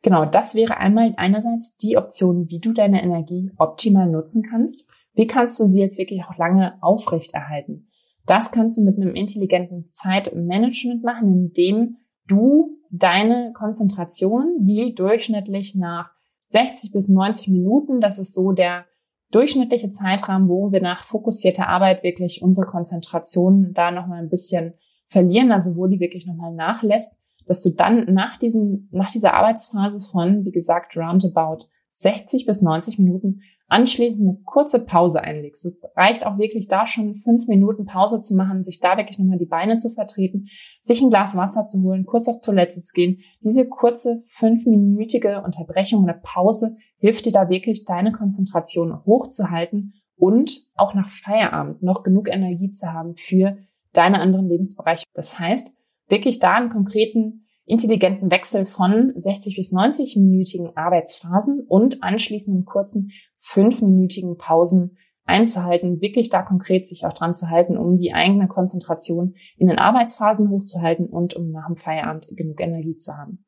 Genau, 0.03 0.24
das 0.24 0.55
wäre 0.55 0.76
einmal 0.76 1.14
einerseits 1.16 1.76
die 1.76 1.97
Option, 1.97 2.49
wie 2.49 2.61
du 2.61 2.72
deine 2.72 3.03
Energie 3.03 3.51
optimal 3.59 4.09
nutzen 4.09 4.45
kannst. 4.49 4.89
Wie 5.14 5.26
kannst 5.26 5.59
du 5.59 5.66
sie 5.66 5.81
jetzt 5.81 5.99
wirklich 5.99 6.22
auch 6.22 6.39
lange 6.39 6.81
aufrechterhalten? 6.81 7.91
Das 8.24 8.53
kannst 8.53 8.79
du 8.79 8.83
mit 8.83 8.97
einem 8.97 9.16
intelligenten 9.16 9.91
Zeitmanagement 9.91 11.03
machen, 11.03 11.33
indem 11.33 11.97
du 12.29 12.79
deine 12.91 13.53
Konzentration, 13.53 14.59
die 14.61 14.95
durchschnittlich 14.95 15.74
nach 15.74 16.18
60 16.49 16.93
bis 16.93 17.09
90 17.09 17.49
Minuten. 17.49 18.01
Das 18.01 18.19
ist 18.19 18.35
so 18.35 18.53
der 18.53 18.87
durchschnittliche 19.31 19.91
Zeitrahmen, 19.91 20.49
wo 20.49 20.73
wir 20.73 20.81
nach 20.81 21.05
fokussierter 21.05 21.69
Arbeit 21.69 22.03
wirklich 22.03 22.43
unsere 22.43 22.67
Konzentration 22.67 23.73
da 23.75 23.91
nochmal 23.91 24.21
ein 24.21 24.31
bisschen 24.31 24.75
verlieren, 25.07 25.53
also 25.53 25.77
wo 25.77 25.87
die 25.87 26.01
wirklich 26.01 26.27
nochmal 26.27 26.55
nachlässt, 26.55 27.19
dass 27.47 27.63
du 27.63 27.71
dann 27.71 28.13
nach 28.13 28.39
diesen, 28.39 28.89
nach 28.93 29.11
dieser 29.11 29.35
Arbeitsphase 29.35 30.07
von, 30.11 30.45
wie 30.45 30.51
gesagt, 30.51 30.97
roundabout 30.97 31.67
60 31.93 32.47
bis 32.47 32.63
90 32.63 32.99
Minuten 32.99 33.41
anschließend 33.69 34.27
eine 34.27 34.39
kurze 34.45 34.85
Pause 34.85 35.23
einlegst. 35.23 35.64
Es 35.64 35.81
reicht 35.95 36.27
auch 36.27 36.39
wirklich 36.39 36.69
da 36.69 36.87
schon 36.87 37.14
fünf 37.14 37.47
Minuten 37.47 37.85
Pause 37.85 38.21
zu 38.21 38.35
machen, 38.35 38.64
sich 38.64 38.81
da 38.81 38.97
wirklich 38.97 39.19
nochmal 39.19 39.39
die 39.39 39.47
Beine 39.47 39.77
zu 39.77 39.91
vertreten, 39.91 40.49
sich 40.81 41.01
ein 41.03 41.11
Glas 41.11 41.37
Wasser 41.37 41.66
zu 41.66 41.83
holen, 41.83 42.07
kurz 42.07 42.29
auf 42.29 42.41
Toilette 42.41 42.81
zu 42.81 42.93
gehen. 42.93 43.21
Diese 43.41 43.69
kurze 43.69 44.23
fünfminütige 44.29 45.43
Unterbrechung 45.43 46.03
oder 46.03 46.14
Pause 46.14 46.77
hilft 46.97 47.27
dir 47.27 47.33
da 47.33 47.49
wirklich, 47.49 47.85
deine 47.85 48.12
Konzentration 48.12 49.05
hochzuhalten 49.05 49.95
und 50.16 50.66
auch 50.75 50.95
nach 50.95 51.11
Feierabend 51.11 51.83
noch 51.83 52.03
genug 52.03 52.29
Energie 52.29 52.71
zu 52.71 52.93
haben 52.93 53.16
für 53.16 53.59
deine 53.93 54.21
anderen 54.21 54.49
Lebensbereiche. 54.49 55.05
Das 55.14 55.39
heißt, 55.39 55.71
wirklich 56.09 56.39
da 56.39 56.55
einen 56.55 56.71
konkreten 56.71 57.45
intelligenten 57.69 58.31
Wechsel 58.31 58.64
von 58.64 59.12
60 59.14 59.57
bis 59.57 59.73
90 59.73 60.16
minütigen 60.16 60.75
Arbeitsphasen 60.75 61.61
und 61.69 62.03
anschließenden 62.03 62.64
kurzen 62.64 63.12
fünfminütigen 63.39 64.36
Pausen 64.36 64.97
einzuhalten, 65.24 66.01
wirklich 66.01 66.30
da 66.30 66.43
konkret 66.43 66.86
sich 66.86 67.05
auch 67.05 67.12
dran 67.12 67.34
zu 67.34 67.51
halten, 67.51 67.76
um 67.76 67.97
die 67.97 68.14
eigene 68.14 68.49
Konzentration 68.49 69.34
in 69.57 69.68
den 69.68 69.78
Arbeitsphasen 69.78 70.49
hochzuhalten 70.49 71.07
und 71.07 71.34
um 71.34 71.51
nach 71.51 71.66
dem 71.66 71.76
Feierabend 71.76 72.28
genug 72.34 72.61
Energie 72.61 72.97
zu 72.97 73.16
haben. 73.16 73.45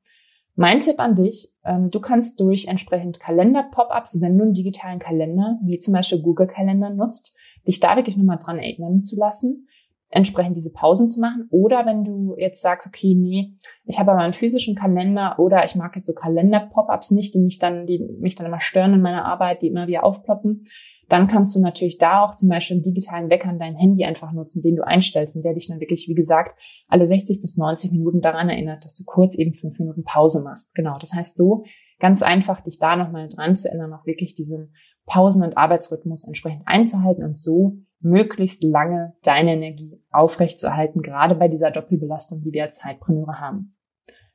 Mein 0.56 0.80
Tipp 0.80 1.00
an 1.00 1.14
dich, 1.14 1.54
ähm, 1.64 1.88
du 1.90 2.00
kannst 2.00 2.38
durch 2.40 2.66
entsprechend 2.66 3.18
Kalender-Pop-ups, 3.18 4.20
wenn 4.20 4.36
du 4.36 4.44
einen 4.44 4.52
digitalen 4.52 4.98
Kalender, 4.98 5.58
wie 5.64 5.78
zum 5.78 5.94
Beispiel 5.94 6.20
Google-Kalender 6.20 6.90
nutzt, 6.90 7.34
dich 7.66 7.80
da 7.80 7.96
wirklich 7.96 8.18
nochmal 8.18 8.38
dran 8.38 8.58
erinnern 8.58 9.02
zu 9.02 9.18
lassen 9.18 9.66
entsprechend 10.10 10.56
diese 10.56 10.72
Pausen 10.72 11.08
zu 11.08 11.20
machen. 11.20 11.46
Oder 11.50 11.86
wenn 11.86 12.04
du 12.04 12.34
jetzt 12.36 12.60
sagst, 12.60 12.86
okay, 12.86 13.14
nee, 13.14 13.54
ich 13.84 13.98
habe 13.98 14.10
aber 14.10 14.20
einen 14.20 14.32
physischen 14.32 14.74
Kalender 14.74 15.38
oder 15.38 15.64
ich 15.64 15.76
mag 15.76 15.94
jetzt 15.94 16.06
so 16.06 16.12
Kalender-Pop-ups 16.12 17.12
nicht, 17.12 17.34
die 17.34 17.38
mich 17.38 17.58
dann, 17.58 17.86
die 17.86 18.04
mich 18.18 18.34
dann 18.34 18.46
immer 18.46 18.60
stören 18.60 18.94
in 18.94 19.02
meiner 19.02 19.24
Arbeit, 19.24 19.62
die 19.62 19.68
immer 19.68 19.86
wieder 19.86 20.04
aufploppen, 20.04 20.64
dann 21.08 21.26
kannst 21.26 21.56
du 21.56 21.60
natürlich 21.60 21.98
da 21.98 22.24
auch 22.24 22.34
zum 22.34 22.48
Beispiel 22.48 22.76
einen 22.76 22.84
digitalen 22.84 23.30
Wecker 23.30 23.48
an 23.48 23.58
dein 23.58 23.74
Handy 23.74 24.04
einfach 24.04 24.32
nutzen, 24.32 24.62
den 24.62 24.76
du 24.76 24.86
einstellst 24.86 25.36
und 25.36 25.42
der 25.42 25.54
dich 25.54 25.68
dann 25.68 25.80
wirklich, 25.80 26.06
wie 26.08 26.14
gesagt, 26.14 26.58
alle 26.88 27.06
60 27.06 27.40
bis 27.40 27.56
90 27.56 27.90
Minuten 27.92 28.20
daran 28.20 28.48
erinnert, 28.48 28.84
dass 28.84 28.96
du 28.96 29.04
kurz 29.04 29.36
eben 29.36 29.52
fünf 29.52 29.78
Minuten 29.78 30.04
Pause 30.04 30.42
machst. 30.44 30.74
Genau. 30.74 30.98
Das 31.00 31.12
heißt 31.12 31.36
so 31.36 31.64
ganz 31.98 32.22
einfach, 32.22 32.60
dich 32.60 32.78
da 32.78 32.96
nochmal 32.96 33.28
dran 33.28 33.56
zu 33.56 33.68
erinnern, 33.68 33.92
auch 33.92 34.06
wirklich 34.06 34.34
diesen 34.34 34.72
Pausen- 35.06 35.42
und 35.42 35.56
Arbeitsrhythmus 35.56 36.26
entsprechend 36.26 36.62
einzuhalten 36.66 37.24
und 37.24 37.36
so 37.36 37.78
möglichst 38.00 38.64
lange 38.64 39.14
deine 39.22 39.52
Energie 39.52 40.02
aufrechtzuerhalten, 40.10 41.02
gerade 41.02 41.34
bei 41.34 41.48
dieser 41.48 41.70
Doppelbelastung, 41.70 42.42
die 42.42 42.52
wir 42.52 42.64
als 42.64 42.78
Zeitpreneure 42.78 43.40
haben. 43.40 43.76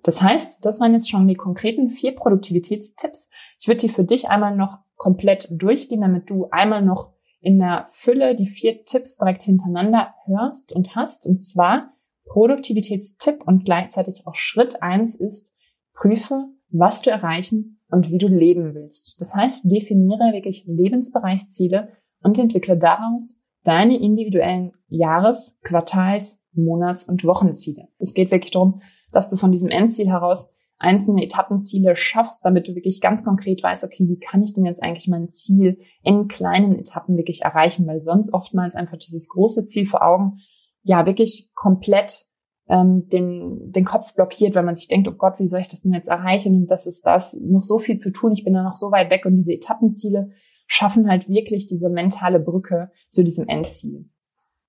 Das 0.03 0.22
heißt, 0.22 0.63
das 0.63 0.80
waren 0.80 0.93
jetzt 0.93 1.09
schon 1.09 1.28
die 1.28 1.36
konkreten 1.36 1.89
vier 1.89 2.16
Produktivitätstipps. 2.16 3.30
Ich 3.59 3.68
würde 3.68 3.82
die 3.82 3.89
für 3.89 4.03
dich 4.03 4.30
einmal 4.30 4.55
noch 4.55 4.78
komplett 4.95 5.47
durchgehen, 5.51 6.01
damit 6.01 6.30
du 6.30 6.47
einmal 6.51 6.84
noch 6.84 7.13
in 7.41 7.59
der 7.59 7.86
Fülle 7.89 8.36
die 8.36 8.47
vier 8.47 8.86
Tipps 8.86 9.18
direkt 9.18 9.41
hintereinander 9.43 10.13
hörst 10.26 10.74
und 10.74 10.95
hast. 10.95 11.26
Und 11.26 11.39
zwar 11.39 11.91
Produktivitätstipp 12.26 13.43
und 13.45 13.66
gleichzeitig 13.66 14.28
auch 14.28 14.36
Schritt 14.36 14.82
eins 14.82 15.20
ist, 15.20 15.55
prüfe, 15.93 16.49
was 16.70 17.01
du 17.01 17.09
erreichen 17.09 17.80
und 17.89 18.11
wie 18.11 18.18
du 18.18 18.28
leben 18.28 18.74
willst. 18.76 19.20
Das 19.20 19.34
heißt, 19.34 19.66
definiere 19.66 20.34
wirklich 20.34 20.66
Lebensbereichsziele 20.68 21.89
und 22.22 22.38
entwickle 22.38 22.78
daraus 22.78 23.44
deine 23.66 23.99
individuellen 23.99 24.72
Jahres-, 24.88 25.59
Quartals-, 25.63 26.43
Monats- 26.53 27.03
und 27.03 27.26
Wochenziele. 27.26 27.89
Es 27.99 28.13
geht 28.13 28.32
wirklich 28.32 28.51
darum, 28.51 28.82
dass 29.11 29.28
du 29.28 29.36
von 29.36 29.51
diesem 29.51 29.70
Endziel 29.70 30.07
heraus 30.07 30.51
einzelne 30.78 31.24
Etappenziele 31.24 31.95
schaffst, 31.95 32.43
damit 32.45 32.68
du 32.68 32.76
wirklich 32.76 33.01
ganz 33.01 33.24
konkret 33.24 33.63
weißt, 33.63 33.84
okay, 33.84 34.07
wie 34.07 34.20
kann 34.20 34.43
ich 34.43 34.53
denn 34.53 34.66
jetzt 34.66 34.84
eigentlich 34.84 35.07
mein 35.07 35.30
Ziel 35.30 35.80
in 36.03 36.28
kleinen 36.28 36.78
Etappen 36.78 37.18
wirklich 37.18 37.43
erreichen, 37.43 37.88
weil 37.88 38.01
sonst 38.01 38.34
oftmals 38.34 38.76
einfach 38.76 38.97
dieses 38.97 39.30
große 39.30 39.66
Ziel 39.66 39.88
vor 39.88 40.05
Augen 40.05 40.39
ja 40.84 41.05
wirklich 41.05 41.51
komplett 41.55 42.26
ähm, 42.68 43.07
den, 43.07 43.72
den 43.72 43.86
Kopf 43.86 44.13
blockiert, 44.16 44.55
weil 44.55 44.63
man 44.63 44.76
sich 44.76 44.88
denkt, 44.88 45.07
oh 45.07 45.13
Gott, 45.13 45.39
wie 45.39 45.47
soll 45.47 45.61
ich 45.61 45.70
das 45.70 45.82
denn 45.82 45.93
jetzt 45.93 46.09
erreichen? 46.09 46.55
Und 46.55 46.68
das 46.68 46.88
ist 46.88 47.05
das, 47.05 47.39
noch 47.41 47.63
so 47.63 47.80
viel 47.80 47.97
zu 47.97 48.11
tun, 48.11 48.34
ich 48.34 48.43
bin 48.43 48.53
da 48.53 48.63
noch 48.63 48.76
so 48.76 48.91
weit 48.91 49.09
weg 49.09 49.26
und 49.26 49.36
diese 49.36 49.53
Etappenziele 49.53 50.32
schaffen 50.68 51.09
halt 51.09 51.30
wirklich 51.30 51.68
diese 51.68 51.89
mentale 51.89 52.39
Brücke 52.39 52.91
zu 53.09 53.24
diesem 53.24 53.47
Endziel. 53.47 54.09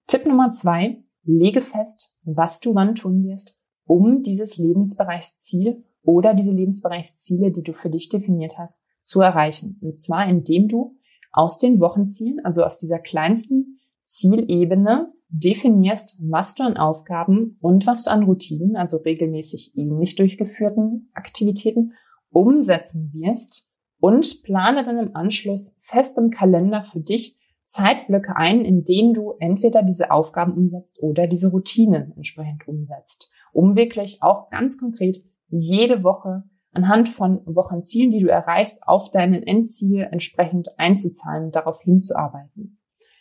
Tipp 0.06 0.26
Nummer 0.26 0.50
zwei, 0.52 1.02
lege 1.24 1.60
fest, 1.60 2.14
was 2.22 2.60
du 2.60 2.74
wann 2.74 2.94
tun 2.94 3.24
wirst, 3.24 3.58
um 3.84 4.22
dieses 4.22 4.58
Lebensbereichsziel 4.58 5.84
oder 6.02 6.34
diese 6.34 6.52
Lebensbereichsziele, 6.52 7.50
die 7.50 7.62
du 7.62 7.72
für 7.72 7.90
dich 7.90 8.08
definiert 8.08 8.58
hast, 8.58 8.84
zu 9.02 9.20
erreichen. 9.20 9.78
Und 9.82 9.98
zwar 9.98 10.28
indem 10.28 10.68
du 10.68 10.96
aus 11.32 11.58
den 11.58 11.80
Wochenzielen, 11.80 12.44
also 12.44 12.62
aus 12.62 12.78
dieser 12.78 12.98
kleinsten 12.98 13.78
Zielebene, 14.04 15.12
definierst, 15.28 16.20
was 16.22 16.54
du 16.54 16.62
an 16.62 16.76
Aufgaben 16.76 17.58
und 17.60 17.86
was 17.86 18.04
du 18.04 18.10
an 18.10 18.22
Routinen, 18.22 18.76
also 18.76 18.98
regelmäßig 18.98 19.72
ähnlich 19.76 20.14
durchgeführten 20.14 21.10
Aktivitäten, 21.14 21.92
umsetzen 22.30 23.12
wirst, 23.12 23.65
und 24.06 24.44
plane 24.44 24.84
dann 24.84 24.98
im 24.98 25.16
Anschluss 25.16 25.74
fest 25.80 26.16
im 26.16 26.30
Kalender 26.30 26.84
für 26.84 27.00
dich 27.00 27.36
Zeitblöcke 27.64 28.36
ein, 28.36 28.64
in 28.64 28.84
denen 28.84 29.14
du 29.14 29.32
entweder 29.40 29.82
diese 29.82 30.12
Aufgaben 30.12 30.52
umsetzt 30.52 31.02
oder 31.02 31.26
diese 31.26 31.50
Routinen 31.50 32.12
entsprechend 32.14 32.68
umsetzt, 32.68 33.32
um 33.52 33.74
wirklich 33.74 34.22
auch 34.22 34.48
ganz 34.48 34.78
konkret 34.78 35.24
jede 35.48 36.04
Woche 36.04 36.44
anhand 36.70 37.08
von 37.08 37.40
Wochenzielen, 37.46 38.12
die 38.12 38.20
du 38.20 38.28
erreichst, 38.28 38.86
auf 38.86 39.10
dein 39.10 39.34
Endziel 39.34 40.06
entsprechend 40.08 40.78
einzuzahlen 40.78 41.46
und 41.46 41.56
darauf 41.56 41.80
hinzuarbeiten. 41.80 42.78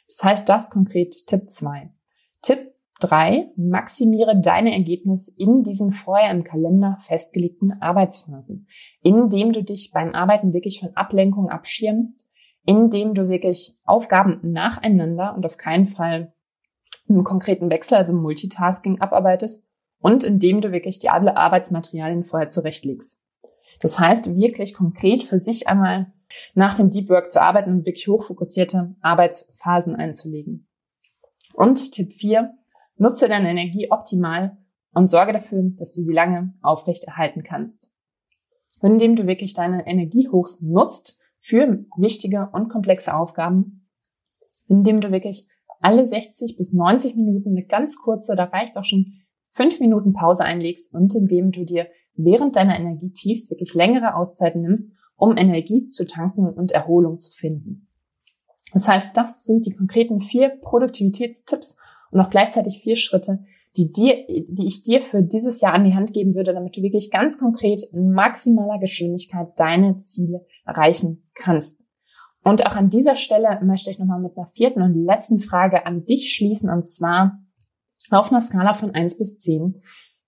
Das 0.07 0.23
heißt, 0.23 0.47
das 0.47 0.69
konkret 0.69 1.25
Tipp 1.25 1.49
2. 1.49 1.89
Tipp 2.43 2.74
3. 3.01 3.51
Maximiere 3.57 4.39
deine 4.39 4.73
Ergebnisse 4.73 5.33
in 5.37 5.63
diesen 5.63 5.91
vorher 5.91 6.31
im 6.31 6.43
Kalender 6.43 6.97
festgelegten 6.99 7.81
Arbeitsphasen, 7.81 8.67
indem 9.01 9.51
du 9.51 9.63
dich 9.63 9.91
beim 9.91 10.13
Arbeiten 10.13 10.53
wirklich 10.53 10.79
von 10.79 10.95
Ablenkung 10.95 11.49
abschirmst, 11.49 12.25
indem 12.65 13.13
du 13.13 13.29
wirklich 13.29 13.77
Aufgaben 13.83 14.39
nacheinander 14.43 15.35
und 15.35 15.45
auf 15.45 15.57
keinen 15.57 15.87
Fall 15.87 16.33
im 17.07 17.23
konkreten 17.23 17.69
Wechsel, 17.69 17.97
also 17.97 18.13
Multitasking 18.13 19.01
abarbeitest 19.01 19.69
und 19.99 20.23
indem 20.23 20.61
du 20.61 20.71
wirklich 20.71 20.99
die 20.99 21.09
Arbeitsmaterialien 21.09 22.23
vorher 22.23 22.47
zurechtlegst. 22.47 23.21
Das 23.81 23.99
heißt, 23.99 24.35
wirklich 24.35 24.73
konkret 24.73 25.23
für 25.23 25.37
sich 25.37 25.67
einmal 25.67 26.13
nach 26.53 26.75
dem 26.75 26.89
Deep 26.89 27.09
Work 27.09 27.31
zu 27.31 27.41
arbeiten 27.41 27.71
und 27.71 27.85
wirklich 27.85 28.07
hochfokussierte 28.07 28.95
Arbeitsphasen 29.01 29.95
einzulegen. 29.95 30.67
Und 31.53 31.91
Tipp 31.91 32.13
4, 32.13 32.51
nutze 32.97 33.27
deine 33.27 33.49
Energie 33.49 33.91
optimal 33.91 34.57
und 34.93 35.09
sorge 35.09 35.33
dafür, 35.33 35.63
dass 35.77 35.91
du 35.91 36.01
sie 36.01 36.13
lange 36.13 36.53
aufrechterhalten 36.61 37.43
kannst. 37.43 37.91
Indem 38.81 39.15
du 39.15 39.27
wirklich 39.27 39.53
deine 39.53 39.85
Energiehochs 39.87 40.61
nutzt 40.61 41.17
für 41.39 41.85
wichtige 41.97 42.49
und 42.53 42.69
komplexe 42.69 43.15
Aufgaben, 43.15 43.87
indem 44.67 45.01
du 45.01 45.11
wirklich 45.11 45.47
alle 45.79 46.05
60 46.05 46.57
bis 46.57 46.73
90 46.73 47.15
Minuten 47.15 47.49
eine 47.49 47.65
ganz 47.65 47.97
kurze, 47.97 48.35
da 48.35 48.45
reicht 48.45 48.77
auch 48.77 48.85
schon 48.85 49.13
fünf 49.45 49.79
Minuten 49.79 50.13
Pause 50.13 50.43
einlegst 50.43 50.93
und 50.93 51.13
indem 51.15 51.51
du 51.51 51.63
dir 51.65 51.87
während 52.15 52.55
deiner 52.55 52.77
Energietiefs 52.79 53.49
wirklich 53.49 53.73
längere 53.73 54.15
Auszeiten 54.15 54.61
nimmst, 54.61 54.91
um 55.15 55.37
Energie 55.37 55.87
zu 55.87 56.07
tanken 56.07 56.47
und 56.49 56.71
Erholung 56.71 57.17
zu 57.17 57.31
finden. 57.31 57.87
Das 58.73 58.87
heißt, 58.87 59.15
das 59.15 59.43
sind 59.43 59.65
die 59.65 59.73
konkreten 59.73 60.21
vier 60.21 60.49
Produktivitätstipps 60.61 61.77
und 62.15 62.21
auch 62.21 62.29
gleichzeitig 62.29 62.79
vier 62.81 62.95
Schritte, 62.95 63.39
die 63.75 63.91
dir, 63.91 64.25
die 64.27 64.67
ich 64.67 64.83
dir 64.83 65.01
für 65.01 65.21
dieses 65.21 65.59
Jahr 65.59 65.73
an 65.73 65.83
die 65.83 65.95
Hand 65.95 66.13
geben 66.13 66.33
würde, 66.33 66.53
damit 66.53 66.77
du 66.77 66.81
wirklich 66.81 67.11
ganz 67.11 67.37
konkret 67.37 67.83
in 67.91 68.13
maximaler 68.13 68.79
Geschwindigkeit 68.79 69.49
deine 69.57 69.97
Ziele 69.97 70.45
erreichen 70.65 71.29
kannst. 71.35 71.83
Und 72.41 72.65
auch 72.65 72.75
an 72.75 72.89
dieser 72.89 73.17
Stelle 73.17 73.59
möchte 73.63 73.89
ich 73.89 73.99
nochmal 73.99 74.21
mit 74.21 74.37
einer 74.37 74.47
vierten 74.47 74.81
und 74.81 74.95
letzten 74.95 75.39
Frage 75.39 75.85
an 75.85 76.05
dich 76.05 76.33
schließen, 76.33 76.69
und 76.69 76.87
zwar 76.87 77.39
auf 78.11 78.31
einer 78.31 78.39
Skala 78.39 78.73
von 78.73 78.91
eins 78.91 79.17
bis 79.17 79.39
zehn 79.39 79.81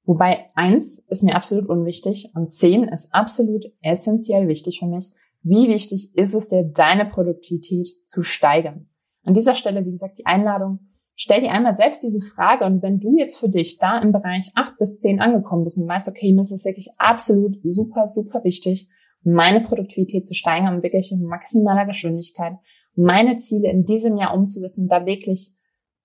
Wobei 0.03 0.47
eins 0.55 0.99
ist 1.09 1.23
mir 1.23 1.35
absolut 1.35 1.67
unwichtig 1.67 2.31
und 2.33 2.49
zehn 2.49 2.85
ist 2.85 3.13
absolut 3.13 3.65
essentiell 3.81 4.47
wichtig 4.47 4.79
für 4.79 4.87
mich. 4.87 5.11
Wie 5.41 5.67
wichtig 5.67 6.15
ist 6.15 6.33
es 6.33 6.47
dir, 6.47 6.63
deine 6.63 7.05
Produktivität 7.05 7.87
zu 8.05 8.23
steigern? 8.23 8.89
An 9.23 9.33
dieser 9.33 9.53
Stelle, 9.53 9.85
wie 9.85 9.91
gesagt, 9.91 10.17
die 10.17 10.25
Einladung, 10.25 10.79
stell 11.17 11.41
dir 11.41 11.51
einmal 11.51 11.75
selbst 11.75 12.03
diese 12.03 12.21
Frage 12.21 12.63
und 12.63 12.81
wenn 12.81 12.99
du 12.99 13.17
jetzt 13.17 13.37
für 13.37 13.49
dich 13.49 13.79
da 13.79 13.99
im 13.99 14.13
Bereich 14.13 14.51
acht 14.55 14.77
bis 14.77 14.99
zehn 14.99 15.19
angekommen 15.19 15.65
bist 15.65 15.77
und 15.77 15.89
weißt, 15.89 16.07
okay, 16.07 16.31
mir 16.31 16.43
ist 16.43 16.51
es 16.51 16.63
wirklich 16.63 16.91
absolut 16.97 17.57
super, 17.63 18.07
super 18.07 18.45
wichtig, 18.45 18.87
meine 19.23 19.59
Produktivität 19.59 20.25
zu 20.25 20.35
steigern 20.35 20.75
und 20.75 20.83
wirklich 20.83 21.11
in 21.11 21.23
maximaler 21.23 21.85
Geschwindigkeit 21.85 22.53
meine 22.95 23.37
Ziele 23.37 23.69
in 23.69 23.83
diesem 23.83 24.17
Jahr 24.17 24.33
umzusetzen, 24.33 24.87
da 24.87 25.05
wirklich 25.05 25.53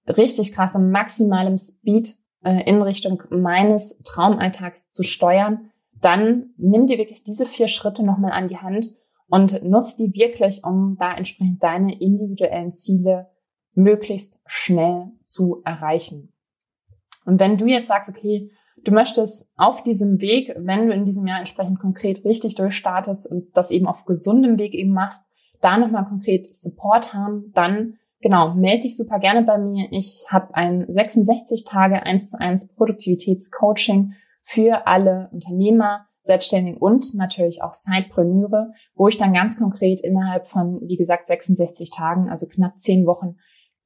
richtig 0.07 0.53
krass 0.53 0.75
im 0.75 0.91
maximalem 0.91 1.57
Speed 1.57 2.17
äh, 2.45 2.69
in 2.69 2.83
Richtung 2.83 3.23
meines 3.31 3.99
Traumalltags 4.03 4.91
zu 4.91 5.03
steuern, 5.03 5.71
dann 6.01 6.51
nimm 6.57 6.87
dir 6.87 6.99
wirklich 6.99 7.23
diese 7.23 7.47
vier 7.47 7.69
Schritte 7.69 8.05
nochmal 8.05 8.33
an 8.33 8.49
die 8.49 8.59
Hand 8.59 8.95
und 9.29 9.63
nutz 9.63 9.97
die 9.97 10.13
wirklich, 10.13 10.65
um 10.65 10.97
da 10.99 11.15
entsprechend 11.15 11.63
deine 11.63 11.99
individuellen 11.99 12.73
Ziele 12.73 13.29
möglichst 13.75 14.39
schnell 14.47 15.13
zu 15.23 15.63
erreichen. 15.65 16.33
Und 17.25 17.41
wenn 17.41 17.57
du 17.57 17.67
jetzt 17.67 17.89
sagst, 17.89 18.11
okay, 18.11 18.51
du 18.85 18.93
möchtest 18.93 19.51
auf 19.57 19.83
diesem 19.83 20.21
Weg, 20.21 20.55
wenn 20.57 20.87
du 20.87 20.93
in 20.93 21.05
diesem 21.05 21.27
Jahr 21.27 21.39
entsprechend 21.39 21.79
konkret 21.79 22.25
richtig 22.25 22.55
durchstartest 22.57 23.31
und 23.31 23.57
das 23.57 23.71
eben 23.71 23.87
auf 23.87 24.05
gesundem 24.05 24.59
Weg 24.59 24.75
eben 24.75 24.93
machst, 24.93 25.29
da 25.61 25.79
nochmal 25.79 26.05
konkret 26.05 26.53
Support 26.53 27.15
haben, 27.15 27.53
dann 27.55 27.99
genau, 28.21 28.55
melde 28.55 28.83
dich 28.83 28.97
super 28.97 29.19
gerne 29.19 29.43
bei 29.43 29.59
mir. 29.59 29.89
Ich 29.91 30.25
habe 30.29 30.55
ein 30.55 30.87
66 30.89 31.65
Tage 31.65 32.03
1 32.03 32.31
zu 32.31 32.41
1 32.41 32.75
Produktivitätscoaching 32.75 34.15
für 34.41 34.87
alle 34.87 35.29
Unternehmer, 35.33 36.07
Selbstständigen 36.21 36.79
und 36.79 37.15
natürlich 37.15 37.63
auch 37.63 37.73
Sidepreneure, 37.73 38.73
wo 38.95 39.09
ich 39.09 39.19
dann 39.19 39.33
ganz 39.33 39.59
konkret 39.59 40.01
innerhalb 40.03 40.47
von, 40.47 40.81
wie 40.83 40.97
gesagt, 40.97 41.27
66 41.27 41.91
Tagen, 41.91 42.29
also 42.29 42.47
knapp 42.47 42.79
10 42.79 43.07
Wochen, 43.07 43.37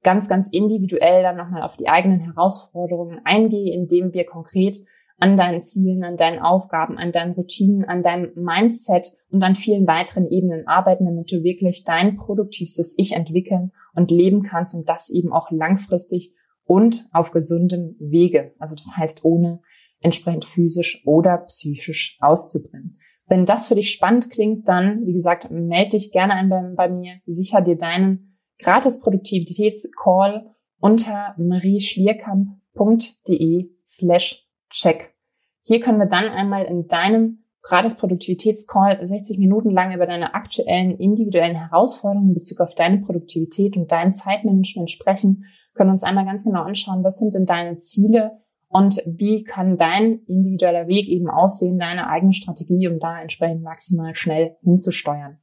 ganz, 0.06 0.28
ganz 0.28 0.48
individuell 0.52 1.24
dann 1.24 1.36
nochmal 1.36 1.62
auf 1.62 1.76
die 1.76 1.88
eigenen 1.88 2.20
Herausforderungen 2.20 3.20
eingehe, 3.24 3.74
indem 3.74 4.14
wir 4.14 4.24
konkret 4.24 4.78
an 5.18 5.36
deinen 5.36 5.60
Zielen, 5.60 6.04
an 6.04 6.16
deinen 6.16 6.38
Aufgaben, 6.38 6.96
an 6.96 7.10
deinen 7.10 7.32
Routinen, 7.32 7.84
an 7.84 8.04
deinem 8.04 8.30
Mindset 8.36 9.16
und 9.32 9.42
an 9.42 9.56
vielen 9.56 9.84
weiteren 9.88 10.28
Ebenen 10.28 10.68
arbeiten, 10.68 11.06
damit 11.06 11.32
du 11.32 11.42
wirklich 11.42 11.82
dein 11.82 12.16
produktivstes 12.16 12.94
Ich 12.96 13.14
entwickeln 13.14 13.72
und 13.96 14.12
leben 14.12 14.42
kannst 14.42 14.76
und 14.76 14.88
das 14.88 15.10
eben 15.10 15.32
auch 15.32 15.50
langfristig 15.50 16.32
und 16.64 17.08
auf 17.12 17.32
gesundem 17.32 17.96
Wege. 17.98 18.54
Also 18.60 18.76
das 18.76 18.96
heißt, 18.96 19.24
ohne 19.24 19.60
entsprechend 19.98 20.44
physisch 20.44 21.02
oder 21.04 21.38
psychisch 21.48 22.16
auszubrennen. 22.20 22.96
Wenn 23.26 23.44
das 23.44 23.66
für 23.66 23.74
dich 23.74 23.90
spannend 23.90 24.30
klingt, 24.30 24.68
dann, 24.68 25.04
wie 25.04 25.14
gesagt, 25.14 25.50
melde 25.50 25.96
dich 25.96 26.12
gerne 26.12 26.34
ein 26.34 26.48
bei, 26.48 26.62
bei 26.76 26.88
mir, 26.88 27.14
sicher 27.26 27.60
dir 27.60 27.76
deinen 27.76 28.35
gratis 28.58 29.00
Produktivitätscall 29.00 30.54
unter 30.80 31.34
marieschlierkamp.de 31.38 33.70
slash 33.82 34.46
check. 34.70 35.14
Hier 35.62 35.80
können 35.80 35.98
wir 35.98 36.06
dann 36.06 36.28
einmal 36.28 36.64
in 36.64 36.86
deinem 36.86 37.42
gratis 37.62 37.96
Produktivitätscall 37.96 39.06
60 39.06 39.38
Minuten 39.38 39.70
lang 39.70 39.92
über 39.92 40.06
deine 40.06 40.34
aktuellen 40.34 40.98
individuellen 40.98 41.56
Herausforderungen 41.56 42.28
in 42.28 42.34
Bezug 42.34 42.60
auf 42.60 42.76
deine 42.76 42.98
Produktivität 42.98 43.76
und 43.76 43.90
dein 43.90 44.12
Zeitmanagement 44.12 44.90
sprechen, 44.90 45.46
können 45.74 45.90
uns 45.90 46.04
einmal 46.04 46.24
ganz 46.24 46.44
genau 46.44 46.62
anschauen, 46.62 47.02
was 47.02 47.18
sind 47.18 47.34
denn 47.34 47.46
deine 47.46 47.78
Ziele 47.78 48.38
und 48.68 49.02
wie 49.06 49.42
kann 49.42 49.76
dein 49.76 50.20
individueller 50.26 50.86
Weg 50.86 51.08
eben 51.08 51.28
aussehen, 51.28 51.78
deine 51.78 52.08
eigene 52.08 52.32
Strategie, 52.32 52.88
um 52.88 53.00
da 53.00 53.20
entsprechend 53.20 53.62
maximal 53.62 54.14
schnell 54.14 54.56
hinzusteuern. 54.62 55.40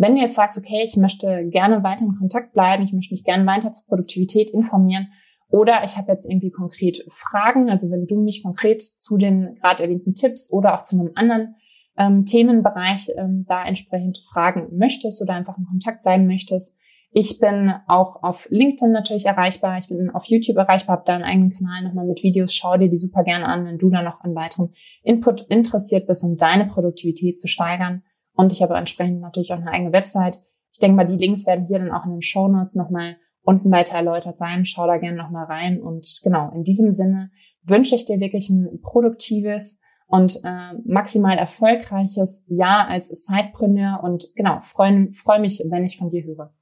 Wenn 0.00 0.14
du 0.14 0.22
jetzt 0.22 0.36
sagst, 0.36 0.58
okay, 0.58 0.82
ich 0.82 0.96
möchte 0.96 1.46
gerne 1.50 1.82
weiter 1.82 2.06
in 2.06 2.14
Kontakt 2.14 2.54
bleiben, 2.54 2.82
ich 2.82 2.94
möchte 2.94 3.12
mich 3.12 3.22
gerne 3.22 3.44
weiter 3.44 3.70
zur 3.70 3.86
Produktivität 3.86 4.48
informieren, 4.48 5.08
oder 5.50 5.82
ich 5.84 5.98
habe 5.98 6.10
jetzt 6.10 6.30
irgendwie 6.30 6.50
konkret 6.50 7.04
Fragen, 7.10 7.68
also 7.68 7.90
wenn 7.90 8.06
du 8.06 8.18
mich 8.22 8.42
konkret 8.42 8.80
zu 8.80 9.18
den 9.18 9.56
gerade 9.56 9.82
erwähnten 9.82 10.14
Tipps 10.14 10.50
oder 10.50 10.78
auch 10.78 10.84
zu 10.84 10.98
einem 10.98 11.10
anderen 11.16 11.56
ähm, 11.98 12.24
Themenbereich 12.24 13.10
ähm, 13.18 13.44
da 13.46 13.62
entsprechend 13.62 14.22
fragen 14.32 14.68
möchtest 14.78 15.20
oder 15.20 15.34
einfach 15.34 15.58
in 15.58 15.66
Kontakt 15.66 16.02
bleiben 16.02 16.26
möchtest. 16.26 16.78
Ich 17.12 17.38
bin 17.38 17.74
auch 17.86 18.22
auf 18.22 18.46
LinkedIn 18.48 18.92
natürlich 18.92 19.26
erreichbar, 19.26 19.76
ich 19.78 19.88
bin 19.88 20.08
auf 20.08 20.24
YouTube 20.26 20.56
erreichbar, 20.56 20.96
habe 20.96 21.04
da 21.06 21.14
einen 21.16 21.24
eigenen 21.24 21.50
Kanal 21.50 21.82
nochmal 21.82 22.06
mit 22.06 22.22
Videos, 22.22 22.54
schau 22.54 22.78
dir 22.78 22.88
die 22.88 22.96
super 22.96 23.22
gerne 23.22 23.44
an, 23.44 23.66
wenn 23.66 23.76
du 23.76 23.90
da 23.90 24.00
noch 24.02 24.20
an 24.20 24.34
weiteren 24.34 24.70
Input 25.02 25.42
interessiert 25.42 26.06
bist, 26.06 26.24
um 26.24 26.38
deine 26.38 26.66
Produktivität 26.66 27.38
zu 27.38 27.48
steigern. 27.48 28.02
Und 28.40 28.54
ich 28.54 28.62
habe 28.62 28.74
entsprechend 28.74 29.20
natürlich 29.20 29.52
auch 29.52 29.58
eine 29.58 29.70
eigene 29.70 29.92
Website. 29.92 30.42
Ich 30.72 30.78
denke 30.78 30.96
mal, 30.96 31.04
die 31.04 31.18
Links 31.18 31.46
werden 31.46 31.66
hier 31.66 31.78
dann 31.78 31.92
auch 31.92 32.06
in 32.06 32.12
den 32.12 32.22
Show 32.22 32.48
Notes 32.48 32.74
nochmal 32.74 33.16
unten 33.42 33.70
weiter 33.70 33.96
erläutert 33.96 34.38
sein. 34.38 34.64
Schau 34.64 34.86
da 34.86 34.96
gerne 34.96 35.18
nochmal 35.18 35.44
rein. 35.44 35.82
Und 35.82 36.20
genau, 36.22 36.50
in 36.54 36.64
diesem 36.64 36.90
Sinne 36.90 37.30
wünsche 37.62 37.94
ich 37.94 38.06
dir 38.06 38.18
wirklich 38.18 38.48
ein 38.48 38.80
produktives 38.80 39.78
und 40.06 40.40
äh, 40.42 40.72
maximal 40.86 41.36
erfolgreiches 41.36 42.46
Jahr 42.48 42.88
als 42.88 43.08
Sidepreneur 43.08 44.00
und 44.02 44.24
genau, 44.34 44.58
freue 44.60 45.12
freu 45.12 45.38
mich, 45.38 45.62
wenn 45.68 45.84
ich 45.84 45.98
von 45.98 46.08
dir 46.08 46.24
höre. 46.24 46.54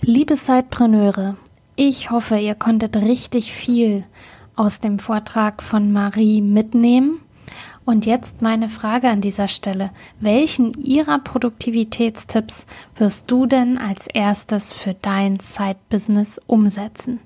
Liebe 0.00 0.38
Sidepreneure, 0.38 1.36
ich 1.76 2.10
hoffe, 2.10 2.38
ihr 2.38 2.54
konntet 2.54 2.96
richtig 2.96 3.52
viel 3.52 4.04
aus 4.56 4.80
dem 4.80 4.98
Vortrag 4.98 5.62
von 5.62 5.92
Marie 5.92 6.40
mitnehmen 6.40 7.20
und 7.88 8.04
jetzt 8.04 8.42
meine 8.42 8.68
Frage 8.68 9.08
an 9.08 9.22
dieser 9.22 9.48
Stelle. 9.48 9.92
Welchen 10.20 10.74
ihrer 10.74 11.20
Produktivitätstipps 11.20 12.66
wirst 12.96 13.30
du 13.30 13.46
denn 13.46 13.78
als 13.78 14.08
erstes 14.08 14.74
für 14.74 14.92
dein 14.92 15.40
Side-Business 15.40 16.38
umsetzen? 16.46 17.18